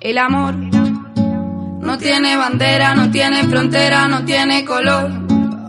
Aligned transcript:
El 0.00 0.18
amor 0.18 0.54
no 0.54 1.96
tiene 1.96 2.36
bandera, 2.36 2.94
no 2.94 3.10
tiene 3.10 3.44
frontera, 3.44 4.06
no 4.06 4.24
tiene 4.24 4.64
color. 4.64 5.10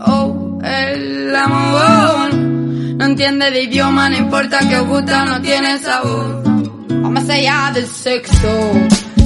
Oh, 0.04 0.58
el 0.62 1.34
amor 1.34 2.34
no 2.34 3.04
entiende 3.04 3.50
de 3.50 3.62
idioma, 3.62 4.10
no 4.10 4.16
importa 4.16 4.58
que 4.68 4.76
os 4.76 4.86
gusta, 4.86 5.24
no 5.24 5.40
tiene 5.40 5.78
sabor. 5.78 6.42
Va 6.44 7.08
más 7.08 7.30
allá 7.30 7.70
del 7.72 7.86
sexo, 7.86 8.72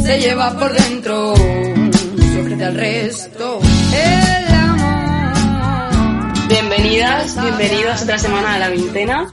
se 0.05 0.21
lleva 0.21 0.57
por 0.57 0.73
dentro, 0.73 1.35
se 1.35 2.41
ofrece 2.41 2.65
al 2.65 2.75
resto. 2.75 3.59
El 3.93 4.55
amor. 4.55 6.33
Bienvenidas, 6.47 7.41
bienvenidos 7.41 8.03
otra 8.03 8.19
semana 8.19 8.55
a 8.55 8.59
la 8.59 8.69
veintena. 8.69 9.29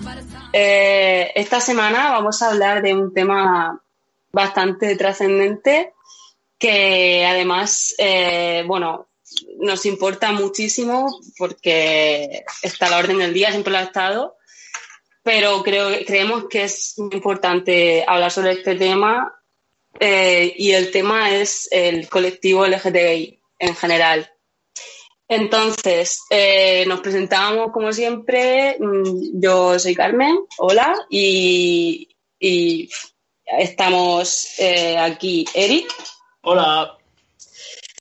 Eh, 0.53 1.31
esta 1.36 1.59
semana 1.59 2.09
vamos 2.09 2.41
a 2.41 2.47
hablar 2.52 2.81
de 2.81 2.95
un 2.95 3.13
tema 3.13 3.80
bastante 4.37 4.95
trascendente 4.95 5.93
que 6.59 7.25
además, 7.25 7.95
eh, 7.97 8.63
bueno, 8.67 9.09
nos 9.57 9.83
importa 9.88 10.31
muchísimo 10.31 11.19
porque 11.39 12.45
está 12.61 12.85
a 12.85 12.89
la 12.91 12.97
orden 12.99 13.17
del 13.17 13.33
día, 13.33 13.49
siempre 13.49 13.73
lo 13.73 13.79
ha 13.79 13.83
estado, 13.83 14.38
pero 15.23 15.63
creo, 15.63 15.89
creemos 16.05 16.45
que 16.49 16.66
es 16.66 16.94
muy 16.97 17.09
importante 17.13 18.05
hablar 18.07 18.29
sobre 18.31 18.52
este 18.52 18.75
tema 18.75 19.33
eh, 19.99 20.53
y 20.55 20.72
el 20.72 20.91
tema 20.91 21.35
es 21.35 21.67
el 21.72 22.07
colectivo 22.07 22.67
LGTBI 22.67 23.41
en 23.57 23.75
general. 23.75 24.31
Entonces, 25.27 26.22
eh, 26.29 26.85
nos 26.88 27.01
presentamos 27.01 27.72
como 27.72 27.91
siempre. 27.91 28.77
Mm, 28.79 29.41
Yo 29.41 29.77
soy 29.79 29.95
Carmen, 29.95 30.38
hola, 30.59 30.95
y, 31.09 32.16
y 32.39 32.88
estamos 33.59 34.59
eh, 34.59 34.98
aquí 34.98 35.45
Eric, 35.53 35.94
Hola. 36.42 36.98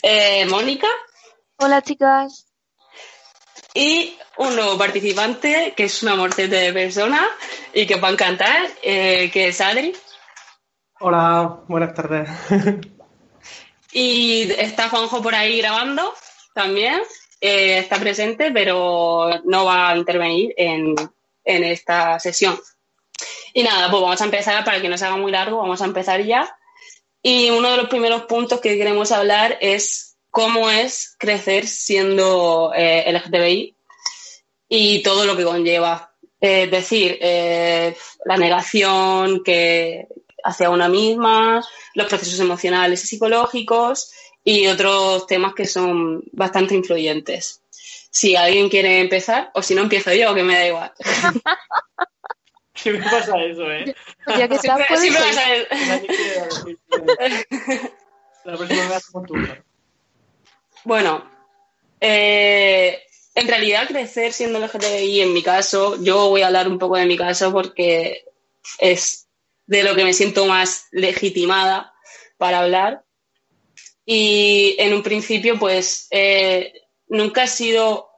eh, 0.03 0.47
Mónica 0.47 0.89
Hola 1.59 1.83
chicas. 1.83 2.47
y 3.75 4.17
un 4.39 4.55
nuevo 4.57 4.77
participante 4.79 5.73
que 5.77 5.85
es 5.85 6.03
una 6.03 6.15
morcete 6.17 6.57
de 6.57 6.73
persona 6.73 7.25
y 7.73 7.87
que 7.87 7.95
os 7.95 8.03
va 8.03 8.09
a 8.09 8.13
encantar, 8.13 8.69
eh, 8.83 9.31
que 9.33 9.49
es 9.49 9.61
Adri. 9.61 9.95
Hola, 11.01 11.61
buenas 11.69 11.95
tardes. 11.95 12.29
Y 13.93 14.51
está 14.59 14.91
Juanjo 14.91 15.23
por 15.23 15.35
ahí 15.35 15.59
grabando 15.59 16.13
también. 16.55 17.01
eh, 17.41 17.79
está 17.79 17.97
presente, 17.99 18.51
pero 18.51 19.31
no 19.45 19.65
va 19.65 19.89
a 19.91 19.97
intervenir 19.97 20.53
en, 20.59 20.95
en 21.45 21.65
esta 21.65 22.19
sesión. 22.19 22.59
Y 23.55 23.63
nada, 23.63 23.91
pues 23.91 24.03
vamos 24.03 24.21
a 24.21 24.25
empezar, 24.25 24.65
para 24.65 24.81
que 24.81 24.89
no 24.89 24.99
se 24.99 25.05
haga 25.05 25.17
muy 25.17 25.33
largo, 25.33 25.59
vamos 25.59 25.81
a 25.83 25.87
empezar 25.87 26.23
ya. 26.23 26.57
Y 27.23 27.51
uno 27.51 27.71
de 27.71 27.77
los 27.77 27.89
primeros 27.89 28.23
puntos 28.23 28.61
que 28.61 28.77
queremos 28.77 29.11
hablar 29.13 29.59
es 29.61 30.17
cómo 30.31 30.71
es 30.71 31.17
crecer 31.19 31.67
siendo 31.67 32.73
eh, 32.77 33.11
LGTBI 33.13 33.75
y 34.69 35.03
todo 35.03 35.25
lo 35.25 35.37
que 35.37 35.45
conlleva. 35.45 36.13
Eh, 36.41 36.65
Es 36.65 36.71
decir, 36.71 37.19
eh, 37.21 37.97
la 38.25 38.37
negación 38.37 39.43
que 39.43 40.07
hacia 40.45 40.71
una 40.71 40.89
misma, 40.89 41.65
los 41.95 42.07
procesos 42.07 42.39
emocionales 42.39 43.03
y 43.03 43.07
psicológicos 43.07 44.13
y 44.45 44.69
otros 44.69 45.27
temas 45.27 45.55
que 45.55 45.67
son 45.67 46.23
bastante 46.33 46.75
influyentes. 46.75 47.63
Si 48.11 48.37
alguien 48.37 48.69
quiere 48.69 49.01
empezar, 49.01 49.51
o 49.55 49.63
si 49.63 49.75
no 49.75 49.83
empiezo 49.83 50.13
yo, 50.13 50.35
que 50.35 50.45
me 50.45 50.55
da 50.55 50.67
igual. 50.67 50.93
Siempre 52.91 53.11
pasa 53.11 53.43
eso, 53.43 53.71
¿eh? 53.73 53.95
Ya 54.39 54.49
que 54.49 54.59
Siempre- 54.59 54.85
puede 54.89 55.01
siempre 55.01 55.23
ser. 55.23 55.35
vas 55.35 55.39
a 55.47 55.51
ver- 55.51 55.69
Nadie 55.89 56.07
quiere 56.07 56.41
decir 56.45 56.79
que- 56.91 57.91
La 58.45 58.57
próxima 58.57 58.83
vez 58.83 58.93
hacemos 58.93 59.27
turno. 59.27 59.55
Bueno, 60.85 61.31
eh, 62.01 63.03
en 63.35 63.49
realidad 63.49 63.89
crecer 63.89 64.33
siendo 64.33 64.59
LGTBI, 64.61 65.21
en 65.23 65.33
mi 65.33 65.43
caso, 65.43 66.01
yo 66.03 66.29
voy 66.29 66.43
a 66.43 66.47
hablar 66.47 66.69
un 66.69 66.79
poco 66.79 66.97
de 66.97 67.07
mi 67.07 67.17
caso 67.17 67.51
porque 67.53 68.25
es 68.79 69.27
de 69.67 69.83
lo 69.83 69.95
que 69.97 70.05
me 70.05 70.13
siento 70.13 70.47
más 70.47 70.87
legitimada 70.93 71.93
para 72.39 72.61
hablar. 72.61 73.03
Y 74.05 74.77
en 74.79 74.95
un 74.95 75.03
principio, 75.03 75.59
pues, 75.59 76.07
eh, 76.13 76.73
nunca 77.09 77.45
he 77.45 77.49
sido 77.49 78.11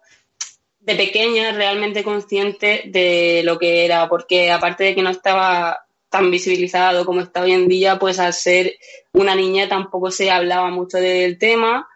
de 0.88 0.94
pequeña 0.94 1.52
realmente 1.52 2.02
consciente 2.02 2.84
de 2.86 3.42
lo 3.44 3.58
que 3.58 3.84
era, 3.84 4.08
porque 4.08 4.50
aparte 4.50 4.84
de 4.84 4.94
que 4.94 5.02
no 5.02 5.10
estaba 5.10 5.84
tan 6.08 6.30
visibilizado 6.30 7.04
como 7.04 7.20
está 7.20 7.42
hoy 7.42 7.52
en 7.52 7.68
día, 7.68 7.98
pues 7.98 8.18
al 8.18 8.32
ser 8.32 8.78
una 9.12 9.34
niña 9.34 9.68
tampoco 9.68 10.10
se 10.10 10.30
hablaba 10.30 10.70
mucho 10.70 10.96
del 10.96 11.36
tema, 11.36 11.86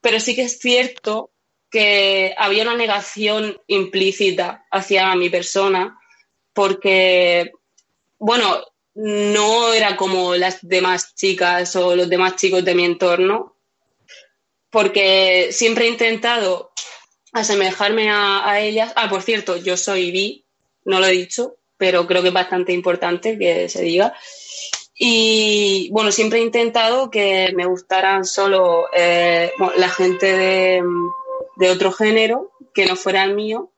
pero 0.00 0.18
sí 0.18 0.34
que 0.34 0.44
es 0.44 0.58
cierto 0.58 1.30
que 1.70 2.34
había 2.38 2.62
una 2.62 2.74
negación 2.74 3.60
implícita 3.66 4.64
hacia 4.70 5.14
mi 5.14 5.28
persona, 5.28 6.00
porque, 6.54 7.52
bueno, 8.18 8.64
no 8.94 9.74
era 9.74 9.94
como 9.94 10.36
las 10.36 10.66
demás 10.66 11.14
chicas 11.14 11.76
o 11.76 11.94
los 11.94 12.08
demás 12.08 12.36
chicos 12.36 12.64
de 12.64 12.74
mi 12.74 12.86
entorno, 12.86 13.56
porque 14.70 15.48
siempre 15.52 15.84
he 15.84 15.88
intentado 15.88 16.72
asemejarme 17.32 18.10
a, 18.10 18.48
a 18.48 18.60
ellas. 18.60 18.92
Ah, 18.96 19.08
por 19.08 19.22
cierto, 19.22 19.56
yo 19.56 19.76
soy 19.76 20.10
bi, 20.10 20.44
no 20.84 21.00
lo 21.00 21.06
he 21.06 21.12
dicho, 21.12 21.56
pero 21.76 22.06
creo 22.06 22.22
que 22.22 22.28
es 22.28 22.34
bastante 22.34 22.72
importante 22.72 23.38
que 23.38 23.68
se 23.68 23.82
diga. 23.82 24.14
Y 24.94 25.88
bueno, 25.90 26.12
siempre 26.12 26.38
he 26.38 26.42
intentado 26.42 27.10
que 27.10 27.52
me 27.56 27.66
gustaran 27.66 28.24
solo 28.24 28.86
eh, 28.94 29.52
la 29.76 29.88
gente 29.88 30.36
de, 30.36 30.82
de 31.56 31.70
otro 31.70 31.90
género, 31.90 32.52
que 32.74 32.86
no 32.86 32.94
fuera 32.94 33.24
el 33.24 33.34
mío, 33.34 33.72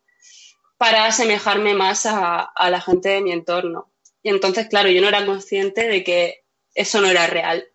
para 0.76 1.06
asemejarme 1.06 1.72
más 1.74 2.04
a, 2.04 2.40
a 2.40 2.70
la 2.70 2.80
gente 2.80 3.08
de 3.08 3.22
mi 3.22 3.32
entorno. 3.32 3.90
Y 4.22 4.30
entonces, 4.30 4.68
claro, 4.68 4.90
yo 4.90 5.00
no 5.00 5.08
era 5.08 5.24
consciente 5.24 5.86
de 5.88 6.02
que 6.04 6.44
eso 6.74 7.00
no 7.00 7.08
era 7.08 7.26
real, 7.26 7.68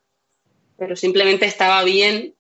pero 0.78 0.96
simplemente 0.96 1.46
estaba 1.46 1.84
bien 1.84 2.36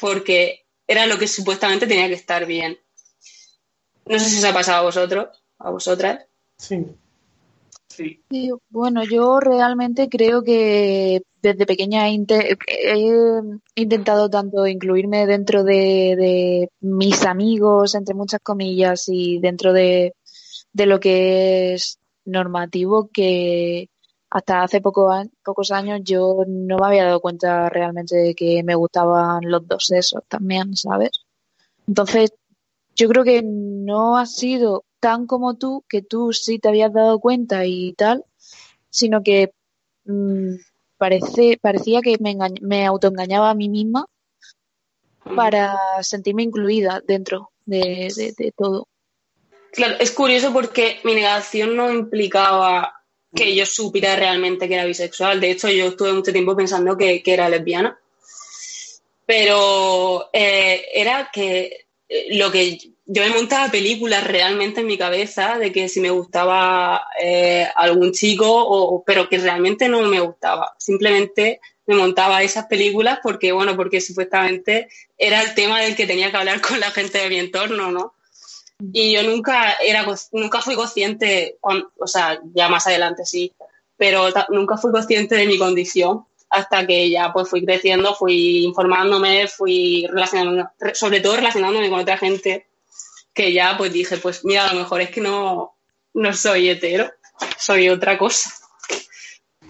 porque 0.00 0.66
era 0.88 1.06
lo 1.06 1.18
que 1.18 1.28
supuestamente 1.28 1.86
tenía 1.86 2.08
que 2.08 2.14
estar 2.14 2.44
bien. 2.46 2.78
No 4.06 4.18
sé 4.18 4.24
si 4.30 4.38
os 4.38 4.44
ha 4.44 4.54
pasado 4.54 4.78
a 4.78 4.82
vosotros, 4.84 5.28
a 5.58 5.70
vosotras. 5.70 6.24
Sí. 6.56 6.84
Sí. 7.88 8.22
Sí, 8.30 8.50
Bueno, 8.70 9.02
yo 9.04 9.38
realmente 9.40 10.08
creo 10.08 10.42
que 10.42 11.22
desde 11.42 11.66
pequeña 11.66 12.08
he, 12.08 12.12
inte- 12.12 12.56
he 12.66 13.42
intentado 13.74 14.30
tanto 14.30 14.66
incluirme 14.66 15.26
dentro 15.26 15.62
de, 15.64 16.14
de 16.16 16.70
mis 16.80 17.24
amigos, 17.26 17.94
entre 17.94 18.14
muchas 18.14 18.40
comillas, 18.40 19.04
y 19.08 19.38
dentro 19.40 19.72
de, 19.72 20.14
de 20.72 20.86
lo 20.86 21.00
que 21.00 21.74
es 21.74 21.98
normativo, 22.24 23.10
que 23.12 23.88
hasta 24.30 24.62
hace 24.62 24.80
poco, 24.80 25.10
pocos 25.44 25.70
años 25.70 26.00
yo 26.04 26.44
no 26.46 26.76
me 26.78 26.86
había 26.86 27.04
dado 27.04 27.20
cuenta 27.20 27.68
realmente 27.70 28.16
de 28.16 28.34
que 28.34 28.62
me 28.62 28.74
gustaban 28.74 29.40
los 29.50 29.66
dos 29.66 29.86
sexos 29.86 30.22
también, 30.28 30.76
¿sabes? 30.76 31.10
Entonces, 31.86 32.32
yo 32.94 33.08
creo 33.08 33.24
que 33.24 33.42
no 33.42 34.18
ha 34.18 34.26
sido 34.26 34.84
tan 35.00 35.26
como 35.26 35.56
tú, 35.56 35.84
que 35.88 36.02
tú 36.02 36.32
sí 36.32 36.58
te 36.58 36.68
habías 36.68 36.92
dado 36.92 37.20
cuenta 37.20 37.64
y 37.64 37.92
tal, 37.94 38.24
sino 38.90 39.22
que 39.22 39.52
mm, 40.04 40.54
parece, 40.98 41.58
parecía 41.60 42.00
que 42.02 42.16
me, 42.20 42.36
me 42.60 42.84
autoengañaba 42.86 43.50
a 43.50 43.54
mí 43.54 43.68
misma 43.68 44.06
para 45.36 45.76
sentirme 46.02 46.42
incluida 46.42 47.00
dentro 47.06 47.50
de, 47.66 48.12
de- 48.14 48.34
de 48.36 48.52
todo. 48.56 48.88
Claro, 49.72 49.96
es 50.00 50.10
curioso 50.12 50.52
porque 50.52 50.98
mi 51.04 51.14
negación 51.14 51.76
no 51.76 51.92
implicaba 51.92 52.94
que 53.34 53.54
yo 53.54 53.66
supiera 53.66 54.16
realmente 54.16 54.68
que 54.68 54.74
era 54.74 54.84
bisexual. 54.84 55.40
De 55.40 55.50
hecho, 55.50 55.68
yo 55.68 55.88
estuve 55.88 56.12
mucho 56.12 56.32
tiempo 56.32 56.56
pensando 56.56 56.96
que, 56.96 57.22
que 57.22 57.34
era 57.34 57.48
lesbiana. 57.48 57.98
Pero 59.26 60.30
eh, 60.32 60.86
era 60.94 61.30
que 61.32 61.86
eh, 62.08 62.36
lo 62.36 62.50
que 62.50 62.78
yo 63.10 63.22
me 63.22 63.30
montaba 63.30 63.70
películas 63.70 64.24
realmente 64.24 64.80
en 64.80 64.86
mi 64.86 64.98
cabeza 64.98 65.58
de 65.58 65.72
que 65.72 65.88
si 65.88 66.00
me 66.00 66.10
gustaba 66.10 67.06
eh, 67.20 67.66
algún 67.74 68.12
chico, 68.12 68.46
o, 68.48 69.02
pero 69.04 69.28
que 69.28 69.38
realmente 69.38 69.88
no 69.88 70.02
me 70.02 70.20
gustaba. 70.20 70.74
Simplemente 70.78 71.60
me 71.86 71.94
montaba 71.94 72.42
esas 72.42 72.66
películas 72.66 73.18
porque, 73.22 73.52
bueno, 73.52 73.76
porque 73.76 74.00
supuestamente 74.00 74.88
era 75.16 75.40
el 75.42 75.54
tema 75.54 75.80
del 75.80 75.96
que 75.96 76.06
tenía 76.06 76.30
que 76.30 76.36
hablar 76.36 76.60
con 76.60 76.78
la 76.80 76.90
gente 76.90 77.18
de 77.18 77.28
mi 77.30 77.38
entorno, 77.38 77.90
¿no? 77.90 78.14
Y 78.80 79.12
yo 79.12 79.22
nunca 79.24 79.72
era, 79.84 80.06
nunca 80.32 80.60
fui 80.60 80.74
consciente, 80.76 81.58
o 81.62 82.06
sea, 82.06 82.40
ya 82.54 82.68
más 82.68 82.86
adelante 82.86 83.24
sí, 83.24 83.52
pero 83.96 84.28
nunca 84.50 84.76
fui 84.76 84.92
consciente 84.92 85.34
de 85.34 85.46
mi 85.46 85.58
condición 85.58 86.24
hasta 86.50 86.86
que 86.86 87.10
ya 87.10 87.32
pues 87.32 87.48
fui 87.48 87.64
creciendo, 87.64 88.14
fui 88.14 88.64
informándome, 88.64 89.48
fui 89.48 90.06
relacionándome, 90.08 90.64
sobre 90.94 91.20
todo 91.20 91.36
relacionándome 91.36 91.90
con 91.90 92.00
otra 92.00 92.16
gente 92.16 92.68
que 93.34 93.52
ya 93.52 93.76
pues 93.76 93.92
dije, 93.92 94.16
pues 94.16 94.44
mira, 94.44 94.68
a 94.68 94.72
lo 94.72 94.80
mejor 94.80 95.00
es 95.00 95.10
que 95.10 95.20
no, 95.20 95.76
no 96.14 96.32
soy 96.32 96.70
hetero, 96.70 97.10
soy 97.58 97.88
otra 97.88 98.16
cosa. 98.16 98.50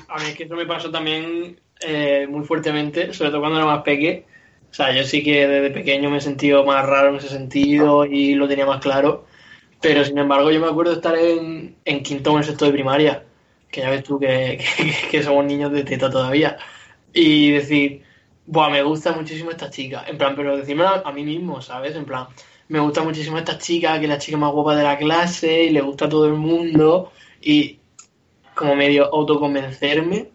A 0.08 0.18
mí 0.18 0.30
es 0.30 0.36
que 0.36 0.44
eso 0.44 0.54
me 0.54 0.66
pasó 0.66 0.90
también 0.90 1.60
eh, 1.80 2.26
muy 2.28 2.44
fuertemente, 2.46 3.12
sobre 3.12 3.30
todo 3.30 3.40
cuando 3.40 3.58
era 3.58 3.66
más 3.66 3.82
pequeño. 3.82 4.24
O 4.70 4.74
sea, 4.74 4.92
yo 4.94 5.04
sí 5.04 5.22
que 5.22 5.46
desde 5.46 5.70
pequeño 5.70 6.10
me 6.10 6.18
he 6.18 6.20
sentido 6.20 6.64
más 6.64 6.84
raro 6.86 7.10
en 7.10 7.16
ese 7.16 7.28
sentido 7.28 8.04
y 8.04 8.34
lo 8.34 8.48
tenía 8.48 8.66
más 8.66 8.80
claro. 8.80 9.26
Pero 9.80 10.04
sin 10.04 10.18
embargo, 10.18 10.50
yo 10.50 10.60
me 10.60 10.66
acuerdo 10.66 10.92
de 10.92 10.96
estar 10.96 11.16
en, 11.16 11.76
en 11.84 12.02
quinto 12.02 12.32
o 12.32 12.38
en 12.38 12.44
sexto 12.44 12.64
de 12.64 12.72
primaria, 12.72 13.24
que 13.70 13.80
ya 13.80 13.90
ves 13.90 14.02
tú 14.04 14.18
que, 14.20 14.62
que, 15.10 15.22
somos 15.22 15.44
niños 15.44 15.72
de 15.72 15.84
teta 15.84 16.10
todavía. 16.10 16.58
Y 17.12 17.52
decir, 17.52 18.02
Buah, 18.46 18.70
me 18.70 18.82
gusta 18.82 19.12
muchísimo 19.12 19.50
esta 19.50 19.70
chica. 19.70 20.04
En 20.08 20.18
plan, 20.18 20.34
pero 20.36 20.56
decírmelo 20.56 21.06
a 21.06 21.12
mí 21.12 21.24
mismo, 21.24 21.60
¿sabes? 21.62 21.94
En 21.96 22.04
plan, 22.04 22.26
me 22.68 22.80
gusta 22.80 23.02
muchísimo 23.02 23.38
esta 23.38 23.58
chica, 23.58 23.98
que 23.98 24.04
es 24.04 24.10
la 24.10 24.18
chica 24.18 24.36
más 24.36 24.52
guapa 24.52 24.76
de 24.76 24.84
la 24.84 24.98
clase 24.98 25.64
y 25.64 25.70
le 25.70 25.80
gusta 25.80 26.06
a 26.06 26.08
todo 26.08 26.26
el 26.26 26.34
mundo. 26.34 27.12
Y 27.40 27.78
como 28.54 28.74
medio 28.74 29.12
autoconvencerme 29.14 30.30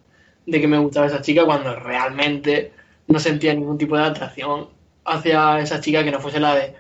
de 0.46 0.62
que 0.62 0.68
me 0.68 0.78
gustaba 0.78 1.08
esa 1.08 1.22
chica 1.22 1.46
cuando 1.46 1.76
realmente 1.76 2.72
no 3.08 3.20
sentía 3.20 3.54
ningún 3.54 3.78
tipo 3.78 3.98
de 3.98 4.04
atracción 4.04 4.70
hacia 5.06 5.60
esa 5.60 5.82
chica 5.82 6.04
que 6.04 6.12
no 6.12 6.20
fuese 6.20 6.40
la 6.40 6.56
de 6.56 6.76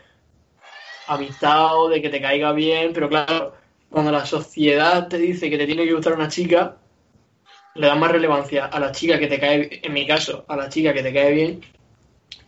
amistad 1.07 1.77
o 1.77 1.89
de 1.89 2.01
que 2.01 2.09
te 2.09 2.21
caiga 2.21 2.51
bien, 2.53 2.91
pero 2.93 3.09
claro, 3.09 3.53
cuando 3.89 4.11
la 4.11 4.25
sociedad 4.25 5.07
te 5.07 5.17
dice 5.17 5.49
que 5.49 5.57
te 5.57 5.65
tiene 5.65 5.85
que 5.85 5.93
gustar 5.93 6.13
una 6.13 6.29
chica, 6.29 6.77
le 7.75 7.87
da 7.87 7.95
más 7.95 8.11
relevancia 8.11 8.65
a 8.65 8.79
la 8.79 8.91
chica 8.91 9.19
que 9.19 9.27
te 9.27 9.39
cae, 9.39 9.81
en 9.83 9.93
mi 9.93 10.05
caso, 10.07 10.45
a 10.47 10.55
la 10.55 10.69
chica 10.69 10.93
que 10.93 11.03
te 11.03 11.13
cae 11.13 11.31
bien, 11.31 11.61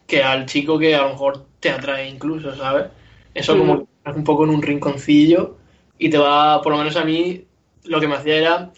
que 0.07 0.23
al 0.23 0.45
chico 0.45 0.77
que 0.77 0.95
a 0.95 1.03
lo 1.03 1.09
mejor 1.09 1.45
te 1.59 1.69
atrae 1.69 2.09
incluso, 2.09 2.55
¿sabes? 2.55 2.87
Eso 3.33 3.57
como 3.57 3.75
mm. 3.75 4.15
un 4.15 4.23
poco 4.23 4.43
en 4.43 4.51
un 4.51 4.61
rinconcillo 4.61 5.57
y 5.97 6.09
te 6.09 6.17
va, 6.17 6.61
por 6.61 6.71
lo 6.71 6.77
menos 6.77 6.95
a 6.95 7.03
mí, 7.03 7.45
lo 7.83 7.99
que 7.99 8.07
me 8.07 8.15
hacía 8.15 8.37
era, 8.37 8.71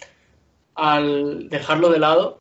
al 0.74 1.48
dejarlo 1.48 1.90
de 1.90 1.98
lado, 1.98 2.40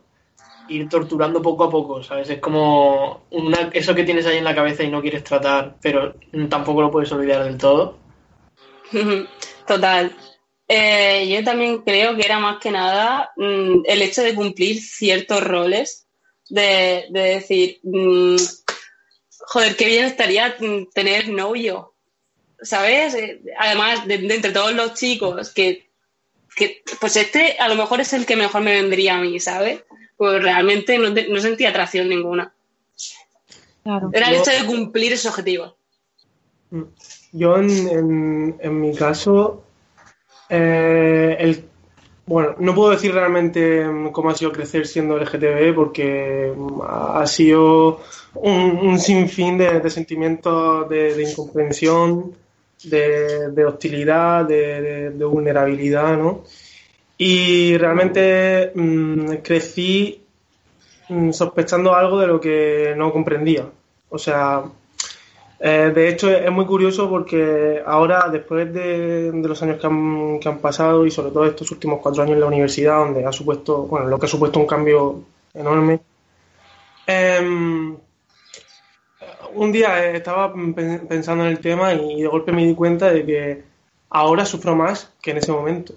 ir 0.70 0.90
torturando 0.90 1.42
poco 1.42 1.66
a 1.66 1.70
poco, 1.70 2.04
¿sabes? 2.04 2.30
Es 2.30 2.40
como 2.40 3.24
una, 3.32 3.70
eso 3.74 3.96
que 3.96 4.04
tienes 4.04 4.26
ahí 4.26 4.38
en 4.38 4.44
la 4.44 4.56
cabeza 4.56 4.84
y 4.84 4.90
no 4.90 5.02
quieres 5.02 5.24
tratar, 5.24 5.76
pero 5.82 6.16
tampoco 6.50 6.82
lo 6.82 6.92
puedes 6.92 7.12
olvidar 7.12 7.44
del 7.44 7.58
todo. 7.58 7.98
Total. 9.68 10.16
Eh, 10.68 11.30
yo 11.30 11.44
también 11.44 11.80
creo 11.80 12.16
que 12.16 12.26
era 12.26 12.40
más 12.40 12.60
que 12.60 12.72
nada 12.72 13.32
mm, 13.38 13.84
el 13.86 14.02
hecho 14.02 14.22
de 14.22 14.36
cumplir 14.36 14.82
ciertos 14.82 15.42
roles, 15.42 16.08
de, 16.50 17.08
decir, 17.10 17.80
mm, 17.84 18.36
joder, 19.48 19.76
qué 19.76 19.86
bien 19.86 20.06
estaría 20.06 20.56
mm, 20.60 20.90
tener 20.94 21.30
novio, 21.30 21.94
¿sabes? 22.62 23.16
Eh, 23.16 23.42
además, 23.58 24.08
de, 24.08 24.16
entre 24.16 24.52
todos 24.52 24.74
los 24.74 24.94
chicos, 24.94 25.54
que, 25.54 25.88
pues 27.00 27.16
este 27.16 27.56
a 27.60 27.70
lo 27.70 27.76
mejor 27.76 28.02
es 28.02 28.14
el 28.14 28.26
que 28.26 28.36
mejor 28.36 28.62
me 28.62 28.74
vendría 28.74 29.16
a 29.16 29.22
mí, 29.22 29.40
¿sabes? 29.40 29.84
Pues 30.18 30.42
realmente 30.42 30.98
no, 30.98 31.40
sentía 31.40 31.70
atracción 31.70 32.10
ninguna. 32.10 32.54
Era 34.12 34.30
el 34.30 34.36
hecho 34.36 34.52
de 34.52 34.66
cumplir 34.66 35.14
ese 35.14 35.30
objetivo. 35.30 35.76
Mm. 36.72 36.84
Yo, 37.34 37.58
en, 37.58 38.82
mi 38.82 38.96
caso, 38.96 39.64
eh, 40.50 41.38
el, 41.40 41.64
bueno, 42.28 42.56
no 42.60 42.76
puedo 42.76 42.92
decir 42.92 43.14
realmente 43.14 43.86
cómo 44.12 44.30
ha 44.30 44.36
sido 44.36 44.52
crecer 44.52 44.86
siendo 44.86 45.18
LGTB 45.18 45.74
porque 45.74 46.54
ha 46.86 47.26
sido 47.26 48.02
un, 48.36 49.00
sinfín 49.00 49.58
de, 49.58 49.90
sentimientos 49.90 50.90
de, 50.90 51.24
incomprensión, 51.24 52.34
de, 52.84 53.66
hostilidad, 53.66 54.46
de, 54.46 55.10
vulnerabilidad, 55.20 56.18
¿no? 56.18 56.44
Y 57.18 57.78
realmente 57.78 58.72
mm, 58.76 59.36
crecí 59.44 60.22
mm, 61.10 61.32
sospechando 61.32 61.96
algo 61.96 62.20
de 62.20 62.28
lo 62.28 62.40
que 62.40 62.94
no 62.96 63.12
comprendía. 63.12 63.66
O 64.10 64.18
sea, 64.18 64.64
eh, 65.60 65.92
de 65.94 66.10
hecho 66.10 66.30
es 66.30 66.52
muy 66.52 66.66
curioso 66.66 67.10
porque 67.10 67.82
ahora, 67.86 68.30
después 68.30 68.72
de, 68.72 69.32
los 69.34 69.62
años 69.64 69.80
que 69.80 69.88
han, 69.88 70.40
que 70.40 70.50
han, 70.50 70.60
pasado 70.60 71.06
y 71.06 71.12
sobre 71.12 71.32
todo 71.32 71.46
estos 71.46 71.72
últimos 71.72 72.00
cuatro 72.02 72.22
años 72.24 72.36
en 72.36 72.42
la 72.42 72.46
universidad, 72.48 73.00
donde 73.00 73.26
ha 73.26 73.32
supuesto, 73.32 73.84
bueno, 73.84 74.08
lo 74.08 74.20
que 74.20 74.28
ha 74.28 74.30
supuesto 74.30 74.60
un 74.60 74.68
cambio 74.68 75.24
enorme, 75.56 76.00
em, 77.08 77.98
un 79.54 79.72
día 79.72 80.12
estaba 80.12 80.54
pensando 81.10 81.44
en 81.46 81.52
el 81.52 81.60
tema 81.60 81.94
y 81.94 82.22
de 82.22 82.28
golpe 82.28 82.52
me 82.52 82.66
di 82.66 82.76
cuenta 82.76 83.12
de 83.12 83.26
que 83.26 83.64
ahora 84.10 84.46
sufro 84.46 84.76
más 84.76 85.12
que 85.22 85.32
en 85.32 85.38
ese 85.38 85.52
momento. 85.52 85.94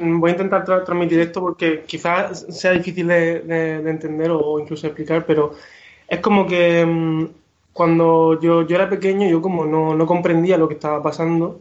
Mm, 0.00 0.20
voy 0.20 0.30
a 0.30 0.32
intentar 0.34 0.64
transmitir 0.64 1.20
esto 1.20 1.40
porque 1.40 1.84
quizás 1.86 2.46
sea 2.50 2.72
difícil 2.72 3.08
de, 3.08 3.88
entender 3.88 4.30
o 4.30 4.58
incluso 4.60 4.86
explicar, 4.86 5.24
pero 5.26 5.52
es 6.08 6.20
como 6.20 6.46
que 6.46 6.84
mm, 6.84 7.26
cuando 7.72 8.40
yo, 8.40 8.62
era 8.68 8.88
pequeño 8.88 9.28
yo 9.28 9.42
como 9.42 9.64
no, 9.66 10.06
comprendía 10.06 10.58
lo 10.58 10.68
que 10.68 10.74
estaba 10.74 11.02
pasando, 11.02 11.60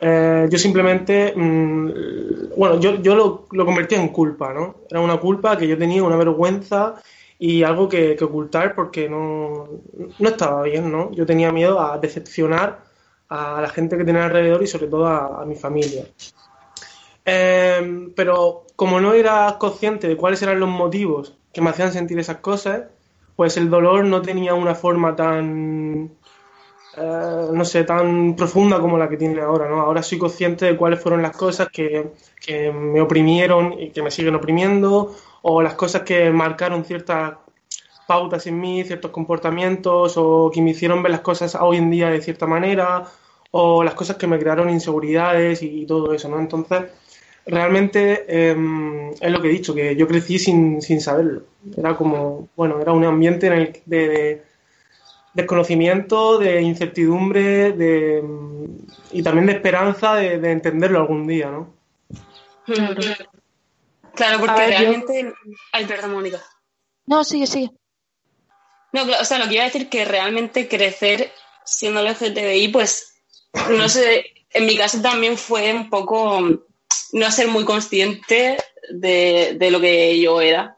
eh, 0.00 0.48
yo 0.50 0.58
simplemente, 0.58 1.34
mm, 1.36 1.90
bueno, 2.56 2.80
yo, 2.80 2.96
yo 3.02 3.14
lo, 3.14 3.46
lo, 3.52 3.66
convertía 3.66 4.00
en 4.00 4.08
culpa, 4.08 4.52
¿no? 4.54 4.76
Era 4.90 5.00
una 5.00 5.18
culpa 5.18 5.56
que 5.58 5.68
yo 5.68 5.76
tenía, 5.78 6.02
una 6.02 6.16
vergüenza 6.16 6.96
y 7.38 7.62
algo 7.62 7.88
que, 7.88 8.16
ocultar 8.22 8.74
porque 8.74 9.08
no, 9.08 9.68
no 10.18 10.28
estaba 10.28 10.62
bien, 10.62 10.90
¿no? 10.90 11.10
Yo 11.12 11.26
tenía 11.26 11.52
miedo 11.52 11.80
a 11.80 11.98
decepcionar 11.98 12.80
a 13.28 13.60
la 13.60 13.68
gente 13.68 13.96
que 13.96 14.04
tenía 14.04 14.24
alrededor 14.24 14.62
y 14.62 14.66
sobre 14.66 14.88
todo 14.88 15.06
a 15.06 15.44
mi 15.46 15.54
familia. 15.54 16.04
Em, 17.32 18.12
pero 18.14 18.66
como 18.74 19.00
no 19.00 19.12
era 19.14 19.56
consciente 19.58 20.08
de 20.08 20.16
cuáles 20.16 20.42
eran 20.42 20.58
los 20.58 20.68
motivos 20.68 21.36
que 21.52 21.60
me 21.60 21.70
hacían 21.70 21.92
sentir 21.92 22.18
esas 22.18 22.38
cosas, 22.38 22.84
pues 23.36 23.56
el 23.56 23.70
dolor 23.70 24.04
no 24.04 24.20
tenía 24.20 24.54
una 24.54 24.74
forma 24.74 25.14
tan, 25.14 26.10
eh, 26.96 27.46
no 27.52 27.64
sé, 27.64 27.84
tan 27.84 28.34
profunda 28.36 28.80
como 28.80 28.98
la 28.98 29.08
que 29.08 29.16
tiene 29.16 29.40
ahora, 29.40 29.68
¿no? 29.68 29.80
Ahora 29.80 30.02
soy 30.02 30.18
consciente 30.18 30.66
de 30.66 30.76
cuáles 30.76 31.00
fueron 31.00 31.22
las 31.22 31.36
cosas 31.36 31.68
que, 31.68 32.12
que 32.44 32.72
me 32.72 33.00
oprimieron 33.00 33.74
y 33.78 33.90
que 33.90 34.02
me 34.02 34.10
siguen 34.10 34.34
oprimiendo, 34.34 35.14
o 35.42 35.62
las 35.62 35.74
cosas 35.74 36.02
que 36.02 36.30
marcaron 36.30 36.84
ciertas 36.84 37.34
pautas 38.08 38.46
en 38.48 38.58
mí, 38.60 38.82
ciertos 38.84 39.12
comportamientos, 39.12 40.14
o 40.16 40.50
que 40.52 40.62
me 40.62 40.70
hicieron 40.70 41.02
ver 41.02 41.12
las 41.12 41.20
cosas 41.20 41.56
hoy 41.60 41.76
en 41.76 41.90
día 41.90 42.10
de 42.10 42.20
cierta 42.22 42.46
manera, 42.46 43.04
o 43.52 43.84
las 43.84 43.94
cosas 43.94 44.16
que 44.16 44.26
me 44.26 44.38
crearon 44.38 44.68
inseguridades 44.70 45.62
y 45.62 45.86
todo 45.86 46.12
eso, 46.12 46.28
¿no? 46.28 46.40
Entonces, 46.40 46.84
realmente 47.46 48.50
em, 48.50 49.10
es 49.12 49.30
lo 49.30 49.40
que 49.40 49.48
he 49.48 49.52
dicho, 49.52 49.74
que 49.74 49.96
yo 49.96 50.06
crecí 50.06 50.38
sin, 50.38 50.80
sin 50.82 51.00
saberlo. 51.00 51.42
Era 51.76 51.96
como, 51.96 52.48
bueno, 52.56 52.80
era 52.80 52.92
un 52.92 53.04
ambiente 53.04 53.46
en 53.46 53.52
el 53.52 53.82
de, 53.86 54.42
desconocimiento, 55.34 56.38
de 56.38 56.62
incertidumbre 56.62 57.72
de, 57.72 58.22
y 59.12 59.22
también 59.22 59.46
de 59.46 59.52
esperanza 59.52 60.14
de, 60.14 60.50
entenderlo 60.50 61.00
algún 61.00 61.26
día, 61.26 61.50
¿no? 61.50 61.72
Claro, 64.14 64.40
porque 64.40 64.66
realmente... 64.66 65.32
Ay, 65.72 65.86
perdón, 65.86 66.12
Mónica. 66.12 66.40
No, 67.06 67.24
sigue, 67.24 67.46
sigue. 67.46 67.70
No, 68.92 69.02
o 69.02 69.24
sea, 69.24 69.38
lo 69.38 69.46
que 69.46 69.54
iba 69.54 69.62
a 69.62 69.66
decir 69.66 69.88
que 69.88 70.04
realmente 70.04 70.68
crecer 70.68 71.30
siendo 71.64 72.02
LGTBI, 72.02 72.68
pues, 72.68 73.14
no 73.70 73.88
sé, 73.88 74.26
en 74.50 74.66
mi 74.66 74.76
caso 74.76 75.00
también 75.00 75.38
fue 75.38 75.72
un 75.72 75.88
poco 75.88 76.66
no 77.12 77.30
ser 77.30 77.48
muy 77.48 77.64
consciente 77.64 78.58
de, 78.90 79.68
lo 79.70 79.80
que 79.80 80.20
yo 80.20 80.40
era. 80.40 80.76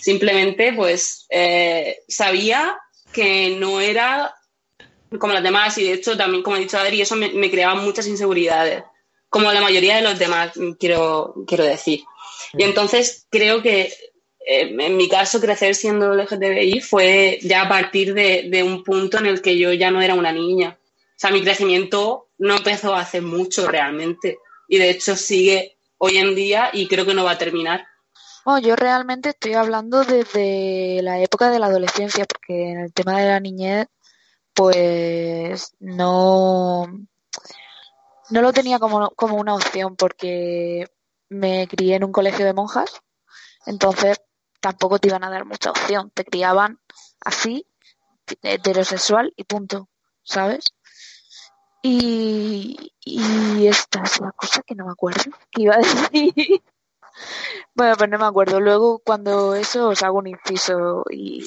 Simplemente, 0.00 0.72
pues, 0.72 1.26
eh, 1.30 2.00
sabía 2.08 2.78
que 3.12 3.56
no 3.58 3.80
era 3.80 4.34
como 5.18 5.34
las 5.34 5.42
demás 5.42 5.76
y 5.78 5.84
de 5.84 5.92
hecho 5.92 6.16
también, 6.16 6.42
como 6.42 6.56
ha 6.56 6.60
dicho 6.60 6.78
Adri, 6.78 7.02
eso 7.02 7.16
me, 7.16 7.50
creaba 7.50 7.74
muchas 7.74 8.06
inseguridades, 8.06 8.82
como 9.28 9.52
la 9.52 9.60
mayoría 9.60 9.96
de 9.96 10.02
los 10.02 10.18
demás, 10.18 10.52
quiero, 10.78 11.34
quiero 11.46 11.64
decir. 11.64 12.00
Y 12.54 12.62
entonces 12.62 13.26
creo 13.30 13.62
que 13.62 13.92
eh, 14.46 14.74
en 14.78 14.96
mi 14.96 15.08
caso 15.08 15.40
crecer 15.40 15.74
siendo 15.74 16.14
LGTBI 16.14 16.80
fue 16.80 17.38
ya 17.42 17.62
a 17.62 17.68
partir 17.68 18.14
de, 18.14 18.48
de, 18.50 18.62
un 18.62 18.82
punto 18.82 19.18
en 19.18 19.26
el 19.26 19.42
que 19.42 19.58
yo 19.58 19.72
ya 19.72 19.90
no 19.90 20.00
era 20.00 20.14
una 20.14 20.32
niña. 20.32 20.78
O 20.80 21.14
sea, 21.22 21.30
mi 21.30 21.42
crecimiento 21.42 22.28
no 22.38 22.56
empezó 22.56 22.94
hace 22.94 23.20
mucho 23.20 23.68
realmente 23.68 24.38
y 24.72 24.78
de 24.78 24.88
hecho 24.88 25.16
sigue 25.16 25.76
hoy 25.98 26.16
en 26.16 26.34
día 26.34 26.70
y 26.72 26.88
creo 26.88 27.04
que 27.04 27.12
no 27.12 27.24
va 27.24 27.32
a 27.32 27.38
terminar. 27.38 27.86
Bueno, 28.42 28.66
yo 28.66 28.74
realmente 28.74 29.28
estoy 29.28 29.52
hablando 29.52 30.02
desde 30.02 31.02
la 31.02 31.20
época 31.20 31.50
de 31.50 31.58
la 31.58 31.66
adolescencia, 31.66 32.24
porque 32.24 32.70
en 32.70 32.80
el 32.80 32.92
tema 32.94 33.20
de 33.20 33.28
la 33.28 33.38
niñez, 33.38 33.88
pues 34.54 35.76
no, 35.78 36.86
no 38.30 38.40
lo 38.40 38.52
tenía 38.54 38.78
como, 38.78 39.10
como 39.10 39.36
una 39.36 39.54
opción, 39.54 39.94
porque 39.94 40.86
me 41.28 41.68
crié 41.68 41.96
en 41.96 42.04
un 42.04 42.12
colegio 42.12 42.46
de 42.46 42.54
monjas, 42.54 43.02
entonces 43.66 44.22
tampoco 44.60 44.98
te 44.98 45.08
iban 45.08 45.22
a 45.22 45.30
dar 45.30 45.44
mucha 45.44 45.70
opción, 45.70 46.10
te 46.14 46.24
criaban 46.24 46.80
así, 47.20 47.66
heterosexual 48.40 49.34
y 49.36 49.44
punto, 49.44 49.90
¿sabes? 50.22 50.72
Y, 51.82 52.92
y 53.04 53.66
esta 53.66 54.02
es 54.02 54.20
la 54.20 54.32
cosa 54.32 54.62
que 54.62 54.74
no 54.74 54.86
me 54.86 54.92
acuerdo 54.92 55.22
que 55.50 55.62
iba 55.62 55.74
a 55.74 55.78
decir. 55.78 56.62
Bueno, 57.74 57.94
pues 57.96 58.10
no 58.10 58.18
me 58.18 58.24
acuerdo. 58.24 58.60
Luego, 58.60 58.98
cuando 59.00 59.54
eso, 59.54 59.88
os 59.90 60.02
hago 60.02 60.18
un 60.18 60.28
inciso 60.28 61.04
y, 61.10 61.46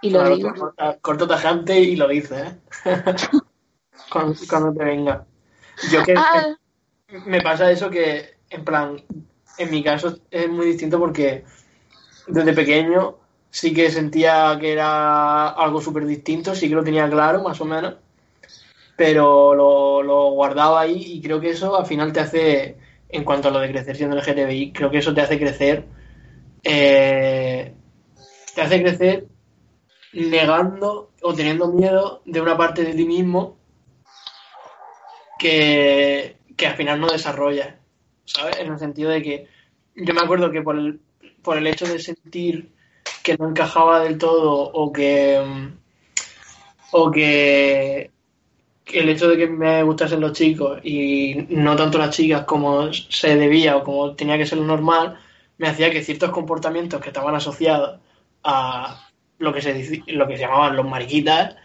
y 0.00 0.10
lo 0.10 0.18
Claro, 0.20 0.34
digo. 0.36 0.74
Corto 1.00 1.26
tajante 1.28 1.78
y 1.78 1.96
lo 1.96 2.08
dices, 2.08 2.52
¿eh? 2.52 2.60
cuando, 4.10 4.34
cuando 4.48 4.72
te 4.74 4.84
venga. 4.84 5.24
Yo 5.90 6.02
que 6.04 6.14
Ah, 6.16 6.56
me 7.26 7.40
pasa 7.40 7.70
eso 7.70 7.90
que, 7.90 8.36
en 8.50 8.64
plan, 8.64 9.02
en 9.58 9.70
mi 9.70 9.82
caso 9.82 10.18
es 10.30 10.48
muy 10.48 10.66
distinto 10.66 10.98
porque 10.98 11.44
desde 12.26 12.52
pequeño 12.52 13.18
sí 13.50 13.72
que 13.74 13.90
sentía 13.90 14.56
que 14.60 14.72
era 14.72 15.48
algo 15.50 15.80
súper 15.80 16.06
distinto, 16.06 16.54
sí 16.54 16.68
que 16.68 16.74
lo 16.74 16.84
tenía 16.84 17.08
claro, 17.08 17.42
más 17.42 17.60
o 17.60 17.64
menos, 17.64 17.96
pero 18.96 19.54
lo, 19.54 20.30
guardaba 20.32 20.82
ahí 20.82 21.14
y 21.14 21.22
creo 21.22 21.40
que 21.40 21.50
eso 21.50 21.76
al 21.76 21.86
final 21.86 22.12
te 22.12 22.20
hace, 22.20 22.76
en 23.08 23.24
cuanto 23.24 23.48
a 23.48 23.50
lo 23.50 23.60
de 23.60 23.70
crecer 23.70 23.96
siendo 23.96 24.16
LGTBI, 24.16 24.72
creo 24.72 24.90
que 24.90 24.98
eso 24.98 25.14
te 25.14 25.20
hace 25.20 25.38
crecer, 25.38 25.84
eh, 26.62 27.74
te 28.54 28.62
hace 28.62 28.82
crecer 28.82 29.26
negando 30.12 31.10
o 31.22 31.34
teniendo 31.34 31.68
miedo 31.68 32.22
de 32.26 32.40
una 32.40 32.56
parte 32.56 32.84
de 32.84 32.94
ti 32.94 33.06
mismo 33.06 33.56
que, 35.38 36.36
que 36.56 36.66
al 36.66 36.76
final 36.76 37.00
no 37.00 37.08
desarrollas, 37.08 37.74
¿sabes? 38.24 38.58
En 38.58 38.72
el 38.72 38.78
sentido 38.78 39.10
de 39.10 39.22
que 39.22 39.48
yo 39.96 40.14
me 40.14 40.20
acuerdo 40.20 40.50
que 40.50 40.62
por 40.62 40.76
el, 40.76 41.00
por 41.42 41.56
el 41.56 41.66
hecho 41.66 41.86
de 41.86 41.98
sentir 41.98 42.72
que 43.22 43.36
no 43.36 43.48
encajaba 43.48 44.00
del 44.00 44.18
todo 44.18 44.70
o 44.72 44.92
que 44.92 45.40
o 46.92 47.10
que 47.10 48.10
el 48.86 49.08
hecho 49.08 49.28
de 49.28 49.36
que 49.36 49.46
me 49.46 49.82
gustasen 49.82 50.20
los 50.20 50.32
chicos 50.32 50.80
y 50.84 51.46
no 51.50 51.76
tanto 51.76 51.98
las 51.98 52.10
chicas 52.10 52.44
como 52.44 52.92
se 52.92 53.36
debía 53.36 53.76
o 53.76 53.84
como 53.84 54.14
tenía 54.14 54.38
que 54.38 54.46
ser 54.46 54.58
lo 54.58 54.64
normal, 54.64 55.18
me 55.58 55.68
hacía 55.68 55.90
que 55.90 56.02
ciertos 56.02 56.30
comportamientos 56.30 57.00
que 57.00 57.08
estaban 57.08 57.34
asociados 57.34 58.00
a 58.44 59.10
lo 59.38 59.52
que 59.52 59.62
se 59.62 60.02
lo 60.08 60.26
que 60.28 60.36
se 60.36 60.42
llamaban 60.42 60.76
los 60.76 60.88
mariquitas, 60.88 61.56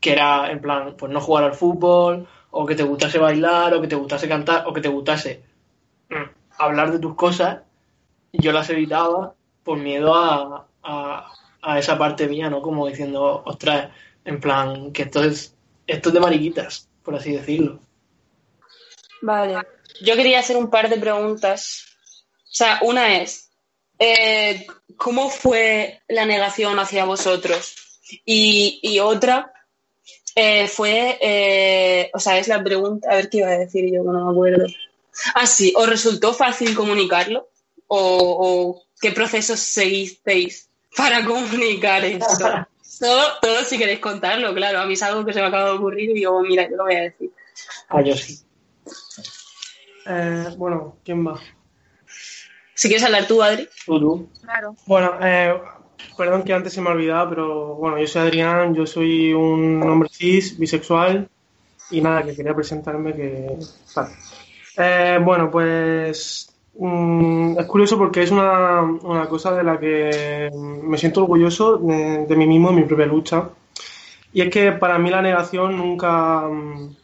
que 0.00 0.12
era 0.12 0.50
en 0.50 0.60
plan, 0.60 0.94
pues 0.98 1.12
no 1.12 1.20
jugar 1.20 1.44
al 1.44 1.54
fútbol, 1.54 2.26
o 2.50 2.66
que 2.66 2.74
te 2.74 2.82
gustase 2.82 3.18
bailar, 3.18 3.74
o 3.74 3.80
que 3.80 3.88
te 3.88 3.96
gustase 3.96 4.28
cantar, 4.28 4.64
o 4.66 4.72
que 4.72 4.80
te 4.80 4.88
gustase 4.88 5.42
mm, 6.10 6.14
hablar 6.58 6.92
de 6.92 6.98
tus 6.98 7.14
cosas, 7.14 7.62
yo 8.32 8.52
las 8.52 8.70
evitaba 8.70 9.34
por 9.64 9.78
miedo 9.78 10.14
a, 10.14 10.66
a, 10.82 11.32
a 11.62 11.78
esa 11.78 11.98
parte 11.98 12.28
mía, 12.28 12.50
¿no? 12.50 12.62
Como 12.62 12.86
diciendo, 12.86 13.42
ostras, 13.46 13.90
en 14.24 14.40
plan, 14.40 14.92
que 14.92 15.02
esto 15.02 15.22
es, 15.24 15.56
esto 15.88 16.10
es 16.10 16.12
de 16.12 16.20
mariquitas, 16.20 16.88
por 17.02 17.16
así 17.16 17.32
decirlo. 17.32 17.80
Vale. 19.22 19.66
Yo 20.00 20.14
quería 20.14 20.38
hacer 20.38 20.56
un 20.56 20.70
par 20.70 20.88
de 20.88 20.98
preguntas. 20.98 21.86
O 22.44 22.54
sea, 22.54 22.78
una 22.82 23.20
es, 23.20 23.50
eh, 23.98 24.66
¿cómo 24.96 25.28
fue 25.30 26.00
la 26.08 26.24
negación 26.24 26.78
hacia 26.78 27.04
vosotros? 27.04 27.74
Y, 28.24 28.78
y 28.82 29.00
otra 29.00 29.52
eh, 30.34 30.68
fue, 30.68 31.18
eh, 31.20 32.10
o 32.14 32.20
sea, 32.20 32.38
es 32.38 32.48
la 32.48 32.62
pregunta, 32.62 33.10
a 33.10 33.16
ver 33.16 33.28
qué 33.28 33.38
iba 33.38 33.48
a 33.48 33.58
decir 33.58 33.90
yo, 33.92 34.04
no 34.04 34.26
me 34.26 34.30
acuerdo. 34.30 34.66
Ah, 35.34 35.46
sí, 35.46 35.72
¿os 35.76 35.88
resultó 35.88 36.32
fácil 36.32 36.76
comunicarlo? 36.76 37.48
¿O, 37.88 37.98
o 37.98 38.82
qué 39.00 39.10
procesos 39.10 39.58
seguisteis 39.58 40.68
para 40.96 41.24
comunicar 41.24 42.04
esto? 42.04 42.66
Todo, 42.98 43.22
todo 43.40 43.62
si 43.64 43.78
queréis 43.78 44.00
contarlo, 44.00 44.54
claro. 44.54 44.80
A 44.80 44.86
mí 44.86 44.94
es 44.94 45.02
algo 45.02 45.24
que 45.24 45.32
se 45.32 45.40
me 45.40 45.46
acaba 45.46 45.70
de 45.70 45.76
ocurrir 45.76 46.10
y 46.10 46.14
digo, 46.14 46.40
mira, 46.42 46.68
yo 46.68 46.76
lo 46.76 46.84
voy 46.84 46.94
a 46.94 47.02
decir. 47.02 47.30
Ah, 47.88 48.02
yo 48.02 48.16
sí. 48.16 48.40
Eh, 50.06 50.46
bueno, 50.56 50.96
¿quién 51.04 51.26
va? 51.26 51.38
Si 52.74 52.88
quieres 52.88 53.04
hablar 53.04 53.26
tú, 53.26 53.42
Adri. 53.42 53.68
Tú, 53.84 54.00
tú. 54.00 54.28
claro. 54.42 54.74
Bueno, 54.86 55.18
eh, 55.20 55.60
perdón 56.16 56.42
que 56.42 56.52
antes 56.52 56.72
se 56.72 56.80
me 56.80 56.88
ha 56.88 56.92
olvidado, 56.92 57.28
pero 57.28 57.74
bueno, 57.74 57.98
yo 57.98 58.06
soy 58.06 58.22
Adrián, 58.22 58.74
yo 58.74 58.86
soy 58.86 59.32
un 59.32 59.82
hombre 59.82 60.08
cis, 60.12 60.58
bisexual, 60.58 61.28
y 61.90 62.00
nada, 62.00 62.22
que 62.22 62.34
quería 62.34 62.54
presentarme 62.54 63.14
que... 63.14 63.58
tal. 63.94 64.08
Eh, 64.76 65.18
bueno, 65.20 65.50
pues 65.50 66.47
mm, 66.78 67.58
es 67.58 67.66
curioso 67.66 67.98
porque 67.98 68.22
es 68.22 68.30
una, 68.30 69.26
cosa 69.28 69.52
de 69.52 69.62
la 69.64 69.78
que 69.78 70.50
me 70.82 70.98
siento 70.98 71.22
orgulloso 71.22 71.76
de, 71.78 72.36
mí 72.36 72.46
mismo, 72.46 72.70
de 72.70 72.76
mi 72.76 72.82
propia 72.82 73.06
lucha. 73.06 73.50
Y 74.32 74.42
es 74.42 74.50
que 74.50 74.72
para 74.72 74.98
mí 74.98 75.10
la 75.10 75.22
negación 75.22 75.76
nunca 75.76 76.48
mm, 76.48 76.96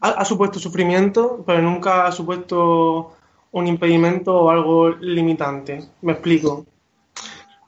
ha, 0.00 0.08
ha 0.08 0.24
supuesto 0.24 0.58
sufrimiento, 0.58 1.42
pero 1.46 1.62
nunca 1.62 2.06
ha 2.06 2.12
supuesto 2.12 3.12
un 3.52 3.66
impedimento 3.66 4.34
o 4.36 4.50
algo 4.50 4.90
limitante. 4.90 5.88
Me 6.02 6.12
explico. 6.12 6.66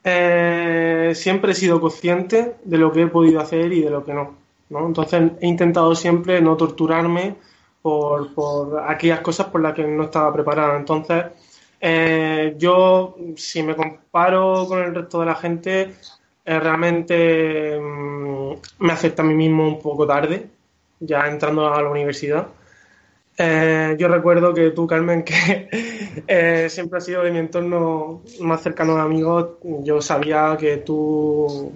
Eh, 0.02 1.12
siempre 1.14 1.52
he 1.52 1.54
sido 1.54 1.80
consciente 1.80 2.56
de 2.64 2.78
lo 2.78 2.92
que 2.92 3.02
he 3.02 3.06
podido 3.06 3.40
hacer 3.40 3.72
y 3.72 3.82
de 3.82 3.90
lo 3.90 4.04
que 4.04 4.14
no. 4.14 4.34
¿no? 4.70 4.86
Entonces 4.86 5.32
he 5.40 5.46
intentado 5.46 5.94
siempre 5.94 6.40
no 6.40 6.56
torturarme 6.56 7.36
por, 7.82 8.34
por 8.34 8.80
aquellas 8.86 9.20
cosas 9.20 9.46
por 9.46 9.60
las 9.60 9.74
que 9.74 9.84
no 9.84 10.04
estaba 10.04 10.32
preparado. 10.32 10.76
Entonces, 10.76 11.24
eh, 11.80 12.54
yo, 12.58 13.16
si 13.36 13.62
me 13.62 13.74
comparo 13.74 14.66
con 14.68 14.80
el 14.80 14.94
resto 14.94 15.20
de 15.20 15.26
la 15.26 15.34
gente, 15.34 15.94
eh, 16.44 16.60
realmente 16.60 17.78
mm, 17.80 18.52
me 18.80 18.92
acepta 18.92 19.22
a 19.22 19.26
mí 19.26 19.34
mismo 19.34 19.66
un 19.66 19.80
poco 19.80 20.06
tarde, 20.06 20.50
ya 21.00 21.26
entrando 21.26 21.72
a 21.72 21.82
la 21.82 21.88
universidad. 21.88 22.48
Eh, 23.38 23.96
yo 23.98 24.08
recuerdo 24.08 24.52
que 24.52 24.70
tú, 24.70 24.86
Carmen, 24.86 25.24
que 25.24 26.66
siempre 26.68 26.98
has 26.98 27.04
sido 27.04 27.22
de 27.22 27.30
mi 27.30 27.38
entorno 27.38 28.22
más 28.40 28.62
cercano 28.62 28.96
de 28.96 29.02
amigos, 29.02 29.48
yo 29.62 30.02
sabía 30.02 30.56
que 30.58 30.78
tú, 30.78 31.72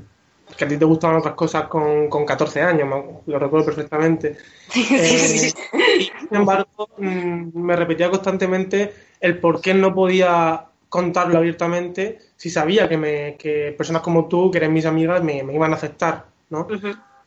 que 0.56 0.64
a 0.64 0.68
ti 0.68 0.76
te 0.76 0.84
gustaban 0.84 1.16
otras 1.16 1.34
cosas 1.34 1.68
con, 1.68 2.08
con 2.08 2.24
14 2.24 2.62
años, 2.62 2.88
lo 3.26 3.38
recuerdo 3.38 3.66
perfectamente. 3.66 4.36
Eh, 4.74 5.52
sin 5.98 6.36
embargo, 6.36 6.88
mm, 6.98 7.50
me 7.54 7.76
repetía 7.76 8.10
constantemente 8.10 8.92
el 9.20 9.38
por 9.38 9.60
qué 9.60 9.74
no 9.74 9.94
podía 9.94 10.66
contarlo 10.88 11.38
abiertamente 11.38 12.18
si 12.36 12.50
sabía 12.50 12.88
que, 12.88 12.96
me, 12.96 13.36
que 13.36 13.74
personas 13.76 14.02
como 14.02 14.26
tú, 14.26 14.50
que 14.50 14.58
eres 14.58 14.70
mis 14.70 14.86
amigas, 14.86 15.22
me, 15.22 15.42
me 15.42 15.54
iban 15.54 15.72
a 15.72 15.76
aceptar, 15.76 16.26
¿no? 16.50 16.66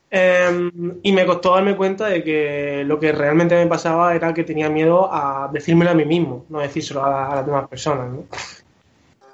Eh, 0.10 0.72
y 1.04 1.12
me 1.12 1.26
costó 1.26 1.54
darme 1.54 1.76
cuenta 1.76 2.08
de 2.08 2.24
que 2.24 2.84
lo 2.86 3.00
que 3.00 3.12
realmente 3.12 3.56
me 3.56 3.68
pasaba 3.68 4.16
era 4.16 4.34
que 4.34 4.44
tenía 4.44 4.70
miedo 4.70 5.10
a 5.12 5.50
decírmelo 5.52 5.92
a 5.92 5.96
mí 5.96 6.06
mismo, 6.06 6.46
no 6.50 6.60
decírselo 6.60 7.04
a, 7.04 7.32
a 7.32 7.36
las 7.36 7.46
demás 7.46 7.68
personas. 7.68 8.10
¿no? 8.10 8.24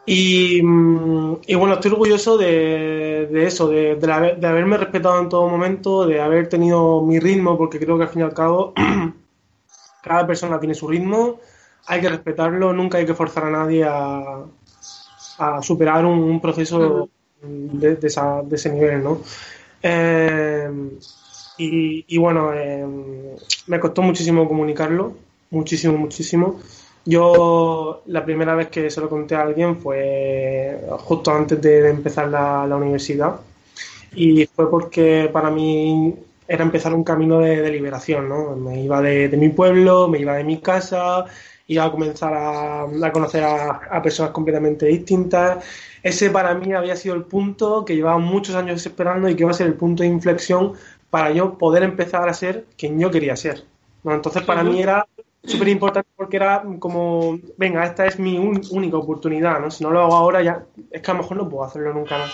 Y, 0.05 0.61
mm, 0.61 1.41
y 1.47 1.55
bueno, 1.55 1.75
estoy 1.75 1.91
orgulloso 1.91 2.37
de, 2.37 3.27
de 3.31 3.45
eso, 3.47 3.69
de, 3.69 3.95
de, 3.95 4.07
la- 4.07 4.33
de 4.35 4.47
haberme 4.47 4.77
respetado 4.77 5.19
en 5.21 5.29
todo 5.29 5.47
momento, 5.47 6.05
de 6.05 6.21
haber 6.21 6.49
tenido 6.49 7.01
mi 7.01 7.19
ritmo, 7.19 7.57
porque 7.57 7.79
creo 7.79 7.97
que 7.97 8.03
al 8.03 8.09
fin 8.09 8.21
y 8.21 8.25
al 8.25 8.33
cabo 8.33 8.73
cada 10.01 10.27
persona 10.27 10.59
tiene 10.59 10.75
su 10.75 10.87
ritmo, 10.87 11.39
hay 11.87 12.01
que 12.01 12.09
respetarlo, 12.09 12.73
nunca 12.73 12.97
hay 12.97 13.05
que 13.05 13.13
forzar 13.13 13.45
a 13.45 13.49
nadie 13.51 13.83
a, 13.85 14.45
a 15.37 15.61
superar 15.61 16.05
un, 16.05 16.19
un 16.19 16.41
proceso 16.41 17.09
de, 17.41 17.95
de 17.95 18.07
esa- 18.07 18.41
de 18.43 18.55
ese 18.55 18.71
nivel, 18.71 19.03
¿no? 19.03 19.21
Eh, 19.81 20.69
y, 21.57 22.05
y 22.07 22.17
bueno, 22.17 22.53
eh, 22.53 22.85
me 23.67 23.79
costó 23.79 24.01
muchísimo 24.01 24.47
comunicarlo, 24.47 25.13
muchísimo, 25.51 25.97
muchísimo. 25.97 26.59
Yo 27.05 28.01
la 28.07 28.23
primera 28.23 28.55
vez 28.55 28.69
que 28.69 28.89
se 28.89 29.01
lo 29.01 29.09
conté 29.09 29.35
a 29.35 29.41
alguien 29.41 29.77
fue 29.81 30.79
justo 30.99 31.31
antes 31.31 31.61
de, 31.61 31.89
empezar 31.89 32.29
la, 32.29 32.65
la 32.65 32.77
universidad 32.77 33.39
y 34.15 34.45
fue 34.47 34.69
porque 34.69 35.29
para 35.31 35.49
mí 35.49 36.15
era 36.47 36.63
empezar 36.63 36.93
un 36.93 37.03
camino 37.03 37.39
de, 37.39 37.61
de 37.61 37.71
liberación, 37.71 38.29
¿no? 38.29 38.55
Me 38.55 38.83
iba 38.83 39.01
de, 39.01 39.29
de 39.29 39.37
mi 39.37 39.49
pueblo, 39.49 40.07
me 40.07 40.19
iba 40.19 40.35
de 40.35 40.43
mi 40.43 40.59
casa, 40.59 41.25
iba 41.67 41.85
a 41.85 41.91
comenzar 41.91 42.33
a, 42.33 42.83
a 42.83 43.11
conocer 43.11 43.43
a, 43.43 43.69
a 43.91 44.01
personas 44.01 44.31
completamente 44.31 44.85
distintas. 44.85 45.63
Ese 46.03 46.29
para 46.29 46.53
mí 46.53 46.73
había 46.73 46.95
sido 46.95 47.15
el 47.15 47.23
punto 47.23 47.85
que 47.85 47.95
llevaba 47.95 48.17
muchos 48.19 48.55
años 48.55 48.85
esperando 48.85 49.29
y 49.29 49.35
que 49.35 49.43
iba 49.43 49.51
a 49.51 49.53
ser 49.53 49.67
el 49.67 49.75
punto 49.75 50.03
de 50.03 50.09
inflexión 50.09 50.73
para 51.09 51.31
yo 51.31 51.57
poder 51.57 51.83
empezar 51.83 52.27
a 52.29 52.33
ser 52.33 52.65
quien 52.77 52.99
yo 52.99 53.11
quería 53.11 53.35
ser. 53.35 53.63
¿no? 54.03 54.13
Entonces 54.13 54.43
para 54.43 54.63
mí 54.63 54.81
era 54.81 55.05
súper 55.45 55.67
importante 55.67 56.09
porque 56.15 56.37
era 56.37 56.63
como, 56.79 57.37
venga, 57.57 57.83
esta 57.83 58.05
es 58.05 58.17
mi 58.17 58.37
única 58.37 58.97
oportunidad, 58.97 59.59
¿no? 59.59 59.69
Si 59.69 59.83
no 59.83 59.91
lo 59.91 60.01
hago 60.01 60.15
ahora 60.15 60.41
ya, 60.41 60.65
es 60.89 61.01
que 61.01 61.11
a 61.11 61.13
lo 61.13 61.21
mejor 61.21 61.37
no 61.37 61.49
puedo 61.49 61.65
hacerlo 61.65 61.93
nunca 61.93 62.17
más. 62.17 62.33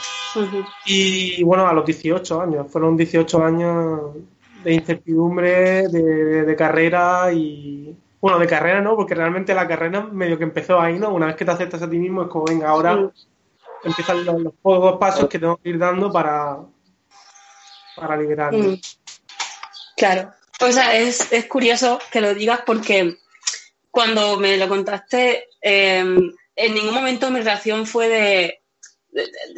Y 0.86 1.42
bueno, 1.44 1.68
a 1.68 1.74
los 1.74 1.86
18 1.86 2.42
años, 2.42 2.72
fueron 2.72 2.96
18 2.96 3.44
años 3.44 4.16
de 4.63 4.74
incertidumbre, 4.74 5.88
de, 5.88 6.56
carrera 6.56 7.32
y... 7.34 7.96
Bueno, 8.22 8.38
de 8.38 8.48
carrera 8.48 8.82
no, 8.82 8.96
porque 8.96 9.16
realmente 9.16 9.54
la 9.54 9.68
carrera 9.68 10.01
medio 10.01 10.38
que 10.38 10.44
empezó 10.44 10.80
ahí, 10.80 11.00
¿no? 11.00 11.10
Una 11.13 11.28
vez 11.28 11.36
que 11.36 11.46
te 11.46 11.51
aceptas 11.51 11.82
a 11.82 11.89
ti 11.89 11.98
mismo 11.98 12.24
es 12.24 12.28
como, 12.28 12.46
venga, 12.46 12.70
ahora 12.70 13.10
empiezan 13.84 14.25
los, 14.25 14.42
los 14.42 14.54
pocos 14.62 14.98
pasos 14.98 15.30
que 15.30 15.39
tengo 15.39 15.56
que 15.56 15.70
ir 15.70 15.80
dando 15.80 16.12
para, 16.12 16.58
para 17.96 18.18
liberarme. 18.18 18.68
Mm. 18.68 18.80
Claro. 19.96 20.32
O 20.62 20.72
sea, 20.72 20.98
es, 20.98 21.32
es, 21.32 21.46
curioso 21.46 22.00
que 22.12 22.22
lo 22.22 22.34
digas 22.34 22.62
porque 22.66 23.18
cuando 23.89 24.38
me 24.38 24.58
lo 24.58 24.68
contaste, 24.68 25.48
em, 25.62 26.34
en 26.56 26.74
ningún 26.74 26.94
momento 26.94 27.32
mi 27.32 27.39
reacción 27.42 27.86
fue 27.86 28.10
de, 28.10 28.62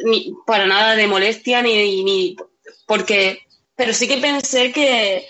ni, 0.04 0.32
para 0.46 0.66
nada 0.66 0.94
de 0.94 1.08
molestia 1.08 1.60
ni, 1.60 2.04
ni 2.04 2.36
porque, 2.86 3.40
pero 3.74 3.92
sí 3.92 4.06
que 4.06 4.18
pensé 4.18 4.72
que 4.72 5.26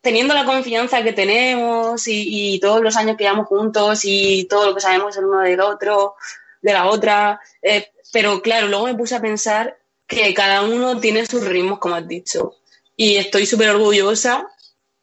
teniendo 0.00 0.32
la 0.32 0.46
confianza 0.46 1.02
que 1.02 1.12
tenemos 1.12 2.02
y, 2.06 2.58
todos 2.60 2.80
los 2.80 2.96
años 2.96 3.16
que 3.16 3.24
llevamos 3.24 3.46
juntos 3.46 4.00
y 4.04 4.44
todo 4.44 4.66
lo 4.66 4.74
que 4.74 4.80
sabemos 4.80 5.16
el 5.18 5.26
uno 5.26 5.40
del 5.40 5.60
otro, 5.60 6.16
de 6.62 6.72
la 6.72 6.86
otra, 6.86 7.38
eh, 7.60 7.90
pero 8.12 8.40
claro, 8.40 8.68
luego 8.68 8.86
me 8.86 8.94
puse 8.94 9.14
a 9.14 9.20
pensar 9.20 9.78
que 10.06 10.32
cada 10.32 10.62
uno 10.62 10.98
tiene 11.00 11.26
sus 11.26 11.44
ritmos, 11.44 11.78
como 11.78 11.96
has 11.96 12.08
dicho 12.08 12.56
y 12.96 13.16
estoy 13.16 13.46
súper 13.46 13.70
orgullosa 13.70 14.48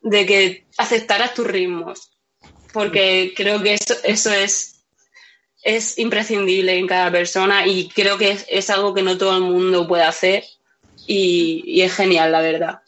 de 0.01 0.25
que 0.25 0.67
aceptaras 0.77 1.33
tus 1.33 1.47
ritmos, 1.47 2.11
porque 2.73 3.33
creo 3.35 3.61
que 3.61 3.75
eso, 3.75 3.93
eso 4.03 4.31
es, 4.31 4.83
es 5.63 5.97
imprescindible 5.97 6.77
en 6.77 6.87
cada 6.87 7.11
persona 7.11 7.65
y 7.67 7.87
creo 7.89 8.17
que 8.17 8.37
es, 8.47 8.69
algo 8.69 8.93
que 8.93 9.03
no 9.03 9.17
todo 9.17 9.37
el 9.37 9.43
mundo 9.43 9.87
puede 9.87 10.03
hacer 10.03 10.43
y, 11.07 11.81
es 11.81 11.95
genial, 11.95 12.31
la 12.31 12.41
verdad. 12.41 12.81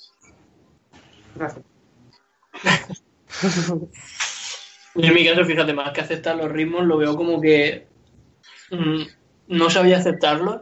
Gracias. 1.35 1.65
en 4.95 5.13
mi 5.13 5.25
caso, 5.25 5.45
fíjate, 5.45 5.73
más 5.73 5.91
que 5.91 6.01
aceptar 6.01 6.35
los 6.35 6.51
ritmos, 6.51 6.85
lo 6.85 6.97
veo 6.97 7.15
como 7.15 7.39
que 7.39 7.87
mm, 8.71 9.01
no 9.47 9.69
sabía 9.69 9.97
aceptarlos, 9.97 10.61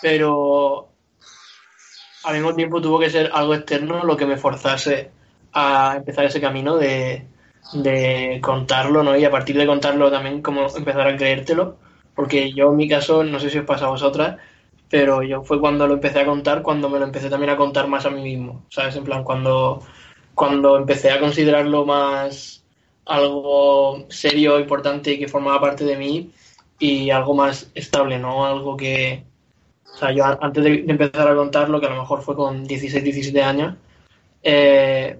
pero 0.00 0.87
al 2.28 2.34
mismo 2.34 2.54
tiempo 2.54 2.82
tuvo 2.82 2.98
que 2.98 3.08
ser 3.08 3.30
algo 3.32 3.54
externo 3.54 4.04
lo 4.04 4.14
que 4.14 4.26
me 4.26 4.36
forzase 4.36 5.10
a 5.54 5.94
empezar 5.96 6.26
ese 6.26 6.42
camino 6.42 6.76
de, 6.76 7.26
contarlo, 8.42 9.02
¿no? 9.02 9.16
Y 9.16 9.24
a 9.24 9.30
partir 9.30 9.56
de 9.56 9.66
contarlo 9.66 10.10
también 10.10 10.42
como 10.42 10.66
empezar 10.68 11.08
a 11.08 11.16
creértelo, 11.16 11.78
porque 12.14 12.52
yo 12.52 12.70
en 12.70 12.76
mi 12.76 12.86
caso, 12.86 13.24
no 13.24 13.40
sé 13.40 13.48
si 13.48 13.58
os 13.58 13.64
pasa 13.64 13.86
a 13.86 13.90
vosotras, 13.90 14.36
pero 14.90 15.22
yo 15.22 15.42
fue 15.42 15.58
cuando 15.58 15.86
lo 15.86 15.94
empecé 15.94 16.20
a 16.20 16.26
contar, 16.26 16.60
cuando 16.60 16.90
me 16.90 16.98
lo 16.98 17.06
empecé 17.06 17.30
también 17.30 17.50
a 17.50 17.56
contar 17.56 17.88
más 17.88 18.04
a 18.04 18.10
mí 18.10 18.20
mismo, 18.22 18.66
¿sabes? 18.68 18.94
En 18.96 19.04
plan, 19.04 19.24
cuando, 19.24 19.80
cuando 20.34 20.76
empecé 20.76 21.10
a 21.10 21.20
considerarlo 21.20 21.86
más 21.86 22.62
algo 23.06 24.04
serio, 24.10 24.60
importante 24.60 25.12
y 25.12 25.18
que 25.18 25.28
formaba 25.28 25.62
parte 25.62 25.84
de 25.84 25.96
mí 25.96 26.30
y 26.78 27.08
algo 27.08 27.34
más 27.34 27.70
estable, 27.74 28.18
¿no? 28.18 28.44
Algo 28.44 28.76
que, 28.76 29.24
o 29.98 30.00
sea, 30.00 30.12
yo 30.12 30.24
antes 30.24 30.62
de, 30.62 30.84
empezar 30.86 31.26
a 31.26 31.34
contarlo, 31.34 31.80
que 31.80 31.86
a 31.86 31.90
lo 31.90 32.00
mejor 32.00 32.22
fue 32.22 32.36
con 32.36 32.64
16, 32.64 33.02
17 33.02 33.42
años, 33.42 33.74
eh, 34.44 35.18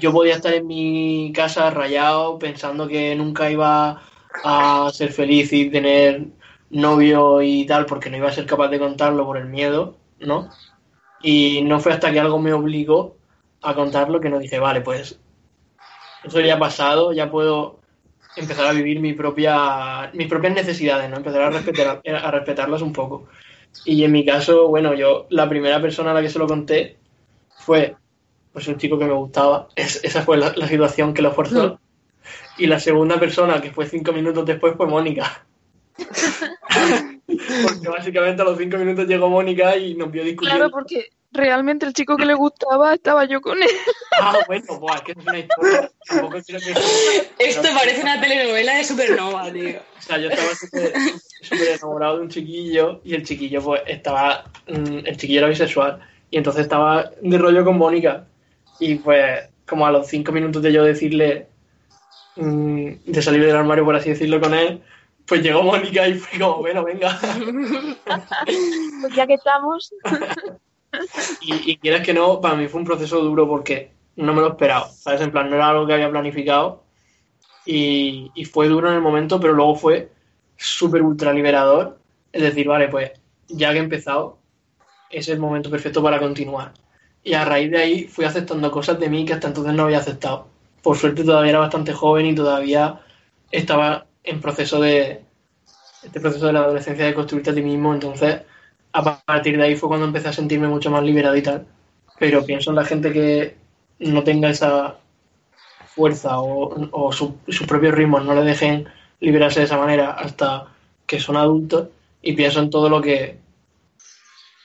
yo 0.00 0.10
podía 0.10 0.36
estar 0.36 0.54
en 0.54 0.66
mi 0.66 1.30
casa 1.34 1.68
rayado 1.68 2.38
pensando 2.38 2.88
que 2.88 3.14
nunca 3.14 3.50
iba 3.50 4.00
a 4.42 4.90
ser 4.90 5.12
feliz 5.12 5.52
y 5.52 5.68
tener 5.68 6.28
novio 6.70 7.42
y 7.42 7.66
tal, 7.66 7.84
porque 7.84 8.08
no 8.08 8.16
iba 8.16 8.30
a 8.30 8.32
ser 8.32 8.46
capaz 8.46 8.68
de 8.68 8.78
contarlo 8.78 9.26
por 9.26 9.36
el 9.36 9.48
miedo, 9.48 9.98
¿no? 10.20 10.48
Y 11.22 11.60
no 11.60 11.80
fue 11.80 11.92
hasta 11.92 12.10
que 12.10 12.20
algo 12.20 12.38
me 12.38 12.54
obligó 12.54 13.16
a 13.60 13.74
contarlo 13.74 14.18
que 14.18 14.30
no 14.30 14.38
dije, 14.38 14.58
vale, 14.58 14.80
pues 14.80 15.20
eso 16.24 16.40
ya 16.40 16.54
ha 16.54 16.58
pasado, 16.58 17.12
ya 17.12 17.30
puedo 17.30 17.80
empezar 18.36 18.66
a 18.66 18.72
vivir 18.72 19.00
mi 19.00 19.12
propia, 19.12 20.10
mis 20.12 20.28
propias 20.28 20.54
necesidades, 20.54 21.08
¿no? 21.10 21.16
Empezar 21.16 21.42
a, 21.42 21.50
respetar, 21.50 22.02
a 22.04 22.30
respetarlas 22.30 22.82
un 22.82 22.92
poco. 22.92 23.28
Y 23.84 24.04
en 24.04 24.12
mi 24.12 24.24
caso, 24.24 24.68
bueno, 24.68 24.94
yo 24.94 25.26
la 25.30 25.48
primera 25.48 25.80
persona 25.80 26.12
a 26.12 26.14
la 26.14 26.22
que 26.22 26.28
se 26.28 26.38
lo 26.38 26.46
conté 26.46 26.96
fue 27.56 27.96
pues 28.52 28.68
un 28.68 28.78
chico 28.78 28.98
que 28.98 29.06
me 29.06 29.12
gustaba. 29.12 29.68
esa 29.74 30.22
fue 30.22 30.36
la, 30.36 30.54
situación 30.68 31.12
que 31.12 31.22
lo 31.22 31.32
forzó. 31.32 31.80
Y 32.56 32.66
la 32.66 32.78
segunda 32.78 33.18
persona, 33.18 33.60
que 33.60 33.72
fue 33.72 33.86
cinco 33.86 34.12
minutos 34.12 34.46
después, 34.46 34.74
fue 34.76 34.86
Mónica. 34.86 35.44
porque 37.26 37.88
básicamente 37.88 38.42
a 38.42 38.44
los 38.44 38.58
cinco 38.58 38.76
minutos 38.78 39.06
llegó 39.06 39.28
Mónica 39.28 39.76
y 39.76 39.94
nos 39.94 40.10
vio 40.10 40.22
discutir. 40.22 40.50
Claro, 40.50 40.70
porque 40.70 41.10
realmente 41.34 41.84
el 41.84 41.92
chico 41.92 42.16
que 42.16 42.24
le 42.24 42.34
gustaba 42.34 42.94
estaba 42.94 43.24
yo 43.26 43.40
con 43.40 43.62
él. 43.62 43.68
Ah, 44.20 44.38
bueno, 44.46 44.64
pues 44.80 45.00
que 45.02 45.12
es 45.12 45.18
una 45.18 45.38
historia. 45.38 45.90
Tampoco 46.08 46.38
quiero 46.46 46.60
que... 46.60 47.44
Esto 47.44 47.68
parece 47.74 48.00
una 48.00 48.20
telenovela 48.20 48.76
de 48.76 48.84
Supernova, 48.84 49.52
tío. 49.52 49.80
O 49.98 50.02
sea, 50.02 50.18
yo 50.18 50.30
estaba 50.30 50.48
súper 50.54 51.68
enamorado 51.68 52.16
de 52.16 52.22
un 52.22 52.28
chiquillo 52.28 53.00
y 53.04 53.14
el 53.14 53.24
chiquillo, 53.24 53.62
pues, 53.62 53.82
estaba. 53.86 54.44
Mm, 54.68 55.06
el 55.06 55.16
chiquillo 55.16 55.40
era 55.40 55.48
bisexual 55.48 56.00
y 56.30 56.38
entonces 56.38 56.62
estaba 56.62 57.10
de 57.20 57.38
rollo 57.38 57.64
con 57.64 57.76
Mónica. 57.76 58.24
Y 58.78 58.96
pues, 58.96 59.48
como 59.66 59.86
a 59.86 59.90
los 59.90 60.06
cinco 60.06 60.32
minutos 60.32 60.62
de 60.62 60.72
yo 60.72 60.84
decirle. 60.84 61.48
Mm, 62.36 62.92
de 63.06 63.22
salir 63.22 63.44
del 63.44 63.56
armario, 63.56 63.84
por 63.84 63.96
así 63.96 64.10
decirlo, 64.10 64.40
con 64.40 64.54
él, 64.54 64.82
pues 65.26 65.42
llegó 65.42 65.62
Mónica 65.62 66.06
y 66.08 66.14
fue 66.14 66.38
como, 66.38 66.58
bueno, 66.58 66.84
venga. 66.84 67.18
Pues 69.00 69.14
ya 69.14 69.26
que 69.26 69.34
estamos. 69.34 69.92
y, 71.40 71.76
quieres 71.78 72.02
que 72.02 72.14
no, 72.14 72.40
para 72.40 72.56
mí 72.56 72.68
fue 72.68 72.80
un 72.80 72.86
proceso 72.86 73.20
duro 73.20 73.48
porque 73.48 73.92
no 74.16 74.32
me 74.32 74.40
lo 74.40 74.48
esperaba, 74.48 74.88
¿sabes? 74.88 75.20
En 75.20 75.30
plan, 75.30 75.50
no 75.50 75.56
era 75.56 75.68
algo 75.68 75.86
que 75.86 75.94
había 75.94 76.10
planificado 76.10 76.84
y, 77.66 78.30
fue 78.52 78.68
duro 78.68 78.88
en 78.88 78.94
el 78.94 79.00
momento, 79.00 79.40
pero 79.40 79.52
luego 79.52 79.74
fue 79.74 80.10
súper 80.56 81.02
ultra 81.02 81.32
liberador. 81.32 81.98
Es 82.32 82.42
decir, 82.42 82.66
vale, 82.68 82.88
pues 82.88 83.12
ya 83.48 83.72
que 83.72 83.78
he 83.78 83.82
empezado, 83.82 84.38
es 85.10 85.28
el 85.28 85.38
momento 85.38 85.70
perfecto 85.70 86.02
para 86.02 86.18
continuar. 86.18 86.72
Y 87.22 87.34
a 87.34 87.44
raíz 87.44 87.70
de 87.70 87.78
ahí 87.78 88.04
fui 88.04 88.24
aceptando 88.24 88.70
cosas 88.70 88.98
de 88.98 89.08
mí 89.08 89.24
que 89.24 89.34
hasta 89.34 89.48
entonces 89.48 89.72
no 89.74 89.84
había 89.84 89.98
aceptado. 89.98 90.48
Por 90.82 90.98
suerte 90.98 91.24
todavía 91.24 91.50
era 91.50 91.60
bastante 91.60 91.92
joven 91.92 92.26
y 92.26 92.34
todavía 92.34 93.00
estaba 93.50 94.06
en 94.22 94.40
proceso 94.40 94.80
de 94.80 95.22
este 96.02 96.20
proceso 96.20 96.46
de 96.46 96.52
la 96.52 96.60
adolescencia 96.60 97.06
de 97.06 97.14
construirte 97.14 97.50
a 97.50 97.54
ti 97.54 97.62
mismo, 97.62 97.94
entonces 97.94 98.42
a 98.94 99.24
partir 99.24 99.56
de 99.56 99.64
ahí 99.64 99.76
fue 99.76 99.88
cuando 99.88 100.06
empecé 100.06 100.28
a 100.28 100.32
sentirme 100.32 100.68
mucho 100.68 100.88
más 100.90 101.02
liberado 101.02 101.36
y 101.36 101.42
tal. 101.42 101.66
Pero 102.18 102.46
pienso 102.46 102.70
en 102.70 102.76
la 102.76 102.84
gente 102.84 103.12
que 103.12 103.56
no 103.98 104.22
tenga 104.22 104.48
esa 104.48 104.98
fuerza 105.86 106.40
o, 106.40 107.12
sus 107.12 107.66
propios 107.66 107.94
ritmos 107.94 108.24
no 108.24 108.34
le 108.34 108.42
dejen 108.42 108.88
liberarse 109.20 109.60
de 109.60 109.66
esa 109.66 109.78
manera 109.78 110.12
hasta 110.12 110.68
que 111.06 111.20
son 111.20 111.36
adultos 111.36 111.88
y 112.22 112.32
pienso 112.34 112.60
en 112.60 112.70
todo 112.70 112.88
lo 112.88 113.00
que 113.00 113.38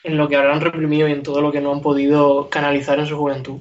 en 0.04 0.18
lo 0.18 0.28
que 0.28 0.36
habrán 0.36 0.62
reprimido 0.62 1.08
y 1.08 1.12
en 1.12 1.24
todo 1.24 1.42
lo 1.42 1.52
que 1.52 1.62
no 1.62 1.72
han 1.74 1.82
podido 1.82 2.50
canalizar 2.50 3.00
en 3.00 3.08
su 3.08 3.18
juventud. 3.18 3.60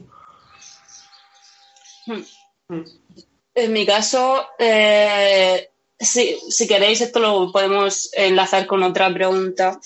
En 3.54 3.72
mi 3.72 3.84
caso, 3.84 4.46
eh, 4.58 5.68
si, 5.98 6.38
si, 6.48 6.68
queréis, 6.68 7.00
esto 7.00 7.18
lo 7.18 7.50
podemos 7.50 8.10
enlazar 8.14 8.66
con 8.66 8.82
otra 8.82 9.12
pregunta 9.12 9.80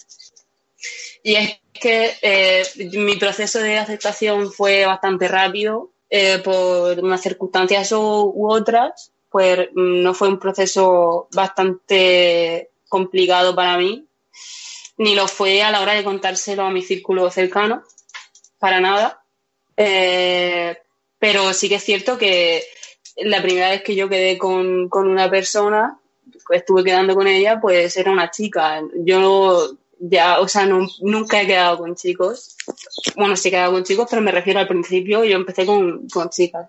y 1.23 1.37
es 1.37 1.61
que 1.73 2.13
eh, 2.23 2.63
mi 2.95 3.17
proceso 3.17 3.59
de 3.61 3.79
aceptación 3.79 4.53
fue 4.53 4.85
bastante 4.85 5.29
rápido 5.29 5.91
eh, 6.11 6.39
por 6.39 6.99
unas 7.01 7.23
circunstancias 7.23 7.91
u, 7.93 8.47
otras, 8.49 9.13
pues 9.31 9.69
mm, 9.75 10.03
no 10.03 10.15
fue 10.15 10.29
un 10.29 10.39
proceso 10.39 11.29
bastante 11.33 12.71
complicado 12.89 13.55
para 13.55 13.79
mí, 13.79 14.07
ni 14.99 15.15
lo 15.15 15.27
fue 15.27 15.63
a 15.63 15.71
la 15.71 15.81
hora 15.81 15.95
de 15.95 16.05
contárselo 16.05 16.65
a 16.65 16.71
mi 16.71 16.83
círculo 16.83 17.31
cercano, 17.31 17.83
para 18.59 18.81
nada. 18.81 19.25
Eh, 19.77 20.77
pero 21.19 21.53
sí 21.55 21.69
que 21.69 21.77
es 21.77 21.85
cierto 21.85 22.19
que 22.19 22.63
la 23.17 23.41
primera 23.43 23.71
vez 23.71 23.83
que 23.83 23.95
yo 23.95 24.09
quedé 24.09 24.37
con, 24.37 24.89
con 24.89 25.09
una 25.09 25.31
persona, 25.31 25.99
estuve 26.51 26.85
quedando 26.85 27.15
con 27.15 27.27
ella, 27.27 27.61
pues 27.61 27.97
era 27.97 28.11
una 28.11 28.31
chica. 28.31 28.83
Yo 28.95 29.77
ya, 30.05 30.41
o 30.41 30.49
sea, 30.49 30.67
nunca 30.67 31.41
he 31.41 31.47
quedado 31.47 31.79
con 31.79 31.95
chicos. 31.95 32.57
Bueno, 33.15 33.37
sí 33.37 33.49
he 33.49 33.51
quedado 33.53 33.73
con 33.73 33.85
chicos, 33.85 34.09
pero 34.11 34.21
me 34.21 34.33
refiero 34.33 34.59
al 34.59 34.67
principio, 34.67 35.23
yo 35.23 35.37
empecé 35.37 35.65
con, 35.65 36.09
chicas. 36.29 36.69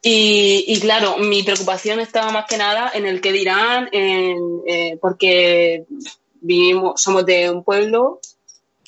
Y, 0.00 0.80
claro, 0.80 1.18
mi 1.18 1.42
preocupación 1.42 2.00
estaba 2.00 2.32
más 2.32 2.46
que 2.48 2.56
nada 2.56 2.90
en 2.94 3.04
el 3.04 3.20
que 3.20 3.32
dirán, 3.32 3.90
eh, 3.92 4.96
porque 5.00 5.84
vivimos, 6.40 7.00
somos 7.02 7.26
de 7.26 7.50
un 7.50 7.62
pueblo 7.62 8.20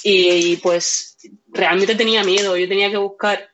y, 0.02 0.56
pues 0.56 1.18
realmente 1.48 1.94
tenía 1.94 2.24
miedo. 2.24 2.56
Yo 2.56 2.66
tenía 2.66 2.90
que 2.90 2.96
buscar 2.96 3.50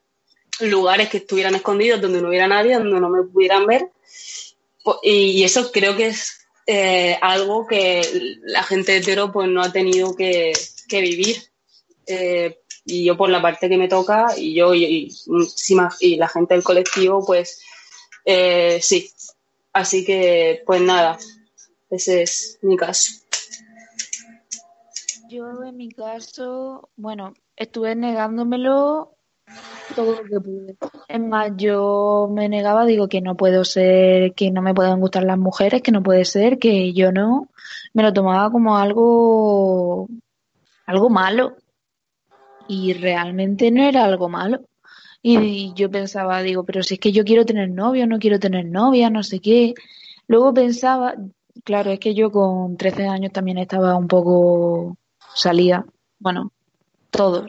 lugares 0.60 1.08
que 1.08 1.18
estuvieran 1.18 1.56
escondidos, 1.56 2.00
donde 2.00 2.22
no 2.22 2.28
hubiera 2.28 2.46
nadie, 2.46 2.74
donde 2.74 3.00
no 3.00 3.08
me 3.08 3.24
pudieran 3.24 3.66
ver. 3.66 3.88
Y 5.02 5.42
eso 5.42 5.72
creo 5.72 5.96
que 5.96 6.06
es 6.06 6.39
eh, 6.72 7.18
algo 7.20 7.66
que 7.66 8.00
la 8.44 8.62
gente 8.62 8.96
hetero 8.96 9.32
pues 9.32 9.48
no 9.48 9.60
ha 9.60 9.72
tenido 9.72 10.14
que, 10.14 10.52
vivir. 10.88 11.42
Eh, 12.06 12.60
y 12.84 13.04
yo 13.04 13.16
por 13.16 13.28
la 13.28 13.42
parte 13.42 13.68
que 13.68 13.76
me 13.76 13.88
toca, 13.88 14.28
y 14.36 14.54
yo 14.54 14.72
y, 14.72 15.12
la 16.16 16.28
gente 16.28 16.54
del 16.54 16.62
colectivo, 16.62 17.26
pues 17.26 17.60
eh, 18.24 18.78
sí. 18.80 19.10
Así 19.72 20.04
que, 20.04 20.62
pues 20.64 20.80
nada, 20.80 21.18
ese 21.90 22.22
es 22.22 22.60
mi 22.62 22.76
caso. 22.76 23.14
Yo 25.28 25.64
en 25.64 25.76
mi 25.76 25.88
caso, 25.88 26.88
bueno, 26.94 27.34
estuve 27.56 27.96
negándomelo 27.96 29.16
todo 29.94 30.22
lo 30.22 30.24
que 30.24 30.40
pude. 30.40 30.76
Es 31.08 31.20
más, 31.20 31.52
yo 31.56 32.28
me 32.32 32.48
negaba, 32.48 32.84
digo 32.86 33.08
que 33.08 33.20
no 33.20 33.36
puedo 33.36 33.64
ser, 33.64 34.34
que 34.34 34.50
no 34.50 34.62
me 34.62 34.74
pueden 34.74 35.00
gustar 35.00 35.24
las 35.24 35.38
mujeres, 35.38 35.82
que 35.82 35.92
no 35.92 36.02
puede 36.02 36.24
ser, 36.24 36.58
que 36.58 36.92
yo 36.92 37.12
no. 37.12 37.48
Me 37.92 38.02
lo 38.02 38.12
tomaba 38.12 38.50
como 38.50 38.76
algo, 38.76 40.08
algo 40.86 41.10
malo. 41.10 41.56
Y 42.68 42.92
realmente 42.94 43.70
no 43.70 43.82
era 43.82 44.04
algo 44.04 44.28
malo. 44.28 44.60
Y 45.22 45.74
yo 45.74 45.90
pensaba, 45.90 46.42
digo, 46.42 46.64
pero 46.64 46.82
si 46.82 46.94
es 46.94 47.00
que 47.00 47.12
yo 47.12 47.24
quiero 47.24 47.44
tener 47.44 47.70
novio, 47.70 48.06
no 48.06 48.18
quiero 48.18 48.38
tener 48.38 48.66
novia, 48.66 49.10
no 49.10 49.22
sé 49.22 49.40
qué. 49.40 49.74
Luego 50.28 50.54
pensaba, 50.54 51.14
claro, 51.64 51.90
es 51.90 51.98
que 52.00 52.14
yo 52.14 52.30
con 52.30 52.76
13 52.76 53.06
años 53.08 53.32
también 53.32 53.58
estaba 53.58 53.96
un 53.96 54.08
poco 54.08 54.96
salida. 55.34 55.84
Bueno, 56.18 56.52
todos 57.10 57.46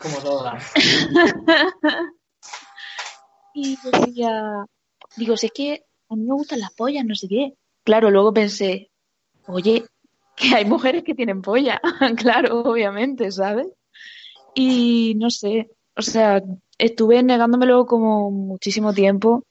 como 0.00 0.18
todas. 0.18 0.72
y 3.54 3.76
decía, 3.82 4.64
digo, 5.16 5.36
si 5.36 5.46
es 5.46 5.52
que 5.52 5.84
a 6.08 6.16
mí 6.16 6.24
me 6.24 6.34
gustan 6.34 6.60
las 6.60 6.72
pollas, 6.74 7.04
no 7.04 7.14
sé 7.14 7.28
qué. 7.28 7.54
Claro, 7.84 8.10
luego 8.10 8.32
pensé, 8.32 8.90
oye, 9.46 9.84
que 10.36 10.54
hay 10.54 10.64
mujeres 10.64 11.04
que 11.04 11.14
tienen 11.14 11.42
polla, 11.42 11.80
claro, 12.16 12.60
obviamente, 12.60 13.30
¿sabes? 13.30 13.68
Y 14.54 15.14
no 15.16 15.30
sé, 15.30 15.70
o 15.96 16.02
sea, 16.02 16.42
estuve 16.78 17.22
negándomelo 17.22 17.86
como 17.86 18.30
muchísimo 18.30 18.92
tiempo 18.92 19.44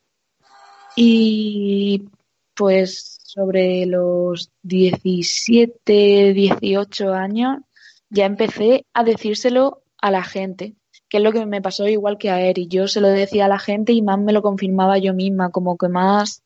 y 0.96 2.10
pues 2.54 3.20
sobre 3.24 3.86
los 3.86 4.50
17, 4.64 6.34
18 6.34 7.14
años 7.14 7.60
ya 8.10 8.26
empecé 8.26 8.86
a 8.94 9.04
decírselo 9.04 9.84
a 10.02 10.12
la 10.12 10.24
gente, 10.24 10.76
que 11.10 11.18
es 11.18 11.24
lo 11.24 11.32
que 11.32 11.46
me 11.46 11.62
pasó 11.62 11.88
igual 11.88 12.18
que 12.18 12.30
a 12.30 12.42
Eri. 12.42 12.68
Yo 12.68 12.88
se 12.88 13.02
lo 13.02 13.08
decía 13.08 13.46
a 13.46 13.50
la 13.50 13.60
gente 13.60 13.94
y 13.94 14.02
más 14.02 14.20
me 14.20 14.34
lo 14.34 14.42
confirmaba 14.42 14.98
yo 14.98 15.14
misma, 15.14 15.50
como 15.52 15.78
que 15.78 15.90
más 15.90 16.44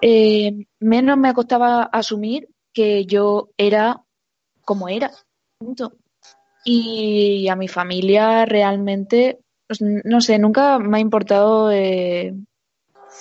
eh, 0.00 0.66
menos 0.80 1.16
me 1.16 1.32
costaba 1.32 1.84
asumir 1.84 2.48
que 2.72 3.06
yo 3.06 3.50
era 3.56 4.02
como 4.64 4.88
era. 4.88 5.12
Y 6.64 7.48
a 7.48 7.56
mi 7.56 7.68
familia 7.68 8.44
realmente, 8.44 9.38
pues, 9.68 9.80
no 9.80 10.20
sé, 10.20 10.38
nunca 10.38 10.78
me 10.78 10.98
ha 10.98 11.00
importado, 11.00 11.70
eh, 11.70 12.34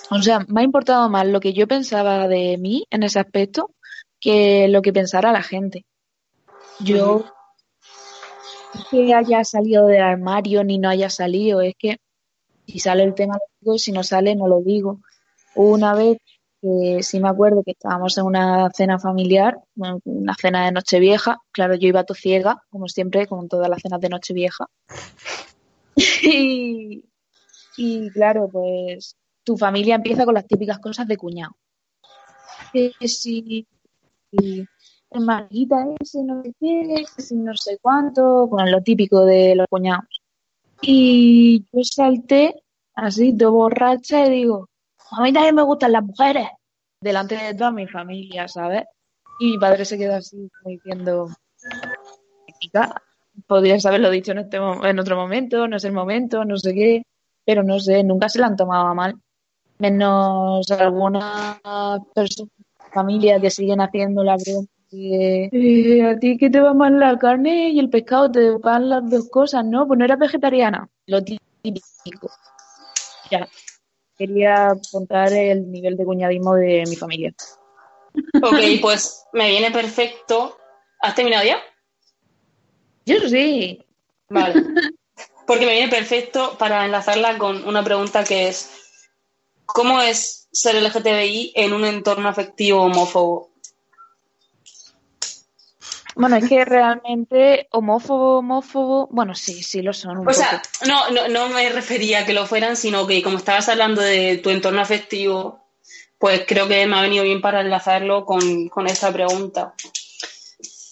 o 0.09 0.21
sea, 0.21 0.39
me 0.47 0.61
ha 0.61 0.63
importado 0.63 1.09
más 1.09 1.27
lo 1.27 1.39
que 1.39 1.53
yo 1.53 1.67
pensaba 1.67 2.27
de 2.27 2.57
mí 2.57 2.85
en 2.89 3.03
ese 3.03 3.19
aspecto 3.19 3.71
que 4.19 4.67
lo 4.67 4.81
que 4.81 4.93
pensara 4.93 5.31
la 5.31 5.43
gente. 5.43 5.85
Yo 6.79 7.25
que 8.89 9.13
haya 9.13 9.43
salido 9.43 9.87
del 9.87 10.01
armario 10.01 10.63
ni 10.63 10.77
no 10.77 10.89
haya 10.89 11.09
salido, 11.09 11.61
es 11.61 11.75
que 11.77 11.97
si 12.67 12.79
sale 12.79 13.03
el 13.03 13.13
tema 13.15 13.35
lo 13.35 13.45
digo 13.59 13.75
y 13.75 13.79
si 13.79 13.91
no 13.91 14.03
sale 14.03 14.35
no 14.35 14.47
lo 14.47 14.61
digo. 14.61 15.01
Una 15.55 15.93
vez 15.93 16.17
que 16.61 16.99
sí 17.01 17.19
me 17.19 17.29
acuerdo 17.29 17.63
que 17.63 17.71
estábamos 17.71 18.17
en 18.17 18.25
una 18.25 18.69
cena 18.71 18.99
familiar, 18.99 19.59
una 19.75 20.35
cena 20.35 20.65
de 20.65 20.71
Nochevieja, 20.71 21.39
claro, 21.51 21.75
yo 21.75 21.87
iba 21.87 22.05
ciega, 22.13 22.63
como 22.69 22.87
siempre, 22.87 23.27
con 23.27 23.49
todas 23.49 23.69
las 23.69 23.81
cenas 23.81 23.99
de 23.99 24.09
Nochevieja. 24.09 24.67
y, 26.23 27.03
y 27.77 28.09
claro, 28.11 28.47
pues 28.49 29.17
tu 29.43 29.57
familia 29.57 29.95
empieza 29.95 30.25
con 30.25 30.35
las 30.35 30.45
típicas 30.47 30.79
cosas 30.79 31.07
de 31.07 31.17
cuñado. 31.17 31.55
Que 32.71 32.91
hermanita 35.11 35.85
ese 35.99 36.23
no 36.23 36.41
sé 36.41 36.53
qué, 36.59 37.05
ese 37.17 37.35
no 37.35 37.55
sé 37.55 37.77
cuánto, 37.81 38.47
con 38.49 38.71
lo 38.71 38.81
típico 38.81 39.25
de 39.25 39.55
los 39.55 39.67
cuñados. 39.69 40.21
Y 40.81 41.65
yo 41.71 41.83
salté 41.83 42.63
así, 42.95 43.33
de 43.33 43.45
borracha, 43.45 44.25
y 44.25 44.31
digo, 44.31 44.69
a 45.11 45.21
mí 45.21 45.33
también 45.33 45.55
me 45.55 45.63
gustan 45.63 45.91
las 45.91 46.03
mujeres, 46.03 46.47
delante 47.01 47.35
de 47.35 47.53
toda 47.53 47.71
mi 47.71 47.87
familia, 47.87 48.47
¿sabes? 48.47 48.85
Y 49.39 49.51
mi 49.51 49.57
padre 49.57 49.85
se 49.85 49.97
quedó 49.97 50.15
así, 50.15 50.49
diciendo, 50.65 51.27
podrías 53.47 53.85
haberlo 53.85 54.09
dicho 54.09 54.31
en, 54.31 54.39
este, 54.39 54.57
en 54.57 54.99
otro 54.99 55.15
momento, 55.15 55.67
no 55.67 55.77
es 55.77 55.83
el 55.83 55.93
momento, 55.93 56.45
no 56.45 56.57
sé 56.57 56.73
qué, 56.73 57.03
pero 57.45 57.63
no 57.63 57.79
sé, 57.79 58.03
nunca 58.03 58.29
se 58.29 58.39
la 58.39 58.47
han 58.47 58.55
tomado 58.55 58.93
mal. 58.95 59.15
Menos 59.79 60.69
algunas 60.71 61.59
personas, 62.13 62.53
familias 62.93 63.41
que 63.41 63.49
siguen 63.49 63.81
haciendo 63.81 64.23
la 64.23 64.37
broma 64.37 64.67
eh, 64.93 66.03
a 66.03 66.19
ti 66.19 66.37
que 66.37 66.49
te 66.49 66.59
va 66.59 66.73
mal 66.73 66.99
la 66.99 67.17
carne 67.17 67.69
y 67.69 67.79
el 67.79 67.89
pescado, 67.89 68.31
te 68.31 68.51
van 68.51 68.89
las 68.89 69.09
dos 69.09 69.29
cosas, 69.29 69.63
¿no? 69.65 69.87
Pues 69.87 69.97
no 69.97 70.05
eras 70.05 70.19
vegetariana, 70.19 70.89
lo 71.05 71.23
típico. 71.23 72.29
Ya, 73.29 73.47
quería 74.17 74.73
contar 74.91 75.31
el 75.31 75.71
nivel 75.71 75.95
de 75.95 76.05
cuñadismo 76.05 76.55
de 76.55 76.83
mi 76.87 76.95
familia. 76.95 77.33
Ok, 78.43 78.59
pues 78.81 79.25
me 79.33 79.49
viene 79.49 79.71
perfecto. 79.71 80.57
¿Has 80.99 81.15
terminado 81.15 81.45
ya? 81.45 81.57
Yo 83.05 83.27
sí. 83.29 83.83
Vale. 84.29 84.53
Porque 85.47 85.65
me 85.65 85.73
viene 85.73 85.89
perfecto 85.89 86.57
para 86.57 86.85
enlazarla 86.85 87.37
con 87.37 87.67
una 87.67 87.83
pregunta 87.83 88.23
que 88.23 88.47
es, 88.47 88.71
¿cómo 89.65 90.01
es 90.01 90.47
ser 90.51 90.75
LGTBI 90.75 91.53
en 91.55 91.73
un 91.73 91.85
entorno 91.85 92.29
afectivo 92.29 92.83
homófobo? 92.83 93.50
Bueno, 96.15 96.35
es 96.35 96.47
que 96.47 96.65
realmente 96.65 97.67
homófobo, 97.71 98.39
homófobo, 98.39 99.07
bueno, 99.11 99.33
sí, 99.33 99.63
sí 99.63 99.81
lo 99.81 99.93
son. 99.93 100.27
o 100.27 100.33
sea, 100.33 100.61
no, 100.87 101.09
no, 101.09 101.27
no 101.27 101.49
me 101.49 101.69
refería 101.69 102.19
a 102.19 102.25
que 102.25 102.33
lo 102.33 102.45
fueran, 102.45 102.75
sino 102.75 103.07
que 103.07 103.21
como 103.23 103.37
estabas 103.37 103.69
hablando 103.69 104.01
de 104.01 104.37
tu 104.37 104.49
entorno 104.49 104.81
afectivo, 104.81 105.61
pues 106.17 106.43
creo 106.47 106.67
que 106.67 106.85
me 106.85 106.97
ha 106.97 107.01
venido 107.01 107.23
bien 107.23 107.41
para 107.41 107.61
enlazarlo 107.61 108.25
con, 108.25 108.67
con 108.67 108.87
esta 108.87 109.11
pregunta. 109.11 109.73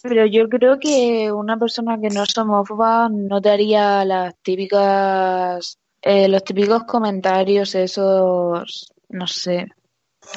Pero 0.01 0.25
yo 0.25 0.47
creo 0.47 0.79
que 0.79 1.31
una 1.31 1.57
persona 1.57 1.99
que 1.99 2.09
no 2.09 2.23
es 2.23 2.37
homófoba 2.37 3.09
no 3.11 3.41
te 3.41 3.49
haría 3.49 4.05
las 4.05 4.33
típicas, 4.41 5.77
eh, 6.01 6.29
los 6.29 6.43
típicos 6.45 6.85
comentarios 6.85 7.75
esos, 7.75 8.93
no 9.09 9.27
sé, 9.27 9.67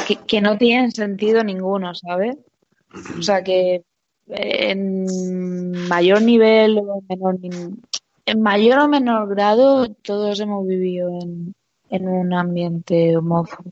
que, 0.07 0.17
que 0.17 0.41
no 0.41 0.59
tienen 0.59 0.91
sentido 0.91 1.45
ninguno, 1.45 1.95
¿sabes? 1.95 2.37
O 3.19 3.23
sea, 3.23 3.43
que 3.43 3.85
en 4.35 5.89
mayor 5.89 6.23
nivel 6.23 6.79
o 6.79 7.03
menor 7.09 7.39
en 8.27 8.43
mayor 8.43 8.79
o 8.81 8.89
menor 8.89 9.29
grado 9.29 9.89
todos 10.03 10.41
hemos 10.41 10.67
vivido 10.67 11.09
en, 11.21 11.55
un 12.09 12.33
ambiente 12.33 13.17
homófobo. 13.17 13.71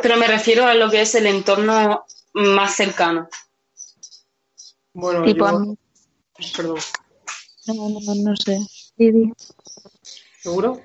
Pero 0.00 0.16
me 0.16 0.26
refiero 0.26 0.64
a 0.64 0.74
lo 0.74 0.90
que 0.90 1.02
es 1.02 1.14
el 1.14 1.26
entorno 1.26 2.04
más 2.32 2.74
cercano. 2.74 3.28
Bueno, 4.94 5.26
yo... 5.26 5.76
Perdón. 6.56 6.78
No, 7.66 7.88
no, 7.90 8.14
no 8.14 8.36
sé. 8.36 8.58
¿Seguro? 10.40 10.80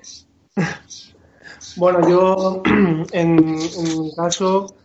bueno, 1.76 2.08
yo 2.08 2.62
en, 3.12 3.58
en 3.58 4.00
mi 4.00 4.14
caso 4.14 4.77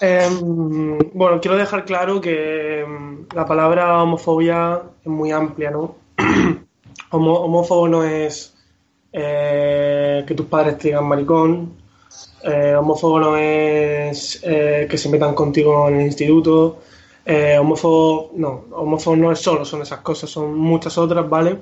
Em, 0.00 0.98
bueno, 1.12 1.40
quiero 1.40 1.56
dejar 1.56 1.84
claro 1.84 2.20
que 2.20 2.80
em, 2.82 3.26
la 3.34 3.44
palabra 3.44 4.02
homofobia 4.02 4.82
es 5.02 5.08
muy 5.08 5.32
amplia, 5.32 5.70
¿no? 5.70 5.96
homófobo 7.10 7.88
no 7.88 8.04
es 8.04 8.54
eh, 9.12 10.24
que 10.26 10.34
tus 10.34 10.46
padres 10.46 10.78
te 10.78 10.88
digan 10.88 11.04
maricón, 11.04 11.74
eh, 12.44 12.74
homófobo 12.76 13.18
no 13.18 13.36
es 13.36 14.40
eh, 14.44 14.86
que 14.88 14.98
se 14.98 15.08
metan 15.08 15.34
contigo 15.34 15.88
en 15.88 15.96
el 15.96 16.06
instituto, 16.06 16.78
homófobo 17.58 18.30
no, 18.36 18.64
homófobo 18.72 19.16
no 19.16 19.32
es 19.32 19.40
solo, 19.40 19.64
son 19.64 19.82
esas 19.82 20.00
cosas, 20.00 20.30
son 20.30 20.56
muchas 20.56 20.96
otras, 20.96 21.28
¿vale? 21.28 21.58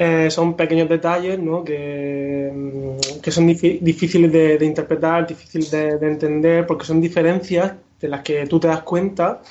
Eh, 0.00 0.30
son 0.30 0.56
pequeños 0.56 0.88
detalles 0.88 1.40
¿no? 1.40 1.64
que, 1.64 2.50
mm, 2.54 3.20
que 3.20 3.30
son 3.32 3.46
difíciles 3.48 4.30
de, 4.32 4.64
interpretar, 4.64 5.26
difíciles 5.26 5.70
de, 5.72 5.90
entender, 6.06 6.66
porque 6.66 6.84
son 6.86 7.00
diferencias 7.00 7.72
de 8.00 8.08
las 8.08 8.22
que 8.22 8.46
tú 8.46 8.60
te 8.60 8.68
das 8.68 8.82
cuenta, 8.84 9.42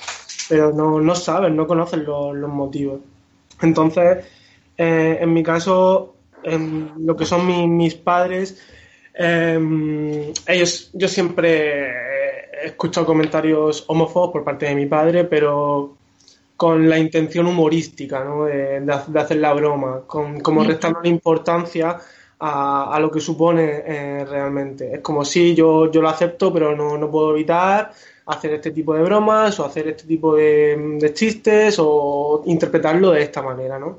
pero 0.48 0.72
no, 0.72 1.00
no 1.00 1.14
sabes, 1.14 1.52
no 1.52 1.66
conoces 1.66 2.00
los, 2.00 2.34
motivos. 2.48 3.00
Entonces, 3.62 4.24
Eh, 4.78 5.18
en 5.22 5.32
mi 5.34 5.42
caso, 5.42 6.16
en 6.42 6.92
lo 7.06 7.16
que 7.16 7.26
son 7.26 7.46
mi- 7.46 7.66
mis 7.68 7.94
padres, 7.96 8.58
eh, 9.14 10.32
ellos, 10.46 10.90
yo 10.94 11.08
siempre 11.08 11.90
he 12.62 12.66
escuchado 12.66 13.06
comentarios 13.06 13.84
homófobos 13.88 14.30
por 14.32 14.44
parte 14.44 14.66
de 14.66 14.74
mi 14.76 14.86
padre, 14.86 15.24
pero 15.24 15.97
con 16.58 16.88
la 16.90 16.98
intención 16.98 17.46
humorística, 17.46 18.22
¿no? 18.24 18.44
De, 18.46 18.80
de 18.82 18.92
ha- 18.92 19.04
de 19.06 19.20
hacer 19.20 19.38
la 19.38 19.54
broma, 19.54 20.02
con, 20.06 20.40
como 20.40 20.64
restando 20.64 21.00
la 21.02 21.08
importancia 21.08 21.98
a, 22.40 22.94
a 22.94 23.00
lo 23.00 23.10
que 23.10 23.20
supone 23.20 23.82
eh, 23.86 24.24
realmente. 24.28 24.94
Es 24.96 25.00
como 25.00 25.24
si 25.24 25.54
yo, 25.54 25.90
yo 25.90 26.02
lo 26.02 26.08
acepto, 26.10 26.52
pero 26.52 26.76
no, 26.76 26.98
no 26.98 27.10
puedo 27.10 27.32
evitar 27.34 27.92
hacer 28.26 28.52
este 28.54 28.70
tipo 28.72 28.94
de 28.94 29.02
bromas 29.02 29.58
o 29.60 29.64
hacer 29.64 29.88
este 29.88 30.04
tipo 30.04 30.36
de, 30.36 30.76
de 31.00 31.14
chistes 31.14 31.76
o 31.80 32.42
interpretarlo 32.46 33.12
de 33.12 33.22
esta 33.22 33.40
manera, 33.42 33.78
¿no? 33.78 33.98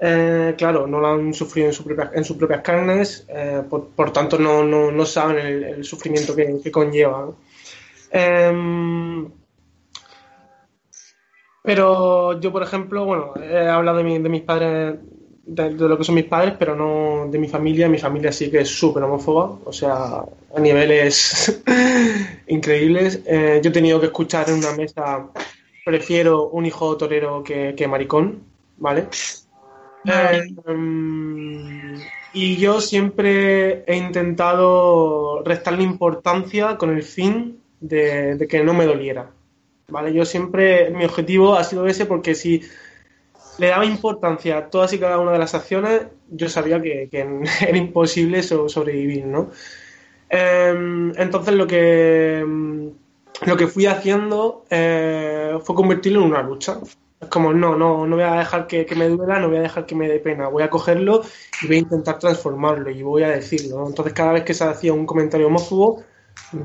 Eh, 0.00 0.54
claro, 0.58 0.86
no 0.86 1.00
lo 1.00 1.06
han 1.08 1.32
sufrido 1.32 1.68
en, 1.68 1.72
su 1.74 1.84
propia- 1.84 2.10
en 2.14 2.24
sus 2.24 2.36
propias 2.36 2.60
carnes, 2.62 3.24
eh, 3.28 3.62
por, 3.70 3.88
por 3.90 4.12
tanto 4.12 4.38
no, 4.38 4.62
no, 4.64 4.90
no 4.90 5.06
saben 5.06 5.38
el, 5.46 5.64
el 5.64 5.84
sufrimiento 5.84 6.34
que, 6.36 6.58
que 6.62 6.70
conlleva. 6.70 7.20
¿no? 7.26 7.36
Pero 11.64 12.38
yo, 12.40 12.52
por 12.52 12.62
ejemplo, 12.62 13.04
bueno, 13.06 13.32
he 13.42 13.68
hablado 13.68 13.98
de, 13.98 14.04
mi- 14.04 14.18
de 14.18 14.28
mis 14.28 14.42
padres, 14.42 14.96
de, 15.46 15.70
de 15.74 15.88
lo 15.88 15.96
que 15.98 16.04
son 16.04 16.14
mis 16.14 16.26
padres, 16.26 16.54
pero 16.58 16.76
no 16.76 17.28
de 17.30 17.38
mi 17.38 17.48
familia. 17.48 17.88
Mi 17.88 17.98
familia 17.98 18.32
sí 18.32 18.50
que 18.50 18.60
es 18.60 18.68
súper 18.68 19.02
homófoba, 19.04 19.58
o 19.64 19.72
sea, 19.72 20.24
a 20.56 20.60
niveles 20.60 21.62
increíbles. 22.48 23.22
Eh, 23.26 23.60
yo 23.62 23.70
he 23.70 23.72
tenido 23.72 23.98
que 24.00 24.06
escuchar 24.06 24.50
en 24.50 24.56
una 24.56 24.72
mesa, 24.72 25.30
prefiero 25.84 26.48
un 26.50 26.66
hijo 26.66 26.96
torero 26.98 27.42
que, 27.42 27.74
que 27.76 27.88
maricón, 27.88 28.42
¿vale? 28.76 29.08
Eh, 30.06 30.42
y 32.32 32.56
yo 32.56 32.80
siempre 32.80 33.84
he 33.86 33.96
intentado 33.96 35.42
restarle 35.44 35.82
importancia 35.84 36.76
con 36.76 36.90
el 36.90 37.02
fin 37.02 37.62
de, 37.80 38.36
de 38.36 38.48
que 38.48 38.64
no 38.64 38.74
me 38.74 38.86
doliera. 38.86 39.30
¿Vale? 39.88 40.12
Yo 40.14 40.24
siempre, 40.24 40.90
mi 40.90 41.04
objetivo 41.04 41.54
ha 41.56 41.64
sido 41.64 41.86
ese 41.86 42.06
porque 42.06 42.34
si 42.34 42.62
le 43.58 43.68
daba 43.68 43.84
importancia 43.86 44.58
a 44.58 44.70
todas 44.70 44.92
y 44.92 44.98
cada 44.98 45.18
una 45.20 45.32
de 45.32 45.38
las 45.38 45.54
acciones, 45.54 46.02
yo 46.30 46.48
sabía 46.48 46.80
que, 46.82 47.08
era 47.68 47.78
imposible 47.78 48.42
so- 48.42 48.68
sobrevivir, 48.68 49.26
¿no? 49.26 49.50
Em, 50.30 51.12
entonces 51.18 51.54
lo 51.54 51.66
que, 51.66 52.44
mm, 52.46 52.88
lo 53.46 53.56
que 53.56 53.66
fui 53.68 53.86
haciendo 53.86 54.64
eh, 54.70 55.58
fue 55.64 55.74
convertirlo 55.76 56.20
en 56.20 56.26
una 56.26 56.42
lucha. 56.42 56.78
Es 57.20 57.28
como, 57.28 57.52
no, 57.54 57.76
no, 57.76 58.06
no 58.06 58.16
voy 58.16 58.24
a 58.24 58.34
dejar 58.36 58.66
que, 58.66 58.86
me 58.96 59.08
duela, 59.08 59.38
no 59.40 59.48
voy 59.48 59.58
a 59.58 59.62
dejar 59.62 59.86
que 59.86 59.94
me 59.94 60.08
dé 60.08 60.20
pena, 60.20 60.48
voy 60.48 60.62
a 60.62 60.70
cogerlo 60.70 61.22
y 61.62 61.66
voy 61.68 61.76
a 61.76 61.80
intentar 61.80 62.18
transformarlo 62.18 62.90
y 62.90 63.02
voy 63.02 63.22
a 63.24 63.30
decirlo. 63.30 63.86
Entonces 63.88 64.12
cada 64.14 64.32
vez 64.32 64.44
que 64.44 64.54
se 64.54 64.64
hacía 64.64 64.92
un 64.92 65.06
comentario 65.06 65.46
homófobo, 65.48 66.02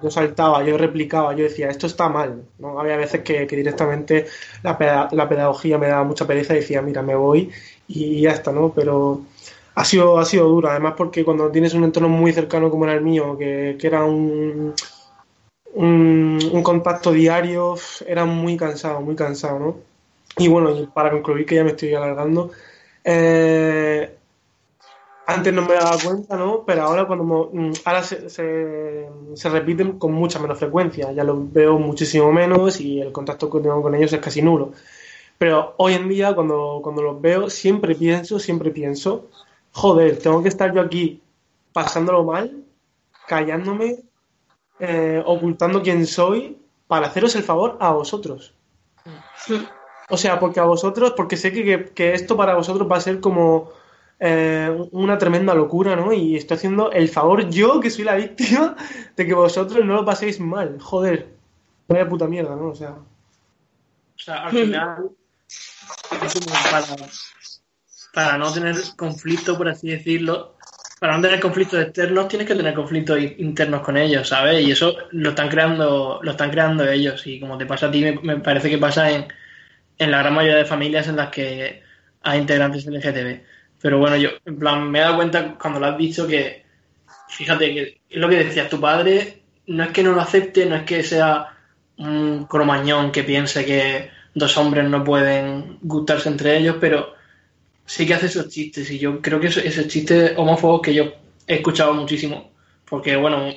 yo 0.01 0.11
saltaba, 0.11 0.63
yo 0.63 0.77
replicaba, 0.77 1.33
yo 1.35 1.43
decía, 1.43 1.69
esto 1.69 1.87
está 1.87 2.09
mal. 2.09 2.43
¿no? 2.59 2.79
Había 2.79 2.97
veces 2.97 3.21
que, 3.21 3.45
directamente 3.47 4.25
la, 4.63 4.77
peda- 4.77 5.09
la 5.11 5.27
pedagogía 5.29 5.77
me 5.77 5.87
daba 5.87 6.03
mucha 6.03 6.27
pereza 6.27 6.53
y 6.53 6.57
decía, 6.57 6.81
mira, 6.81 7.01
me 7.01 7.15
voy 7.15 7.51
y 7.87 8.21
ya 8.21 8.31
está, 8.31 8.51
¿no? 8.51 8.71
Pero 8.73 9.21
ha 9.75 9.85
sido, 9.85 10.19
ha 10.19 10.25
sido 10.25 10.47
duro, 10.47 10.69
además 10.69 10.93
porque 10.97 11.23
cuando 11.25 11.49
tienes 11.51 11.73
un 11.73 11.83
entorno 11.83 12.09
muy 12.09 12.33
cercano 12.33 12.69
como 12.69 12.85
era 12.85 12.93
el 12.93 13.01
mío, 13.01 13.37
que, 13.37 13.77
era 13.81 14.03
un, 14.03 14.73
un, 15.73 16.39
un 16.51 16.63
contacto 16.63 17.11
diario, 17.11 17.75
era 18.07 18.25
muy 18.25 18.57
cansado, 18.57 19.01
muy 19.01 19.15
cansado, 19.15 19.59
¿no? 19.59 19.77
Y 20.37 20.47
bueno, 20.47 20.91
para 20.93 21.11
concluir, 21.11 21.45
que 21.45 21.55
ya 21.55 21.63
me 21.63 21.71
estoy 21.71 21.93
alargando, 21.93 22.51
eh, 23.03 24.17
antes 25.35 25.53
no 25.53 25.61
me 25.63 25.73
daba 25.75 25.97
cuenta, 26.03 26.35
¿no? 26.37 26.63
Pero 26.65 26.83
ahora 26.83 27.05
cuando 27.07 27.49
mm, 27.53 27.71
ahora 27.85 28.03
se, 28.03 28.29
se, 28.29 29.07
se 29.33 29.49
repiten 29.49 29.99
con 29.99 30.13
mucha 30.13 30.39
menos 30.39 30.57
frecuencia, 30.59 31.11
ya 31.11 31.23
los 31.23 31.51
veo 31.53 31.77
muchísimo 31.79 32.31
menos 32.31 32.79
y 32.81 33.01
el 33.01 33.11
contacto 33.11 33.49
que 33.49 33.59
tengo 33.59 33.81
con 33.81 33.95
ellos 33.95 34.13
es 34.13 34.19
casi 34.19 34.41
nulo. 34.41 34.71
Pero 35.37 35.73
hoy 35.77 35.93
en 35.93 36.09
día, 36.09 36.35
cuando, 36.35 36.79
cuando 36.83 37.01
los 37.01 37.21
veo, 37.21 37.49
siempre 37.49 37.95
pienso, 37.95 38.39
siempre 38.39 38.71
pienso, 38.71 39.27
joder, 39.71 40.17
tengo 40.19 40.43
que 40.43 40.49
estar 40.49 40.73
yo 40.73 40.81
aquí 40.81 41.21
pasándolo 41.73 42.23
mal, 42.23 42.63
callándome, 43.27 43.97
eh, 44.79 45.21
ocultando 45.25 45.81
quién 45.81 46.05
soy, 46.07 46.57
para 46.87 47.07
haceros 47.07 47.35
el 47.35 47.43
favor 47.43 47.77
a 47.79 47.91
vosotros. 47.93 48.53
O 50.09 50.17
sea, 50.17 50.39
porque 50.39 50.59
a 50.59 50.63
vosotros, 50.63 51.13
porque 51.15 51.37
sé 51.37 51.51
que, 51.53 51.63
que- 51.63 51.85
que 51.93 52.13
esto 52.13 52.35
para 52.35 52.55
vosotros 52.55 52.89
va 52.91 52.97
a 52.97 53.01
ser 53.01 53.19
como 53.19 53.69
eh, 54.19 54.69
una 54.91 55.17
tremenda 55.17 55.53
locura, 55.53 55.95
¿no? 55.95 56.11
Y 56.11 56.35
estoy 56.35 56.57
haciendo 56.57 56.91
el 56.91 57.07
favor 57.09 57.49
yo, 57.49 57.79
que 57.79 57.89
soy 57.89 58.03
la 58.03 58.15
víctima, 58.15 58.75
de 59.15 59.25
que 59.25 59.33
vosotros 59.33 59.85
no 59.85 59.95
lo 59.95 60.05
paséis 60.05 60.39
mal. 60.39 60.77
Joder, 60.79 61.27
vaya 61.87 62.07
puta 62.07 62.27
mierda, 62.27 62.55
¿no? 62.55 62.69
O 62.69 62.75
sea, 62.75 62.91
O 62.91 64.19
sea, 64.19 64.45
al 64.45 64.51
final, 64.51 65.09
es 65.47 66.33
como 66.33 66.45
para, 66.71 66.85
para 68.13 68.37
no 68.37 68.51
tener 68.51 68.75
conflicto, 68.97 69.57
por 69.57 69.69
así 69.69 69.89
decirlo, 69.89 70.55
para 70.99 71.15
no 71.15 71.21
tener 71.21 71.39
conflictos 71.39 71.81
externos, 71.81 72.27
tienes 72.27 72.47
que 72.47 72.55
tener 72.55 72.73
conflictos 72.73 73.17
internos 73.37 73.81
con 73.81 73.95
ellos, 73.95 74.27
¿sabes? 74.27 74.61
Y 74.67 74.71
eso 74.71 74.95
lo 75.11 75.29
están 75.29 75.47
creando, 75.47 76.19
lo 76.21 76.31
están 76.31 76.51
creando 76.51 76.85
ellos. 76.89 77.25
Y 77.25 77.39
como 77.39 77.57
te 77.57 77.65
pasa 77.65 77.87
a 77.87 77.91
ti, 77.91 78.01
me, 78.01 78.19
me 78.19 78.37
parece 78.41 78.69
que 78.69 78.77
pasa 78.77 79.09
en, 79.09 79.27
en 79.97 80.11
la 80.11 80.19
gran 80.19 80.33
mayoría 80.33 80.57
de 80.57 80.65
familias 80.65 81.07
en 81.07 81.15
las 81.15 81.29
que 81.29 81.83
hay 82.21 82.39
integrantes 82.39 82.85
LGTB. 82.85 83.43
Pero 83.81 83.97
bueno, 83.99 84.15
yo, 84.17 84.29
en 84.45 84.57
plan, 84.59 84.89
me 84.89 84.99
he 84.99 85.01
dado 85.01 85.15
cuenta 85.17 85.55
cuando 85.57 85.79
lo 85.79 85.85
has 85.87 85.97
dicho 85.97 86.27
que, 86.27 86.63
fíjate, 87.29 87.73
que 87.73 87.81
es 88.09 88.17
lo 88.17 88.27
que 88.29 88.43
decías, 88.43 88.69
tu 88.69 88.79
padre 88.79 89.41
no 89.67 89.83
es 89.83 89.91
que 89.91 90.03
no 90.03 90.13
lo 90.13 90.21
acepte, 90.21 90.65
no 90.65 90.75
es 90.75 90.83
que 90.83 91.03
sea 91.03 91.47
un 91.97 92.45
cromañón 92.45 93.11
que 93.11 93.23
piense 93.23 93.65
que 93.65 94.09
dos 94.33 94.57
hombres 94.57 94.89
no 94.89 95.03
pueden 95.03 95.77
gustarse 95.81 96.29
entre 96.29 96.57
ellos, 96.57 96.77
pero 96.79 97.13
sí 97.85 98.05
que 98.05 98.13
hace 98.15 98.27
esos 98.27 98.49
chistes 98.49 98.89
y 98.91 98.99
yo 98.99 99.21
creo 99.21 99.39
que 99.39 99.47
eso- 99.47 99.59
esos 99.61 99.87
chistes 99.87 100.33
homófobos 100.37 100.81
que 100.81 100.93
yo 100.93 101.05
he 101.47 101.55
escuchado 101.55 101.93
muchísimo, 101.93 102.51
porque 102.85 103.15
bueno, 103.15 103.47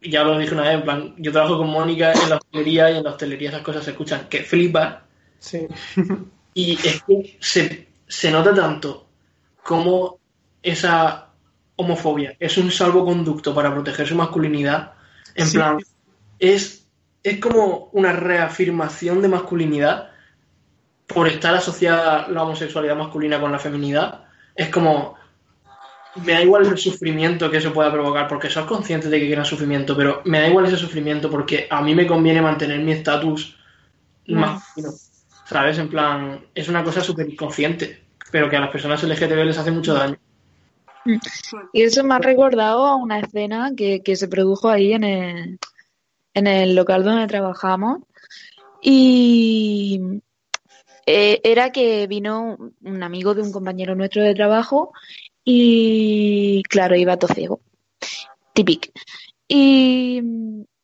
ya 0.00 0.22
lo 0.24 0.38
dije 0.38 0.52
una 0.54 0.64
vez, 0.64 0.74
en 0.74 0.82
plan, 0.82 1.14
yo 1.18 1.32
trabajo 1.32 1.58
con 1.58 1.68
Mónica 1.70 2.12
en 2.12 2.28
la 2.30 2.36
hostelería 2.36 2.90
y 2.90 2.96
en 2.98 3.04
la 3.04 3.10
hostelería 3.10 3.48
esas 3.50 3.62
cosas 3.62 3.84
se 3.84 3.90
escuchan 3.92 4.28
que 4.28 4.42
flipa 4.42 5.04
sí. 5.38 5.66
y 6.54 6.72
es 6.74 7.02
que 7.06 7.36
se, 7.40 7.88
se 8.06 8.30
nota 8.30 8.54
tanto 8.54 9.08
como 9.64 10.18
esa 10.62 11.28
homofobia 11.76 12.36
es 12.38 12.56
un 12.58 12.70
salvoconducto 12.70 13.54
para 13.54 13.72
proteger 13.72 14.06
su 14.06 14.14
masculinidad. 14.14 14.92
En 15.34 15.46
Sí. 15.46 15.56
plan, 15.56 15.78
es, 16.38 16.86
es 17.22 17.40
como 17.40 17.88
una 17.92 18.12
reafirmación 18.12 19.20
de 19.22 19.28
masculinidad 19.28 20.10
por 21.06 21.26
estar 21.28 21.54
asociada 21.54 22.28
la 22.28 22.42
homosexualidad 22.42 22.96
masculina 22.96 23.40
con 23.40 23.50
la 23.52 23.58
feminidad. 23.58 24.24
Es 24.54 24.68
como, 24.68 25.16
me 26.16 26.32
da 26.32 26.42
igual 26.42 26.66
el 26.66 26.78
sufrimiento 26.78 27.50
que 27.50 27.56
eso 27.56 27.72
pueda 27.72 27.90
provocar, 27.90 28.28
porque 28.28 28.48
sos 28.50 28.66
consciente 28.66 29.08
de 29.08 29.18
que 29.18 29.26
quieres 29.26 29.48
sufrimiento, 29.48 29.96
pero 29.96 30.22
me 30.24 30.40
da 30.40 30.48
igual 30.48 30.66
ese 30.66 30.76
sufrimiento 30.76 31.28
porque 31.30 31.66
a 31.70 31.82
mí 31.82 31.94
me 31.94 32.06
conviene 32.06 32.40
mantener 32.40 32.78
mi 32.80 32.92
estatus 32.92 33.56
masculino. 34.26 34.92
¿Sabes? 35.46 35.78
En 35.78 35.88
plan, 35.88 36.46
es 36.54 36.68
una 36.68 36.82
cosa 36.84 37.02
súper 37.02 37.28
inconsciente, 37.28 38.03
pero 38.34 38.50
que 38.50 38.56
a 38.56 38.60
las 38.62 38.70
personas 38.70 39.00
LGTB 39.00 39.44
les 39.44 39.58
hace 39.58 39.70
mucho 39.70 39.94
daño. 39.94 40.16
Y 41.72 41.82
eso 41.82 42.02
me 42.02 42.16
ha 42.16 42.18
recordado 42.18 42.84
a 42.84 42.96
una 42.96 43.20
escena 43.20 43.70
que, 43.76 44.02
que 44.02 44.16
se 44.16 44.26
produjo 44.26 44.68
ahí 44.68 44.92
en 44.92 45.04
el, 45.04 45.58
en 46.34 46.46
el 46.48 46.74
local 46.74 47.04
donde 47.04 47.28
trabajamos. 47.28 48.00
Y 48.82 50.00
eh, 51.06 51.40
era 51.44 51.70
que 51.70 52.08
vino 52.08 52.58
un 52.82 53.02
amigo 53.04 53.36
de 53.36 53.42
un 53.42 53.52
compañero 53.52 53.94
nuestro 53.94 54.24
de 54.24 54.34
trabajo 54.34 54.92
y, 55.44 56.64
claro, 56.68 56.96
iba 56.96 57.16
todo 57.16 57.32
ciego. 57.32 57.60
Típico. 58.52 58.88
Y 59.46 60.20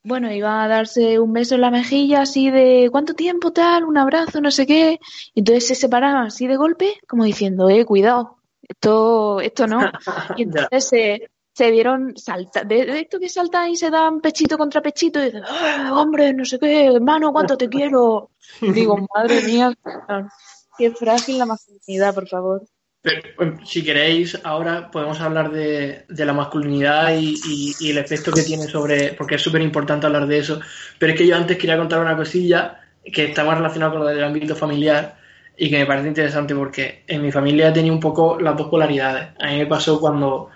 bueno, 0.02 0.32
iba 0.32 0.62
a 0.64 0.68
darse 0.68 1.18
un 1.18 1.32
beso 1.32 1.54
en 1.56 1.60
la 1.60 1.70
mejilla, 1.70 2.22
así 2.22 2.50
de 2.50 2.88
¿cuánto 2.90 3.14
tiempo 3.14 3.52
tal? 3.52 3.84
Un 3.84 3.98
abrazo, 3.98 4.40
no 4.40 4.50
sé 4.50 4.66
qué. 4.66 4.98
Y 5.34 5.40
entonces 5.40 5.66
se 5.68 5.74
separaron 5.74 6.22
así 6.22 6.46
de 6.46 6.56
golpe, 6.56 6.94
como 7.06 7.24
diciendo, 7.24 7.68
eh, 7.68 7.84
cuidado, 7.84 8.38
esto, 8.66 9.40
esto 9.40 9.66
no. 9.66 9.80
Y 10.38 10.42
entonces 10.44 10.88
se, 10.88 11.30
se 11.52 11.70
vieron 11.70 12.16
saltar, 12.16 12.66
de, 12.66 12.86
de 12.86 13.00
esto 13.00 13.18
que 13.18 13.28
saltan 13.28 13.70
y 13.70 13.76
se 13.76 13.90
dan 13.90 14.20
pechito 14.20 14.56
contra 14.56 14.80
pechito 14.80 15.20
y 15.20 15.26
dicen, 15.26 15.42
"Ah, 15.46 15.90
hombre, 15.94 16.32
no 16.32 16.44
sé 16.44 16.58
qué, 16.58 16.86
hermano, 16.86 17.32
cuánto 17.32 17.56
te 17.58 17.68
quiero. 17.68 18.30
Y 18.60 18.72
digo, 18.72 18.96
madre 19.14 19.42
mía, 19.42 19.72
qué 20.78 20.90
frágil 20.92 21.38
la 21.38 21.46
masculinidad, 21.46 22.14
por 22.14 22.26
favor. 22.28 22.62
Pero, 23.02 23.58
si 23.64 23.82
queréis, 23.82 24.38
ahora 24.44 24.90
podemos 24.90 25.20
hablar 25.20 25.50
de, 25.50 26.04
de 26.08 26.24
la 26.26 26.34
masculinidad 26.34 27.14
y, 27.16 27.40
y- 27.42 27.76
y 27.78 27.90
el 27.90 27.98
efecto 27.98 28.34
que 28.34 28.42
tiene 28.42 28.68
sobre. 28.68 29.14
porque 29.14 29.36
es 29.36 29.42
súper 29.42 29.62
importante 29.62 30.06
hablar 30.06 30.26
de 30.26 30.38
eso. 30.38 30.60
Pero 30.98 31.12
es 31.12 31.18
que 31.18 31.26
yo 31.26 31.36
antes 31.36 31.56
quería 31.56 31.78
contar 31.78 32.00
una 32.00 32.16
cosilla 32.16 32.80
que 33.12 33.24
está 33.26 33.44
más 33.44 33.56
relacionada 33.56 33.92
con 33.92 34.00
lo 34.02 34.06
del 34.08 34.22
ámbito 34.24 34.54
familiar. 34.54 35.16
y 35.56 35.68
que 35.70 35.78
me 35.78 35.86
parece 35.86 36.08
interesante 36.08 36.54
porque 36.54 37.04
en 37.06 37.20
mi 37.22 37.30
familia 37.32 37.70
tenía 37.72 37.92
un 37.92 38.00
poco 38.00 38.38
las 38.40 38.56
dos 38.56 38.68
polaridades. 38.68 39.28
A 39.40 39.48
mí 39.48 39.58
me 39.58 39.66
pasó 39.66 40.00
cuando, 40.00 40.48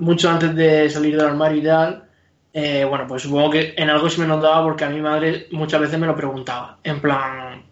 mucho 0.00 0.30
antes 0.30 0.54
de 0.54 0.88
salir 0.90 1.16
del 1.16 1.26
armario 1.26 1.58
y 1.60 1.64
tal, 1.64 2.04
eh, 2.52 2.84
bueno, 2.84 3.06
pues 3.08 3.22
supongo 3.22 3.50
que 3.50 3.74
en 3.76 3.90
algo 3.90 4.08
se 4.10 4.20
me 4.20 4.26
notaba 4.26 4.62
porque 4.64 4.84
a 4.84 4.90
mi 4.90 5.00
madre 5.00 5.48
muchas 5.52 5.80
veces 5.80 5.98
me 5.98 6.06
lo 6.06 6.16
preguntaba. 6.16 6.78
En 6.84 7.00
plan, 7.00 7.62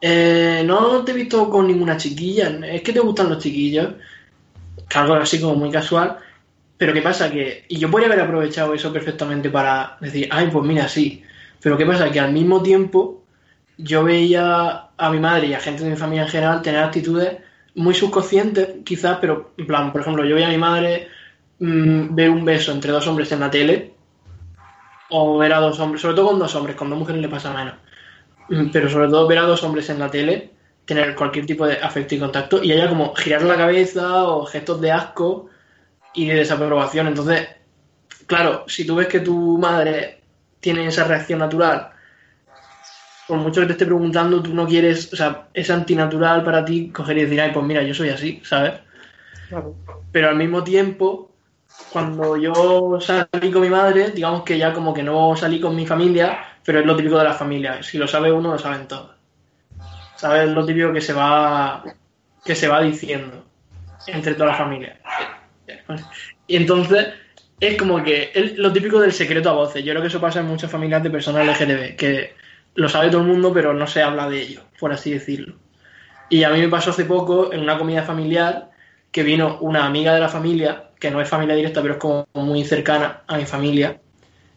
eh, 0.00 0.62
no 0.64 1.04
te 1.04 1.12
he 1.12 1.14
visto 1.14 1.48
con 1.50 1.66
ninguna 1.66 1.96
chiquilla, 1.96 2.48
es 2.66 2.82
que 2.82 2.92
te 2.92 3.00
gustan 3.00 3.28
los 3.28 3.42
chiquillos. 3.42 3.94
Algo 4.94 5.14
así 5.14 5.40
como 5.40 5.54
muy 5.54 5.70
casual. 5.70 6.18
Pero 6.76 6.92
¿qué 6.92 7.02
pasa? 7.02 7.30
Que, 7.30 7.66
y 7.68 7.78
yo 7.78 7.90
podría 7.90 8.08
haber 8.08 8.22
aprovechado 8.22 8.74
eso 8.74 8.92
perfectamente 8.92 9.50
para 9.50 9.98
decir, 10.00 10.28
ay, 10.30 10.48
pues 10.50 10.64
mira, 10.64 10.88
sí. 10.88 11.22
Pero 11.60 11.76
¿qué 11.76 11.84
pasa? 11.86 12.10
Que 12.10 12.20
al 12.20 12.32
mismo 12.32 12.62
tiempo 12.62 13.22
yo 13.76 14.04
veía 14.04 14.88
a 14.96 15.10
mi 15.10 15.18
madre 15.20 15.48
y 15.48 15.54
a 15.54 15.60
gente 15.60 15.84
de 15.84 15.90
mi 15.90 15.96
familia 15.96 16.22
en 16.22 16.28
general 16.28 16.62
tener 16.62 16.82
actitudes 16.82 17.36
muy 17.74 17.94
subconscientes, 17.94 18.76
quizás, 18.84 19.18
pero 19.20 19.52
en 19.56 19.66
plan, 19.66 19.92
por 19.92 20.00
ejemplo, 20.00 20.24
yo 20.24 20.34
veía 20.34 20.48
a 20.48 20.50
mi 20.50 20.58
madre 20.58 21.08
mm, 21.58 22.14
ver 22.14 22.30
un 22.30 22.44
beso 22.44 22.72
entre 22.72 22.92
dos 22.92 23.06
hombres 23.06 23.30
en 23.32 23.40
la 23.40 23.50
tele, 23.50 23.94
o 25.10 25.38
ver 25.38 25.52
a 25.52 25.60
dos 25.60 25.78
hombres, 25.80 26.02
sobre 26.02 26.14
todo 26.14 26.28
con 26.28 26.38
dos 26.38 26.54
hombres, 26.54 26.76
con 26.76 26.90
dos 26.90 26.98
mujeres 26.98 27.20
le 27.20 27.28
pasa 27.28 27.52
menos, 27.52 27.74
pero 28.72 28.88
sobre 28.88 29.08
todo 29.08 29.26
ver 29.26 29.38
a 29.38 29.42
dos 29.42 29.62
hombres 29.62 29.88
en 29.90 29.98
la 29.98 30.10
tele, 30.10 30.50
tener 30.84 31.14
cualquier 31.14 31.46
tipo 31.46 31.66
de 31.66 31.74
afecto 31.74 32.14
y 32.14 32.18
contacto, 32.18 32.62
y 32.62 32.72
ella 32.72 32.88
como 32.88 33.14
girar 33.14 33.42
la 33.42 33.56
cabeza 33.56 34.24
o 34.24 34.44
gestos 34.46 34.80
de 34.80 34.92
asco 34.92 35.48
y 36.14 36.26
de 36.26 36.34
desaprobación. 36.34 37.06
Entonces, 37.06 37.48
claro, 38.26 38.64
si 38.66 38.86
tú 38.86 38.96
ves 38.96 39.06
que 39.06 39.20
tu 39.20 39.58
madre 39.58 40.20
tiene 40.58 40.86
esa 40.86 41.04
reacción 41.04 41.38
natural, 41.38 41.90
por 43.28 43.38
mucho 43.38 43.60
que 43.60 43.68
te 43.68 43.72
esté 43.72 43.86
preguntando, 43.86 44.42
tú 44.42 44.52
no 44.52 44.66
quieres, 44.66 45.12
o 45.12 45.16
sea, 45.16 45.48
es 45.54 45.70
antinatural 45.70 46.42
para 46.42 46.64
ti 46.64 46.90
coger 46.90 47.18
y 47.18 47.22
decir, 47.22 47.40
ay, 47.40 47.52
pues 47.52 47.64
mira, 47.64 47.82
yo 47.82 47.94
soy 47.94 48.08
así, 48.08 48.42
¿sabes? 48.44 48.72
Pero 50.10 50.28
al 50.28 50.36
mismo 50.36 50.64
tiempo, 50.64 51.30
cuando 51.92 52.36
yo 52.36 52.98
salí 53.00 53.52
con 53.52 53.62
mi 53.62 53.70
madre, 53.70 54.10
digamos 54.10 54.42
que 54.42 54.58
ya 54.58 54.72
como 54.72 54.92
que 54.92 55.04
no 55.04 55.36
salí 55.36 55.60
con 55.60 55.76
mi 55.76 55.86
familia, 55.86 56.38
pero 56.64 56.80
es 56.80 56.86
lo 56.86 56.96
típico 56.96 57.18
de 57.18 57.24
la 57.24 57.34
familia. 57.34 57.82
Si 57.82 57.98
lo 57.98 58.06
sabe 58.06 58.32
uno, 58.32 58.52
lo 58.52 58.58
saben 58.58 58.88
todos. 58.88 59.10
¿Sabes? 60.16 60.48
Lo 60.50 60.64
típico 60.64 60.92
que 60.92 61.00
se 61.00 61.12
va 61.12 61.82
que 62.44 62.54
se 62.54 62.68
va 62.68 62.80
diciendo 62.80 63.44
entre 64.06 64.34
toda 64.34 64.50
la 64.50 64.56
familia. 64.56 64.98
Y 66.46 66.56
entonces 66.56 67.08
es 67.60 67.76
como 67.76 68.02
que 68.02 68.30
es 68.34 68.56
lo 68.56 68.72
típico 68.72 69.00
del 69.00 69.12
secreto 69.12 69.50
a 69.50 69.54
voces. 69.54 69.84
Yo 69.84 69.92
creo 69.92 70.02
que 70.02 70.08
eso 70.08 70.20
pasa 70.20 70.40
en 70.40 70.46
muchas 70.46 70.70
familias 70.70 71.02
de 71.02 71.10
personas 71.10 71.46
LGTB, 71.46 71.96
que 71.96 72.34
lo 72.74 72.88
sabe 72.88 73.10
todo 73.10 73.20
el 73.20 73.26
mundo, 73.26 73.52
pero 73.52 73.74
no 73.74 73.86
se 73.86 74.02
habla 74.02 74.28
de 74.28 74.40
ello, 74.40 74.62
por 74.78 74.92
así 74.92 75.12
decirlo. 75.12 75.56
Y 76.28 76.44
a 76.44 76.50
mí 76.50 76.60
me 76.60 76.68
pasó 76.68 76.90
hace 76.90 77.04
poco 77.04 77.52
en 77.52 77.60
una 77.60 77.76
comida 77.78 78.02
familiar 78.02 78.70
que 79.10 79.22
vino 79.22 79.58
una 79.60 79.84
amiga 79.84 80.14
de 80.14 80.20
la 80.20 80.28
familia, 80.28 80.90
que 80.98 81.10
no 81.10 81.20
es 81.20 81.28
familia 81.28 81.56
directa, 81.56 81.82
pero 81.82 81.94
es 81.94 82.00
como 82.00 82.26
muy 82.34 82.64
cercana 82.64 83.22
a 83.26 83.36
mi 83.36 83.44
familia, 83.44 84.00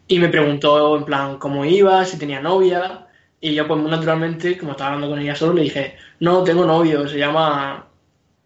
y 0.08 0.20
me 0.20 0.30
preguntó 0.30 0.98
en 0.98 1.06
plan 1.06 1.38
cómo 1.38 1.66
iba, 1.66 2.06
si 2.06 2.18
tenía 2.18 2.42
novia, 2.42 3.08
y 3.40 3.54
yo 3.54 3.68
pues 3.68 3.82
naturalmente, 3.82 4.58
como 4.58 4.72
estaba 4.72 4.94
hablando 4.94 5.10
con 5.10 5.20
ella 5.20 5.36
solo, 5.36 5.54
le 5.54 5.64
dije, 5.64 5.98
no, 6.20 6.44
tengo 6.44 6.66
novio, 6.66 7.08
se 7.08 7.18
llama 7.18 7.88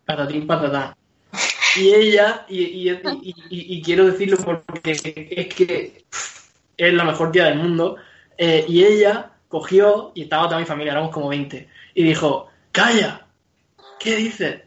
Patatín 0.05 0.47
Patatán. 0.47 0.95
Y 1.75 1.93
ella, 1.93 2.45
y, 2.49 3.81
quiero 3.83 4.07
decirlo 4.07 4.37
porque 4.37 4.91
es 4.91 5.01
que 5.53 6.05
es 6.77 6.93
la 6.93 7.03
mejor 7.03 7.31
tía 7.31 7.45
del 7.45 7.59
mundo, 7.59 7.97
eh, 8.37 8.65
y 8.67 8.83
ella 8.83 9.31
cogió, 9.47 10.11
y 10.15 10.23
estaba 10.23 10.47
toda 10.47 10.59
mi 10.59 10.65
familia, 10.65 10.93
éramos 10.93 11.11
como 11.11 11.29
20, 11.29 11.67
y 11.93 12.03
dijo, 12.03 12.47
calla, 12.71 13.27
¿qué 13.99 14.15
dices? 14.15 14.61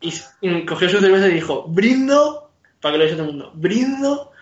Y, 0.00 0.64
cogió 0.64 0.88
su 0.88 0.98
cerveza 0.98 1.28
y 1.28 1.34
dijo, 1.34 1.64
brindo, 1.68 2.50
para 2.80 2.92
que 2.92 2.98
lo 2.98 3.04
diga 3.04 3.16
todo 3.16 3.26
el 3.26 3.32
mundo, 3.32 3.52
brindo 3.54 4.32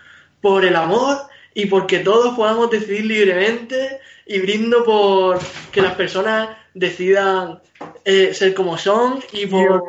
por 0.40 0.64
el 0.64 0.76
amor 0.76 1.18
y 1.54 1.66
porque 1.66 2.00
todos 2.00 2.34
podamos 2.36 2.70
decidir 2.70 3.04
libremente 3.06 4.00
y 4.26 4.40
brindo 4.40 4.84
por 4.84 5.38
que 5.72 5.82
las 5.82 5.94
personas 5.94 6.56
decidan 6.74 7.60
eh, 8.04 8.32
ser 8.32 8.54
como 8.54 8.78
son 8.78 9.22
y 9.32 9.46
por, 9.46 9.82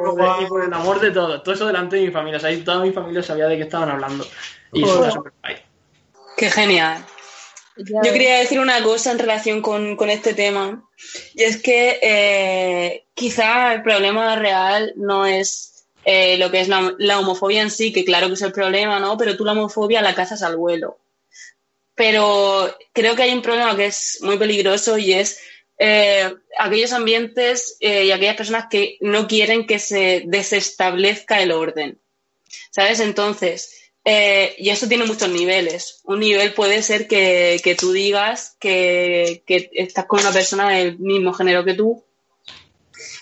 por, 0.48 0.64
el 0.64 0.74
amor 0.74 1.00
de 1.00 1.12
todos. 1.12 1.44
Todo 1.44 1.54
eso 1.54 1.68
delante 1.68 1.98
de 1.98 2.04
mi 2.04 2.12
familia. 2.12 2.38
O 2.38 2.42
sea, 2.42 2.64
toda 2.64 2.84
mi 2.84 2.92
familia 2.92 3.22
sabía 3.22 3.48
de 3.48 3.58
qué 3.58 3.64
estaban 3.64 3.90
hablando. 3.90 4.26
Y 4.74 4.84
eso 4.84 5.04
era 5.04 5.12
súper 5.12 5.34
Qué 6.38 6.50
genial. 6.50 7.06
Yo 7.78 8.12
quería 8.12 8.40
decir 8.40 8.60
una 8.60 8.82
cosa 8.84 9.12
en 9.12 9.20
relación 9.20 9.62
con, 9.62 9.98
este 10.10 10.34
tema, 10.34 10.84
y 11.34 11.44
es 11.44 11.62
que 11.62 12.00
eh, 12.02 13.06
quizá 13.14 13.74
el 13.74 13.82
problema 13.82 14.36
real 14.36 14.94
no 14.98 15.26
es 15.26 15.86
eh, 16.04 16.38
lo 16.38 16.52
que 16.52 16.62
es 16.62 16.68
la, 16.68 17.20
homofobia 17.20 17.62
en 17.62 17.72
sí, 17.72 17.94
que 17.94 18.04
claro 18.04 18.28
que 18.28 18.34
es 18.34 18.42
el 18.42 18.52
problema, 18.52 19.00
¿no? 19.00 19.18
Pero 19.18 19.38
tú 19.38 19.46
la 19.46 19.54
homofobia 19.54 20.02
la 20.02 20.16
cazas 20.16 20.44
al 20.44 20.58
vuelo. 20.58 20.98
Pero 22.02 22.76
creo 22.94 23.16
que 23.16 23.22
hay 23.22 23.32
un 23.32 23.44
problema 23.44 23.76
que 23.76 23.86
es 23.86 24.18
muy 24.22 24.36
peligroso 24.40 24.98
y 24.98 25.14
es 25.14 25.40
eh, 25.78 26.34
aquellos 26.58 26.94
ambientes 26.94 27.78
y 27.80 28.10
aquellas 28.10 28.38
personas 28.38 28.66
que 28.72 28.98
no 29.02 29.28
quieren 29.28 29.68
que 29.68 29.78
se 29.78 30.24
desestablezca 30.26 31.44
el 31.44 31.52
orden. 31.52 32.00
¿Sabes? 32.72 33.02
Entonces, 33.02 33.92
eh, 34.04 34.56
y 34.58 34.72
eso 34.72 34.88
tiene 34.88 35.06
muchos 35.06 35.30
niveles. 35.30 36.02
Un 36.06 36.22
nivel 36.22 36.56
puede 36.56 36.82
ser 36.82 37.08
que, 37.08 37.78
tú 37.80 37.92
digas 37.92 38.58
que, 38.60 39.44
estás 39.72 40.06
con 40.06 40.22
una 40.22 40.32
persona 40.32 40.72
del 40.72 40.98
mismo 40.98 41.34
género 41.34 41.64
que 41.64 41.76
tú 41.76 42.04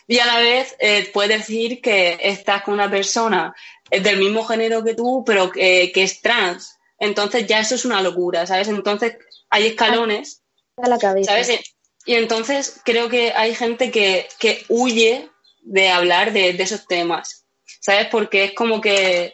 y 0.08 0.20
a 0.20 0.26
la 0.26 0.40
vez 0.40 0.74
eh, 0.80 1.10
puedes 1.14 1.40
decir 1.40 1.82
que 1.82 2.18
estás 2.22 2.64
con 2.64 2.76
una 2.76 2.90
persona 2.90 3.54
del 3.92 4.16
mismo 4.16 4.46
género 4.46 4.86
que 4.86 4.94
tú, 4.94 5.26
pero 5.26 5.52
que, 5.52 5.92
es 5.94 6.22
trans. 6.22 6.79
Entonces 7.00 7.48
ya 7.48 7.60
eso 7.60 7.76
es 7.76 7.86
una 7.86 8.02
locura, 8.02 8.46
¿sabes? 8.46 8.68
Entonces 8.68 9.18
hay 9.50 9.68
escalones. 9.68 10.44
A 10.78 10.88
la 10.88 10.98
cabeza. 10.98 11.32
¿sabes? 11.32 11.76
Y 12.06 12.16
entonces 12.16 12.82
creo 12.84 13.10
que 13.10 13.34
hay 13.34 13.56
gente 13.56 13.92
que, 13.92 14.28
huye 14.68 15.30
de 15.62 15.90
hablar 15.90 16.34
de, 16.34 16.54
de 16.54 16.64
esos 16.64 16.88
temas, 16.88 17.46
¿sabes? 17.82 18.08
Porque 18.08 18.46
es 18.46 18.54
como 18.54 18.82
que 18.82 19.34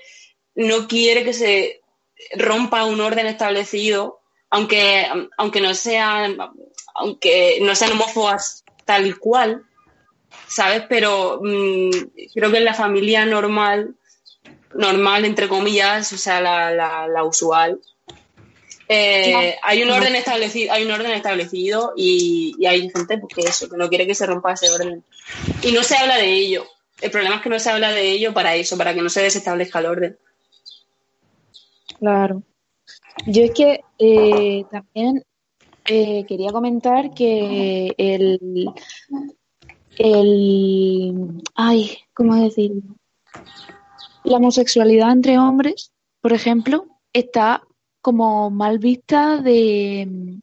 no 0.56 0.88
quiere 0.88 1.23
que 1.23 1.34
se 1.34 1.82
rompa 2.36 2.86
un 2.86 3.01
orden 3.01 3.28
establecido, 3.28 4.21
aunque, 4.49 5.06
aunque 5.38 5.62
no 5.62 5.73
sean, 5.73 6.38
aunque 6.95 7.60
no 7.62 7.75
sean 7.75 7.91
homófobas 7.91 8.63
tal 8.86 9.19
cual, 9.19 9.63
¿sabes? 10.47 10.84
Pero 10.88 11.39
mm, 11.43 11.89
creo 12.34 12.51
que 12.51 12.58
en 12.58 12.65
la 12.65 12.73
familia 12.73 13.25
normal, 13.25 13.95
normal 14.76 15.26
entre 15.26 15.48
comillas, 15.48 16.12
o 16.14 16.18
sea, 16.18 16.42
la, 16.42 17.08
la, 17.08 17.24
usual, 17.24 17.80
eh, 18.88 19.56
hay 19.64 19.84
un 19.84 19.90
orden 19.90 20.16
establecido, 20.16 20.74
hay 20.74 20.86
un 20.86 20.92
orden 20.92 21.12
establecido 21.12 21.94
y, 21.96 22.54
y, 22.60 22.66
hay 22.66 22.90
gente 22.90 23.18
pues, 23.18 23.34
que 23.34 23.42
eso, 23.42 23.70
que 23.70 23.78
no 23.78 23.90
quiere 23.90 24.06
que 24.06 24.16
se 24.16 24.26
rompa 24.26 24.54
ese 24.54 24.70
orden. 24.70 25.04
Y 25.64 25.72
no 25.72 25.84
se 25.84 25.98
habla 25.98 26.18
de 26.18 26.32
ello. 26.32 26.66
El 27.02 27.12
problema 27.12 27.36
es 27.36 27.42
que 27.42 27.50
no 27.50 27.60
se 27.60 27.70
habla 27.70 27.92
de 27.92 28.12
ello 28.12 28.34
para 28.34 28.56
eso, 28.56 28.78
para 28.78 28.94
que 28.94 29.02
no 29.02 29.10
se 29.10 29.24
desestablezca 29.24 29.80
el 29.80 29.86
orden. 29.86 30.18
Claro. 32.00 32.44
Yo 33.26 33.44
es 33.44 33.52
que 33.52 33.82
eh, 33.98 34.66
también 34.70 35.24
eh, 35.86 36.26
quería 36.28 36.52
comentar 36.52 37.14
que 37.14 37.94
el, 37.98 38.70
el, 39.98 41.44
ay, 41.56 41.98
¿cómo 42.14 42.36
decirlo? 42.36 42.82
La 44.26 44.38
homosexualidad 44.38 45.12
entre 45.12 45.38
hombres, 45.38 45.92
por 46.20 46.34
ejemplo, 46.34 46.88
está 47.14 47.62
como 48.02 48.50
mal 48.50 48.80
vista 48.80 49.38
de, 49.38 50.40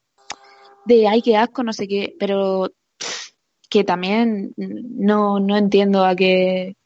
de 0.85 1.09
ay, 1.09 1.21
qué 1.21 1.37
asco, 1.37 1.65
no 1.65 1.73
sé 1.73 1.89
qué, 1.89 2.15
pero 2.19 2.71
que 3.69 3.83
también 3.83 4.55
no, 4.57 5.41
no 5.41 5.57
entiendo 5.57 6.05
a 6.05 6.15
qué, 6.15 6.77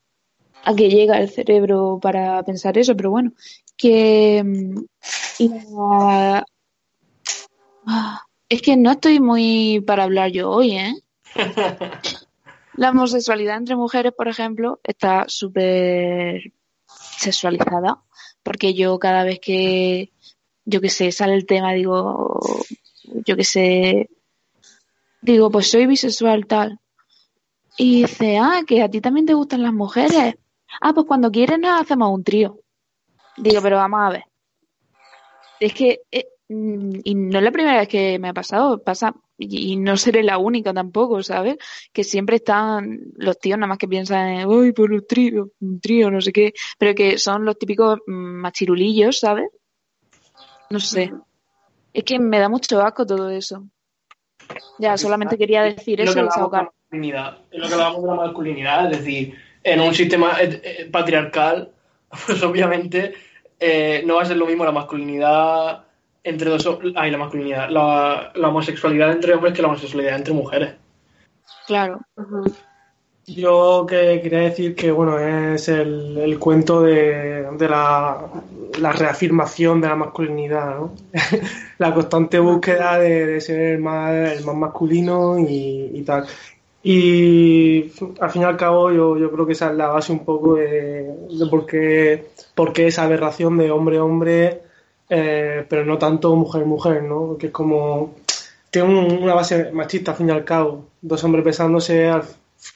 a 0.64 0.74
qué 0.74 0.88
llega 0.88 1.18
el 1.18 1.28
cerebro 1.28 1.98
para 2.00 2.42
pensar 2.44 2.78
eso, 2.78 2.96
pero 2.96 3.10
bueno, 3.10 3.32
que 3.76 4.42
mm, 4.42 4.84
ah, 7.86 8.22
es 8.48 8.62
que 8.62 8.76
no 8.76 8.92
estoy 8.92 9.20
muy 9.20 9.82
para 9.86 10.04
hablar 10.04 10.30
yo 10.30 10.50
hoy, 10.50 10.78
¿eh? 10.78 10.94
La 12.74 12.90
homosexualidad 12.90 13.56
entre 13.56 13.76
mujeres, 13.76 14.12
por 14.12 14.28
ejemplo, 14.28 14.80
está 14.84 15.24
súper 15.28 16.52
sexualizada, 17.16 18.02
porque 18.42 18.74
yo 18.74 18.98
cada 18.98 19.24
vez 19.24 19.40
que, 19.40 20.12
yo 20.64 20.80
que 20.80 20.88
sé, 20.88 21.12
sale 21.12 21.34
el 21.34 21.46
tema, 21.46 21.72
digo, 21.72 22.40
yo 23.24 23.36
que 23.36 23.44
sé, 23.44 24.10
digo, 25.20 25.50
pues 25.50 25.70
soy 25.70 25.86
bisexual 25.86 26.46
tal. 26.46 26.80
Y 27.76 28.02
dice, 28.02 28.38
ah, 28.38 28.62
que 28.66 28.82
a 28.82 28.90
ti 28.90 29.00
también 29.00 29.26
te 29.26 29.34
gustan 29.34 29.62
las 29.62 29.72
mujeres. 29.72 30.36
Ah, 30.80 30.94
pues 30.94 31.06
cuando 31.06 31.30
quieres 31.30 31.58
nos 31.58 31.80
hacemos 31.80 32.12
un 32.12 32.24
trío. 32.24 32.60
Digo, 33.36 33.60
pero 33.60 33.76
vamos 33.76 34.00
a 34.00 34.10
ver. 34.10 34.24
Es 35.60 35.74
que 35.74 36.00
eh, 36.10 36.28
y 36.48 37.14
no 37.14 37.38
es 37.38 37.44
la 37.44 37.50
primera 37.50 37.78
vez 37.78 37.88
que 37.88 38.18
me 38.18 38.28
ha 38.28 38.32
pasado, 38.32 38.82
pasa, 38.82 39.14
y 39.38 39.76
no 39.76 39.96
seré 39.96 40.22
la 40.22 40.38
única 40.38 40.72
tampoco, 40.72 41.22
¿sabes? 41.22 41.56
Que 41.92 42.04
siempre 42.04 42.36
están 42.36 43.00
los 43.16 43.38
tíos 43.38 43.58
nada 43.58 43.68
más 43.68 43.78
que 43.78 43.88
piensan 43.88 44.28
en, 44.28 44.46
uy, 44.46 44.72
por 44.72 44.92
un 44.92 45.04
trío, 45.06 45.50
un 45.60 45.80
trío, 45.80 46.10
no 46.10 46.20
sé 46.20 46.32
qué, 46.32 46.52
pero 46.78 46.94
que 46.94 47.18
son 47.18 47.44
los 47.44 47.58
típicos 47.58 47.98
mm, 48.06 48.12
machirulillos, 48.12 49.18
¿sabes? 49.18 49.48
No 50.70 50.78
sé. 50.78 51.12
Es 51.92 52.04
que 52.04 52.18
me 52.18 52.38
da 52.38 52.48
mucho 52.48 52.80
asco 52.80 53.04
todo 53.04 53.28
eso. 53.30 53.64
Ya, 54.78 54.96
solamente 54.96 55.36
quería 55.36 55.62
decir 55.62 56.00
eso 56.00 56.18
y 56.18 56.22
desahogar. 56.22 56.70
es 56.92 57.58
lo 57.58 57.66
que 57.66 57.74
hablamos 57.74 58.02
de 58.02 58.08
la 58.08 58.14
masculinidad, 58.14 58.92
es 58.92 58.98
decir, 58.98 59.34
en 59.64 59.80
un 59.80 59.92
sistema 59.92 60.40
eh, 60.40 60.60
eh, 60.62 60.88
patriarcal, 60.90 61.72
pues 62.26 62.40
obviamente 62.44 63.14
eh, 63.58 64.02
no 64.06 64.16
va 64.16 64.22
a 64.22 64.26
ser 64.26 64.36
lo 64.36 64.46
mismo 64.46 64.64
la 64.64 64.70
masculinidad 64.70 65.85
entre 66.28 66.50
dos 66.50 66.66
hom- 66.66 66.92
ay, 66.96 67.10
la 67.10 67.18
masculinidad, 67.18 67.70
la, 67.70 68.32
la 68.34 68.48
homosexualidad 68.48 69.12
entre 69.12 69.34
hombres 69.34 69.54
que 69.54 69.62
la 69.62 69.68
homosexualidad 69.68 70.16
entre 70.16 70.34
mujeres. 70.34 70.74
Claro. 71.66 72.00
Yo 73.28 73.86
que 73.88 74.20
quería 74.22 74.38
decir 74.40 74.76
que 74.76 74.92
bueno 74.92 75.18
es 75.18 75.68
el, 75.68 76.16
el 76.18 76.38
cuento 76.38 76.82
de, 76.82 77.44
de 77.58 77.68
la, 77.68 78.18
la 78.78 78.92
reafirmación 78.92 79.80
de 79.80 79.88
la 79.88 79.96
masculinidad, 79.96 80.76
¿no? 80.76 80.92
la 81.78 81.92
constante 81.92 82.38
búsqueda 82.38 82.98
de, 83.00 83.26
de 83.26 83.40
ser 83.40 83.60
el 83.60 83.78
más, 83.80 84.12
el 84.38 84.44
más 84.44 84.54
masculino 84.54 85.38
y, 85.40 85.90
y 85.94 86.02
tal. 86.02 86.24
Y 86.84 87.90
al 88.20 88.30
fin 88.30 88.42
y 88.42 88.44
al 88.44 88.56
cabo 88.56 88.92
yo, 88.92 89.18
yo 89.18 89.28
creo 89.32 89.44
que 89.44 89.54
esa 89.54 89.70
es 89.70 89.76
la 89.76 89.88
base 89.88 90.12
un 90.12 90.24
poco 90.24 90.54
de, 90.54 91.02
de 91.28 91.46
por, 91.50 91.66
qué, 91.66 92.26
por 92.54 92.72
qué 92.72 92.86
esa 92.86 93.02
aberración 93.02 93.58
de 93.58 93.72
hombre-hombre, 93.72 94.62
eh, 95.08 95.64
pero 95.68 95.84
no 95.84 95.98
tanto 95.98 96.34
mujer-mujer, 96.36 97.02
¿no? 97.02 97.36
Que 97.38 97.46
es 97.48 97.52
como... 97.52 98.14
Tiene 98.70 98.88
un- 98.88 99.22
una 99.22 99.34
base 99.34 99.72
machista 99.72 100.12
al 100.12 100.16
fin 100.18 100.28
y 100.28 100.32
al 100.32 100.44
cabo. 100.44 100.86
Dos 101.00 101.22
hombres 101.24 101.44
besándose 101.44 102.10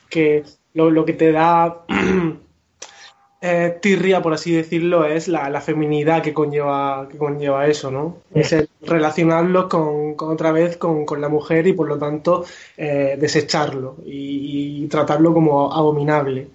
que 0.08 0.44
lo, 0.74 1.04
que 1.04 1.12
te 1.14 1.32
da 1.32 1.84
eh, 3.40 3.78
tirria, 3.80 4.20
por 4.22 4.34
así 4.34 4.52
decirlo, 4.52 5.04
es 5.04 5.28
la, 5.28 5.60
feminidad 5.60 6.22
que 6.22 6.34
conlleva, 6.34 7.08
que 7.10 7.16
conlleva 7.18 7.66
eso, 7.66 7.90
¿no? 7.90 8.18
Es 8.34 8.52
el 8.52 8.68
relacionarlos 8.82 9.66
con, 9.66 10.14
con 10.14 10.30
otra 10.32 10.52
vez 10.52 10.76
con, 10.76 11.04
con 11.06 11.20
la 11.20 11.28
mujer 11.28 11.66
y 11.66 11.72
por 11.72 11.88
lo 11.88 11.98
tanto 11.98 12.44
eh, 12.76 13.16
desecharlo 13.18 13.96
y 14.04 14.86
tratarlo 14.88 15.32
como 15.32 15.72
abominable. 15.72 16.48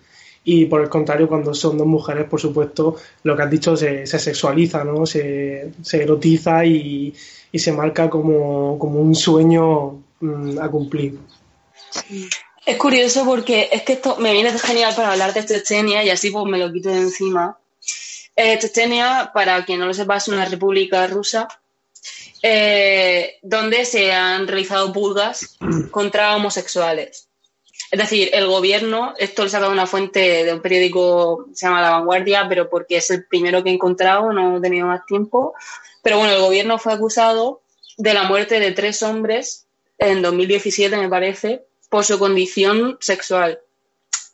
Y 0.47 0.65
por 0.67 0.81
el 0.81 0.89
contrario, 0.89 1.27
cuando 1.27 1.53
son 1.53 1.77
dos 1.77 1.87
mujeres, 1.87 2.29
por 2.29 2.39
supuesto, 2.39 2.95
lo 3.23 3.35
que 3.35 3.43
has 3.43 3.49
dicho 3.49 3.75
se, 3.75 4.05
se 4.05 4.19
sexualiza, 4.19 4.83
¿no? 4.83 5.05
Se, 5.05 5.71
se 5.81 6.03
erotiza 6.03 6.63
y, 6.63 7.13
y 7.51 7.59
se 7.59 7.71
marca 7.71 8.09
como, 8.09 8.77
como 8.77 8.99
un 8.99 9.15
sueño 9.15 10.03
mm, 10.19 10.59
a 10.59 10.69
cumplir. 10.69 11.17
Es 12.65 12.77
curioso 12.77 13.25
porque 13.25 13.69
es 13.71 13.83
que 13.83 13.93
esto 13.93 14.17
me 14.17 14.33
viene 14.33 14.57
genial 14.57 14.93
para 14.95 15.11
hablar 15.11 15.33
de 15.33 15.45
Chechenia 15.45 16.03
y 16.03 16.09
así 16.09 16.31
pues 16.31 16.45
me 16.45 16.57
lo 16.57 16.71
quito 16.71 16.89
de 16.89 16.97
encima. 16.97 17.57
Eh, 18.35 18.59
Chechenia, 18.59 19.31
para 19.33 19.63
quien 19.65 19.79
no 19.79 19.85
lo 19.85 19.93
sepa, 19.93 20.17
es 20.17 20.27
una 20.27 20.45
república 20.45 21.07
rusa 21.07 21.47
eh, 22.41 23.39
donde 23.41 23.85
se 23.85 24.11
han 24.11 24.47
realizado 24.47 24.91
purgas 24.93 25.57
contra 25.91 26.35
homosexuales. 26.35 27.29
Es 27.91 27.99
decir, 27.99 28.29
el 28.33 28.47
gobierno, 28.47 29.13
esto 29.17 29.43
lo 29.43 29.47
he 29.47 29.51
sacado 29.51 29.71
de 29.71 29.77
una 29.77 29.87
fuente 29.87 30.43
de 30.43 30.53
un 30.53 30.61
periódico 30.61 31.45
que 31.49 31.55
se 31.55 31.65
llama 31.67 31.81
La 31.81 31.91
Vanguardia, 31.91 32.45
pero 32.49 32.69
porque 32.69 32.97
es 32.97 33.09
el 33.11 33.25
primero 33.25 33.63
que 33.63 33.69
he 33.69 33.73
encontrado, 33.73 34.33
no 34.33 34.57
he 34.57 34.61
tenido 34.61 34.87
más 34.87 35.05
tiempo. 35.05 35.53
Pero 36.01 36.17
bueno, 36.17 36.33
el 36.33 36.41
gobierno 36.41 36.77
fue 36.79 36.93
acusado 36.93 37.61
de 37.97 38.13
la 38.13 38.23
muerte 38.23 38.59
de 38.59 38.71
tres 38.71 39.01
hombres 39.03 39.67
en 39.97 40.21
2017, 40.21 40.97
me 40.97 41.09
parece, 41.09 41.63
por 41.89 42.03
su 42.03 42.19
condición 42.19 42.97
sexual. 42.99 43.59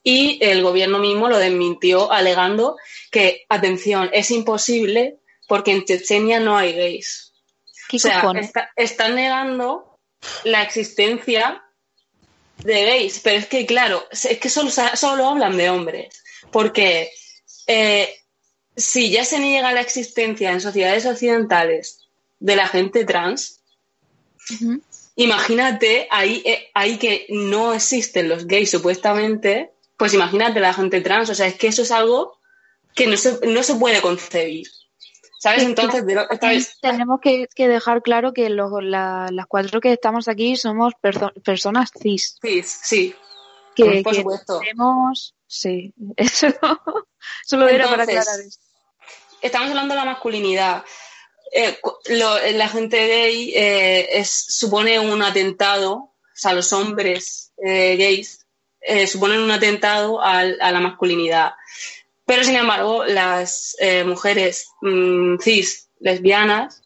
Y 0.03 0.39
el 0.41 0.63
gobierno 0.63 0.97
mismo 0.97 1.29
lo 1.29 1.37
desmintió 1.37 2.11
alegando 2.11 2.77
que, 3.11 3.45
atención, 3.49 4.09
es 4.13 4.31
imposible 4.31 5.17
porque 5.47 5.71
en 5.71 5.85
Chechenia 5.85 6.39
no 6.39 6.57
hay 6.57 6.73
gays. 6.73 7.33
¿Qué 7.87 7.97
O 7.97 7.99
sea, 7.99 8.31
está- 8.39 8.71
están 8.75 9.15
negando 9.15 9.99
la 10.43 10.63
existencia 10.63 11.63
de 12.63 12.85
gays, 12.85 13.19
pero 13.19 13.37
es 13.37 13.47
que, 13.47 13.65
claro, 13.65 14.03
es 14.11 14.37
que 14.39 14.49
solo, 14.49 14.69
solo 14.69 15.27
hablan 15.27 15.57
de 15.57 15.69
hombres, 15.69 16.23
porque 16.51 17.11
eh, 17.67 18.13
si 18.75 19.09
ya 19.11 19.25
se 19.25 19.39
niega 19.39 19.73
la 19.73 19.81
existencia 19.81 20.51
en 20.51 20.61
sociedades 20.61 21.05
occidentales 21.05 21.99
de 22.39 22.55
la 22.55 22.67
gente 22.67 23.05
trans, 23.05 23.61
imagínate 25.15 26.07
ahí, 26.09 26.41
eh, 26.45 26.69
ahí 26.73 26.97
que 26.97 27.25
no 27.29 27.73
existen 27.73 28.29
los 28.29 28.47
gays 28.47 28.71
supuestamente, 28.71 29.71
pues 29.97 30.13
imagínate 30.13 30.59
la 30.59 30.73
gente 30.73 31.01
trans, 31.01 31.29
o 31.29 31.35
sea, 31.35 31.47
es 31.47 31.55
que 31.55 31.67
eso 31.67 31.83
es 31.83 31.91
algo 31.91 32.39
que 32.95 33.07
no 33.07 33.17
se, 33.17 33.39
no 33.47 33.63
se 33.63 33.75
puede 33.75 34.01
concebir. 34.01 34.67
¿Sabes? 35.41 35.63
Entonces, 35.63 36.05
de 36.05 36.13
¿sabes? 36.39 36.77
Tenemos 36.81 37.19
que, 37.19 37.47
que 37.55 37.67
dejar 37.67 38.03
claro 38.03 38.31
que 38.31 38.47
los- 38.49 38.71
la- 38.83 39.27
las 39.31 39.47
cuatro 39.47 39.81
que 39.81 39.91
estamos 39.91 40.27
aquí 40.27 40.55
somos 40.55 40.93
perso- 41.01 41.33
personas 41.43 41.89
cis. 41.99 42.37
Sí, 42.39 42.61
sí, 42.63 43.15
Que, 43.75 44.01
por 44.03 44.13
que 44.13 44.19
supuesto. 44.19 44.59
tenemos... 44.59 45.33
Sí, 45.47 45.93
eso 46.15 46.47
solo 47.45 47.67
era 47.67 47.89
para 47.89 48.03
Entonces, 48.03 48.19
aclarar 48.27 48.45
eso. 48.47 48.59
estamos 49.41 49.69
hablando 49.69 49.95
de 49.95 49.99
la 49.99 50.05
masculinidad. 50.05 50.83
Eh, 51.53 51.75
lo- 52.09 52.39
la 52.51 52.69
gente 52.69 53.07
gay 53.07 53.51
eh, 53.55 54.09
es, 54.19 54.29
supone 54.29 54.99
un 54.99 55.23
atentado, 55.23 55.93
o 55.95 56.13
sea, 56.35 56.53
los 56.53 56.71
hombres 56.71 57.51
eh, 57.65 57.95
gays 57.97 58.45
eh, 58.79 59.07
suponen 59.07 59.39
un 59.41 59.49
atentado 59.51 60.21
al- 60.21 60.59
a 60.61 60.71
la 60.71 60.79
masculinidad. 60.79 61.53
Pero, 62.31 62.45
sin 62.45 62.55
embargo, 62.55 63.03
las 63.03 63.75
eh, 63.77 64.05
mujeres 64.05 64.69
mm, 64.79 65.35
cis 65.39 65.89
lesbianas 65.99 66.81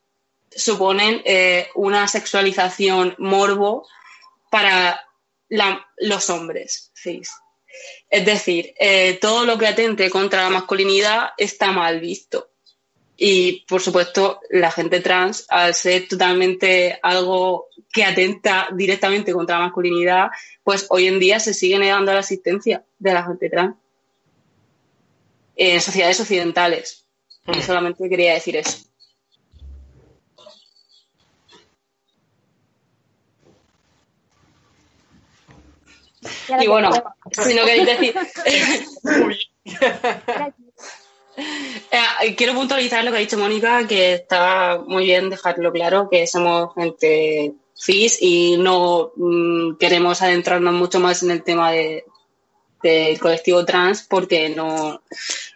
suponen 0.49 1.21
eh, 1.23 1.67
una 1.75 2.07
sexualización 2.07 3.13
morbo 3.19 3.87
para 4.49 4.99
los 5.97 6.29
hombres 6.31 6.91
cis. 6.95 7.29
Es 8.09 8.25
decir, 8.25 8.73
eh, 8.79 9.19
todo 9.21 9.45
lo 9.45 9.59
que 9.59 9.67
atente 9.67 10.09
contra 10.09 10.41
la 10.41 10.49
masculinidad 10.49 11.27
está 11.37 11.71
mal 11.71 11.99
visto. 11.99 12.49
Y, 13.15 13.65
por 13.67 13.83
supuesto, 13.83 14.39
la 14.49 14.71
gente 14.71 14.99
trans, 14.99 15.45
al 15.49 15.75
ser 15.75 16.07
totalmente 16.07 16.97
algo 17.03 17.67
que 17.93 18.03
atenta 18.03 18.69
directamente 18.73 19.31
contra 19.31 19.59
la 19.59 19.65
masculinidad, 19.65 20.29
pues 20.63 20.87
hoy 20.89 21.05
en 21.05 21.19
día 21.19 21.39
se 21.39 21.53
sigue 21.53 21.77
negando 21.77 22.13
la 22.13 22.21
existencia 22.21 22.83
de 22.97 23.13
la 23.13 23.23
gente 23.23 23.47
trans 23.47 23.75
en 25.56 25.82
sociedades 25.82 26.20
occidentales. 26.20 27.06
Y 27.47 27.62
solamente 27.62 28.10
quería 28.10 28.34
decir 28.34 28.58
eso. 28.58 28.80
Y 36.60 36.68
bueno, 36.68 36.89
si 37.32 37.53
no 37.53 37.66
queréis 37.66 37.86
decir... 37.86 38.16
Eh, 41.38 42.36
quiero 42.36 42.53
puntualizar 42.53 43.03
lo 43.03 43.12
que 43.12 43.18
ha 43.18 43.20
dicho 43.20 43.38
Mónica, 43.38 43.86
que 43.88 44.14
está 44.14 44.82
muy 44.88 45.06
bien 45.06 45.30
dejarlo 45.30 45.72
claro, 45.72 46.08
que 46.10 46.28
somos 46.28 46.74
gente 46.74 47.53
cis 47.74 48.18
y 48.22 48.56
no 48.58 49.12
mm, 49.16 49.76
queremos 49.78 50.22
adentrarnos 50.22 50.74
mucho 50.74 50.99
más 50.99 51.24
en 51.24 51.32
el 51.32 51.43
tema 51.43 51.72
de, 51.72 52.06
del 52.89 53.19
colectivo 53.19 53.65
trans 53.65 54.03
porque 54.03 54.49
no, 54.49 55.01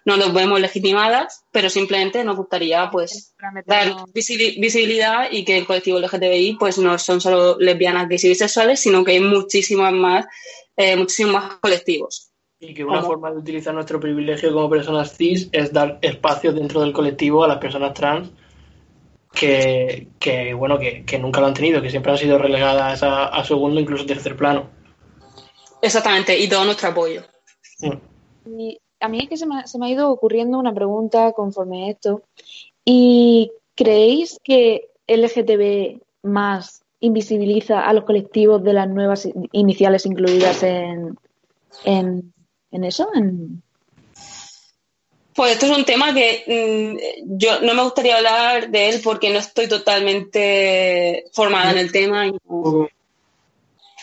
no 0.05 0.17
nos 0.17 0.33
vemos 0.33 0.59
legitimadas, 0.59 1.45
pero 1.51 1.69
simplemente 1.69 2.23
nos 2.23 2.37
gustaría 2.37 2.89
pues 2.91 3.35
dar 3.65 3.93
visibilidad 4.13 5.31
y 5.31 5.45
que 5.45 5.57
el 5.57 5.65
colectivo 5.65 5.99
LGTBI 5.99 6.57
pues 6.59 6.77
no 6.79 6.97
son 6.97 7.21
solo 7.21 7.57
lesbianas, 7.59 8.09
gays 8.09 8.23
y 8.23 8.29
bisexuales, 8.29 8.79
sino 8.79 9.03
que 9.03 9.11
hay 9.13 9.19
muchísimas 9.19 9.93
más, 9.93 10.25
eh, 10.75 10.95
muchísimos 10.95 11.33
más 11.33 11.55
colectivos. 11.61 12.31
Y 12.59 12.73
que 12.73 12.83
una 12.83 12.97
¿Cómo? 12.97 13.07
forma 13.07 13.31
de 13.31 13.37
utilizar 13.37 13.73
nuestro 13.73 13.99
privilegio 13.99 14.51
como 14.51 14.69
personas 14.69 15.15
cis 15.15 15.47
es 15.51 15.71
dar 15.71 15.99
espacio 16.01 16.51
dentro 16.51 16.81
del 16.81 16.91
colectivo 16.91 17.43
a 17.43 17.47
las 17.47 17.59
personas 17.59 17.93
trans 17.93 18.31
que, 19.33 20.07
que, 20.19 20.53
bueno, 20.53 20.79
que, 20.79 21.05
que 21.05 21.19
nunca 21.19 21.39
lo 21.39 21.47
han 21.47 21.53
tenido, 21.53 21.81
que 21.81 21.89
siempre 21.89 22.11
han 22.11 22.17
sido 22.17 22.37
relegadas 22.37 23.03
a, 23.03 23.27
a 23.27 23.43
segundo, 23.45 23.79
incluso 23.79 24.05
tercer 24.05 24.35
plano. 24.35 24.78
Exactamente, 25.81 26.37
y 26.37 26.47
todo 26.49 26.65
nuestro 26.65 26.89
apoyo. 26.89 27.23
Y 28.45 28.79
a 28.99 29.07
mí 29.07 29.19
es 29.21 29.29
que 29.29 29.37
se 29.37 29.45
me, 29.45 29.59
ha- 29.59 29.67
se 29.67 29.77
me 29.79 29.87
ha 29.87 29.89
ido 29.89 30.09
ocurriendo 30.11 30.57
una 30.59 30.73
pregunta 30.73 31.31
conforme 31.33 31.85
a 31.87 31.91
esto. 31.91 32.23
¿Y 32.85 33.51
creéis 33.75 34.37
que 34.43 34.89
LGTB 35.07 36.01
más 36.23 36.81
invisibiliza 36.99 37.81
a 37.87 37.93
los 37.93 38.03
colectivos 38.03 38.61
de 38.63 38.73
las 38.73 38.89
nuevas 38.89 39.25
i- 39.25 39.33
iniciales 39.53 40.05
incluidas 40.05 40.63
en, 40.63 41.17
en, 41.85 42.33
en 42.71 42.83
eso? 42.83 43.09
En... 43.15 43.61
Pues 45.33 45.53
esto 45.53 45.67
es 45.67 45.77
un 45.77 45.85
tema 45.85 46.13
que 46.13 46.43
mm, 47.25 47.37
yo 47.37 47.61
no 47.61 47.73
me 47.73 47.83
gustaría 47.83 48.17
hablar 48.17 48.69
de 48.69 48.89
él 48.89 48.99
porque 49.01 49.29
no 49.31 49.39
estoy 49.39 49.69
totalmente 49.69 51.25
formada 51.31 51.71
en 51.71 51.77
el 51.77 51.91
tema. 51.93 52.27
Y 52.27 52.31
no- 52.49 52.89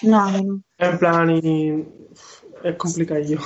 No, 0.02 0.30
no, 0.30 0.42
no. 0.42 0.62
En 0.78 0.98
plan, 0.98 1.30
y 1.30 1.84
es 2.62 2.76
complicadillo. 2.76 3.40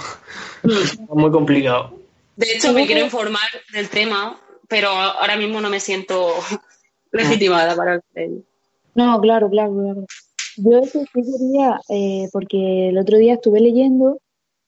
Es 0.63 0.99
muy 1.09 1.31
complicado. 1.31 1.99
De 2.37 2.53
hecho, 2.53 2.73
me 2.73 2.87
quiero 2.87 3.05
informar 3.05 3.49
del 3.73 3.89
tema, 3.89 4.41
pero 4.69 4.89
ahora 4.89 5.37
mismo 5.37 5.61
no 5.61 5.69
me 5.69 5.81
siento 5.81 6.33
legitimada 7.13 7.77
para 7.77 8.01
ello. 8.15 8.43
No, 8.95 9.21
claro, 9.21 9.51
claro, 9.51 9.75
claro. 9.75 10.07
Yo 10.57 10.79
eso 10.79 11.01
sí 11.13 11.23
quería, 11.23 11.81
eh, 11.89 12.29
porque 12.33 12.89
el 12.89 12.99
otro 12.99 13.19
día 13.19 13.35
estuve 13.35 13.61
leyendo 13.61 14.21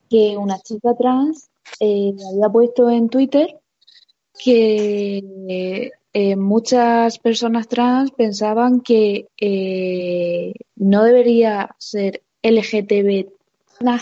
que 0.09 0.37
una 0.37 0.59
chica 0.61 0.95
trans 0.99 1.49
eh, 1.80 2.12
había 2.33 2.49
puesto 2.49 2.91
en 2.91 3.09
Twitter 3.09 3.59
que 4.39 5.91
eh, 6.14 6.36
muchas 6.36 7.18
personas 7.18 7.68
trans 7.68 8.10
pensaban 8.10 8.82
que 8.82 9.28
eh, 9.40 10.52
no 10.76 11.04
debería 11.04 11.74
ser 11.78 12.22
LGTB. 12.42 13.30
Nah, 13.80 14.00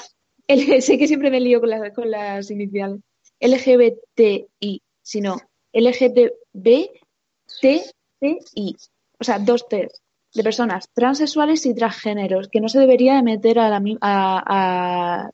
sé 0.81 0.99
que 0.99 1.07
siempre 1.07 1.31
me 1.31 1.41
lío 1.41 1.61
con, 1.61 1.71
las 1.71 1.95
con 1.95 2.11
las 2.11 2.51
iniciales. 2.51 3.01
LGBTI, 3.41 4.83
sino 5.03 5.37
LGTBTCI. 5.73 6.37
O 9.19 9.25
sea, 9.25 9.39
dos 9.39 9.69
T 9.69 9.89
de 10.35 10.43
personas 10.43 10.89
transexuales 10.93 11.65
y 11.67 11.75
transgéneros, 11.75 12.49
que 12.49 12.61
no 12.61 12.69
se 12.69 12.79
debería 12.79 13.15
de 13.17 13.23
meter 13.23 13.59
a, 13.59 13.69
la, 13.69 13.83
a, 14.01 15.31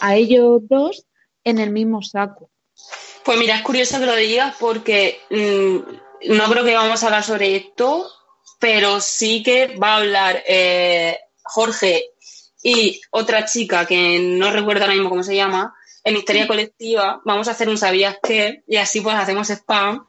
a 0.00 0.16
ellos 0.16 0.62
dos 0.68 1.06
en 1.44 1.58
el 1.58 1.70
mismo 1.70 2.02
saco. 2.02 2.50
Pues 3.24 3.38
mira, 3.38 3.56
es 3.56 3.62
curioso 3.62 3.98
que 3.98 4.06
lo 4.06 4.16
digas 4.16 4.54
porque 4.58 5.20
mm, 5.30 6.32
no 6.34 6.44
creo 6.50 6.64
que 6.64 6.74
vamos 6.74 7.02
a 7.02 7.06
hablar 7.06 7.24
sobre 7.24 7.56
esto, 7.56 8.10
pero 8.58 9.00
sí 9.00 9.42
que 9.42 9.76
va 9.76 9.94
a 9.94 9.96
hablar 9.98 10.42
eh, 10.46 11.18
Jorge 11.42 12.10
y 12.62 13.00
otra 13.10 13.44
chica 13.44 13.86
que 13.86 14.18
no 14.18 14.50
recuerdo 14.50 14.82
ahora 14.82 14.94
mismo 14.94 15.10
cómo 15.10 15.22
se 15.22 15.36
llama, 15.36 15.74
en 16.02 16.16
Histeria 16.16 16.46
Colectiva. 16.46 17.20
Vamos 17.24 17.48
a 17.48 17.52
hacer 17.52 17.68
un 17.68 17.78
sabías 17.78 18.18
qué 18.22 18.62
y 18.66 18.76
así 18.76 19.00
pues 19.00 19.16
hacemos 19.16 19.48
spam. 19.50 20.06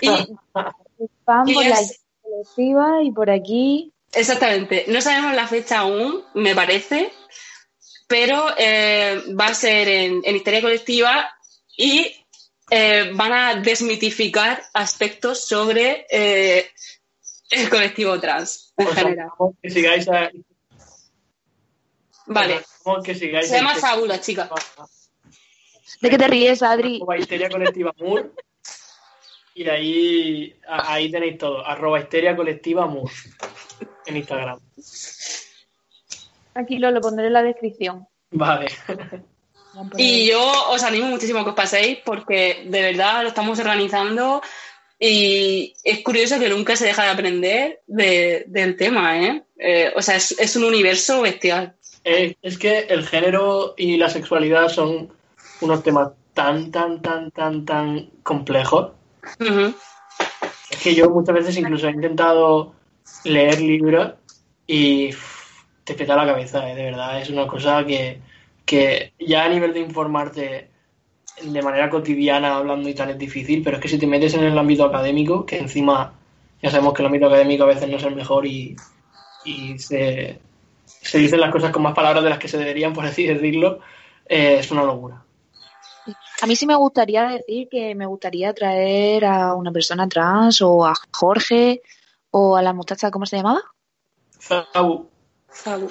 Y 0.00 0.08
Y 1.46 1.54
por 1.54 1.64
la 1.66 1.80
es- 1.80 2.00
colectiva 2.22 3.02
y 3.02 3.10
por 3.12 3.30
aquí. 3.30 3.92
Exactamente. 4.12 4.84
No 4.88 5.00
sabemos 5.00 5.34
la 5.34 5.46
fecha 5.46 5.80
aún, 5.80 6.24
me 6.34 6.54
parece, 6.54 7.12
pero 8.06 8.46
eh, 8.56 9.22
va 9.38 9.46
a 9.48 9.54
ser 9.54 9.88
en, 9.88 10.22
en 10.24 10.36
Histeria 10.36 10.62
Colectiva 10.62 11.30
y 11.76 12.17
eh, 12.70 13.10
van 13.14 13.32
a 13.32 13.54
desmitificar 13.56 14.62
aspectos 14.74 15.46
sobre 15.46 16.06
eh, 16.10 16.70
el 17.50 17.68
colectivo 17.70 18.18
trans 18.20 18.72
en 18.76 18.86
Os 18.88 18.94
general. 18.94 19.28
que 19.62 19.70
sigáis 19.70 20.08
a, 20.08 20.30
Vale. 22.26 22.60
que 23.04 23.14
sigáis 23.14 23.48
Se 23.48 23.56
llama 23.56 23.72
a- 23.72 23.76
Fábula, 23.76 24.20
chica. 24.20 24.50
¿De 26.00 26.10
qué 26.10 26.18
te 26.18 26.28
ríes, 26.28 26.62
Adri? 26.62 26.96
arroba 26.96 27.16
histeria 27.18 27.48
colectiva 27.48 27.94
mur 27.98 28.34
y 29.54 29.68
ahí 29.68 30.56
a- 30.68 30.92
ahí 30.92 31.10
tenéis 31.10 31.38
todo 31.38 31.66
arroba 31.66 31.98
histeria 32.00 32.36
colectiva 32.36 32.86
mur 32.86 33.10
en 34.06 34.16
Instagram 34.18 34.60
Aquí 36.54 36.78
lo, 36.78 36.90
lo 36.90 37.00
pondré 37.00 37.26
en 37.28 37.32
la 37.32 37.42
descripción. 37.42 38.06
vale 38.30 38.68
Y 39.96 40.26
yo 40.28 40.40
os 40.70 40.82
animo 40.82 41.06
muchísimo 41.06 41.40
a 41.40 41.44
que 41.44 41.50
os 41.50 41.56
paséis 41.56 41.98
porque 42.04 42.62
de 42.66 42.82
verdad 42.82 43.22
lo 43.22 43.28
estamos 43.28 43.58
organizando 43.58 44.42
y 44.98 45.74
es 45.84 46.00
curioso 46.02 46.38
que 46.40 46.48
nunca 46.48 46.74
se 46.76 46.86
deja 46.86 47.04
de 47.04 47.10
aprender 47.10 47.80
de- 47.86 48.44
del 48.48 48.76
tema, 48.76 49.18
¿eh? 49.20 49.42
Eh, 49.58 49.92
o 49.94 50.02
sea, 50.02 50.16
es, 50.16 50.32
es 50.38 50.56
un 50.56 50.64
universo 50.64 51.20
bestial. 51.22 51.74
es, 52.04 52.34
es 52.42 52.58
que 52.58 52.80
el 52.88 53.06
género 53.06 53.74
y 53.76 53.96
la 53.96 54.08
sexualidad 54.10 54.68
son 54.68 55.12
unos 55.60 55.82
temas 55.82 56.10
tan 56.34 56.70
tan 56.70 57.02
tan 57.02 57.30
tan 57.32 57.64
tan 57.64 58.10
complejos 58.22 58.92
es 60.70 60.78
que 60.82 60.94
yo 60.94 61.10
muchas 61.10 61.34
veces 61.34 61.56
incluso 61.56 61.88
he 61.88 61.92
intentado 61.92 62.74
leer 63.24 63.60
libros 63.60 64.12
y 64.66 65.10
te 65.84 65.94
peta 65.94 66.14
la 66.16 66.26
cabeza, 66.26 66.70
¿eh? 66.70 66.74
de 66.74 66.84
verdad. 66.84 67.20
Es 67.20 67.30
una 67.30 67.46
cosa 67.46 67.84
que, 67.84 68.20
que 68.68 69.14
ya 69.18 69.44
a 69.44 69.48
nivel 69.48 69.72
de 69.72 69.80
informarte 69.80 70.70
de 71.42 71.62
manera 71.62 71.88
cotidiana 71.88 72.56
hablando 72.56 72.86
y 72.88 72.94
tal 72.94 73.08
es 73.10 73.18
difícil, 73.18 73.62
pero 73.62 73.76
es 73.76 73.82
que 73.82 73.88
si 73.88 73.98
te 73.98 74.06
metes 74.06 74.34
en 74.34 74.44
el 74.44 74.58
ámbito 74.58 74.84
académico, 74.84 75.46
que 75.46 75.58
encima 75.58 76.12
ya 76.62 76.70
sabemos 76.70 76.92
que 76.92 77.00
el 77.00 77.06
ámbito 77.06 77.26
académico 77.26 77.64
a 77.64 77.68
veces 77.68 77.88
no 77.88 77.96
es 77.96 78.02
el 78.02 78.14
mejor 78.14 78.44
y, 78.44 78.76
y 79.46 79.78
se, 79.78 80.38
se 80.84 81.18
dicen 81.18 81.40
las 81.40 81.50
cosas 81.50 81.72
con 81.72 81.82
más 81.82 81.94
palabras 81.94 82.22
de 82.22 82.28
las 82.28 82.38
que 82.38 82.48
se 82.48 82.58
deberían, 82.58 82.92
por 82.92 83.06
así 83.06 83.26
decirlo, 83.26 83.80
eh, 84.26 84.58
es 84.58 84.70
una 84.70 84.82
locura. 84.82 85.24
A 86.42 86.46
mí 86.46 86.54
sí 86.54 86.66
me 86.66 86.74
gustaría 86.74 87.26
decir 87.26 87.68
que 87.70 87.94
me 87.94 88.04
gustaría 88.04 88.52
traer 88.52 89.24
a 89.24 89.54
una 89.54 89.72
persona 89.72 90.06
trans 90.08 90.60
o 90.60 90.84
a 90.84 90.92
Jorge 91.10 91.80
o 92.32 92.54
a 92.54 92.62
la 92.62 92.74
muchacha, 92.74 93.10
¿cómo 93.10 93.24
se 93.24 93.36
llamaba? 93.36 93.62
Zau, 94.38 95.08
Salud. 95.50 95.90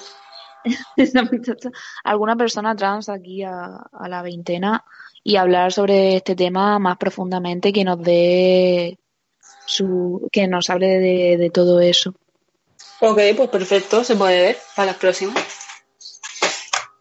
Alguna 2.04 2.36
persona 2.36 2.76
trans 2.76 3.10
aquí 3.10 3.44
a, 3.44 3.86
la 4.08 4.22
veintena 4.22 4.84
y 5.24 5.36
hablar 5.36 5.74
sobre 5.74 6.16
este 6.16 6.36
tema 6.36 6.80
más 6.80 6.98
profundamente, 6.98 7.74
que 7.74 7.84
nos 7.84 8.02
dé 8.02 8.98
su, 9.66 10.28
que 10.32 10.48
nos 10.48 10.70
hable 10.70 10.88
de, 10.88 11.38
de 11.38 11.50
todo 11.50 11.82
eso. 11.82 12.14
Ok, 13.00 13.20
pues 13.36 13.50
perfecto, 13.50 14.04
se 14.04 14.16
puede 14.16 14.42
ver 14.42 14.58
para 14.76 14.88
las 14.88 14.96
próximas. 14.96 15.44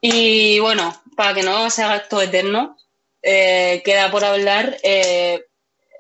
Y 0.00 0.60
bueno, 0.60 0.94
para 1.16 1.34
que 1.34 1.42
no 1.42 1.70
se 1.70 1.82
haga 1.82 1.96
esto 1.96 2.20
eterno, 2.20 2.76
eh, 3.22 3.82
queda 3.84 4.10
por 4.10 4.24
hablar 4.24 4.76
eh, 4.82 5.46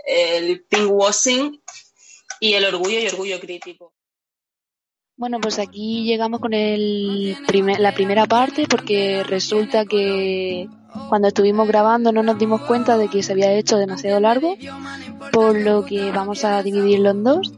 el 0.06 0.64
pinkwashing 0.64 1.60
y 2.38 2.54
el 2.54 2.66
orgullo 2.66 3.00
y 3.00 3.08
orgullo 3.08 3.40
crítico. 3.40 3.95
Bueno, 5.18 5.40
pues 5.40 5.58
aquí 5.58 6.04
llegamos 6.04 6.40
con 6.40 6.52
el 6.52 7.36
primer- 7.46 7.80
la 7.80 7.92
primera 7.94 8.26
parte 8.26 8.66
porque 8.68 9.22
resulta 9.22 9.86
que 9.86 10.68
cuando 11.08 11.28
estuvimos 11.28 11.66
grabando 11.66 12.12
no 12.12 12.22
nos 12.22 12.38
dimos 12.38 12.60
cuenta 12.62 12.98
de 12.98 13.08
que 13.08 13.22
se 13.22 13.32
había 13.32 13.52
hecho 13.52 13.78
demasiado 13.78 14.20
largo, 14.20 14.56
por 15.32 15.58
lo 15.58 15.86
que 15.86 16.10
vamos 16.10 16.44
a 16.44 16.62
dividirlo 16.62 17.10
en 17.10 17.24
dos. 17.24 17.52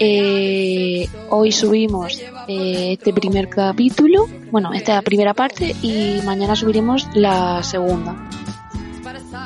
Eh, 0.00 1.06
hoy 1.30 1.52
subimos 1.52 2.20
eh, 2.48 2.92
este 2.98 3.12
primer 3.12 3.48
capítulo, 3.48 4.26
bueno, 4.50 4.72
esta 4.72 5.00
primera 5.02 5.34
parte 5.34 5.76
y 5.82 6.20
mañana 6.24 6.56
subiremos 6.56 7.08
la 7.14 7.62
segunda. 7.62 8.28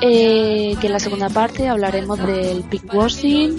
Eh, 0.01 0.75
que 0.81 0.87
en 0.87 0.93
la 0.93 0.99
segunda 0.99 1.29
parte 1.29 1.67
hablaremos 1.67 2.17
del 2.25 2.63
pinkwashing, 2.63 3.55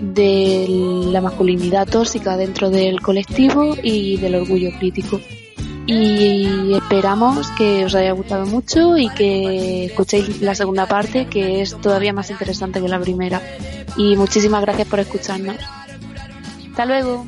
de 0.00 0.66
la 1.10 1.20
masculinidad 1.20 1.86
tóxica 1.88 2.36
dentro 2.36 2.70
del 2.70 3.00
colectivo 3.00 3.76
y 3.82 4.16
del 4.18 4.36
orgullo 4.36 4.70
crítico. 4.78 5.20
Y 5.86 6.74
esperamos 6.74 7.48
que 7.52 7.84
os 7.84 7.94
haya 7.94 8.10
gustado 8.10 8.44
mucho 8.44 8.96
y 8.96 9.08
que 9.10 9.84
escuchéis 9.86 10.40
la 10.40 10.54
segunda 10.56 10.86
parte, 10.86 11.26
que 11.26 11.62
es 11.62 11.80
todavía 11.80 12.12
más 12.12 12.30
interesante 12.30 12.80
que 12.80 12.88
la 12.88 12.98
primera. 12.98 13.40
Y 13.96 14.16
muchísimas 14.16 14.62
gracias 14.62 14.88
por 14.88 14.98
escucharnos. 14.98 15.56
Hasta 16.70 16.86
luego. 16.86 17.24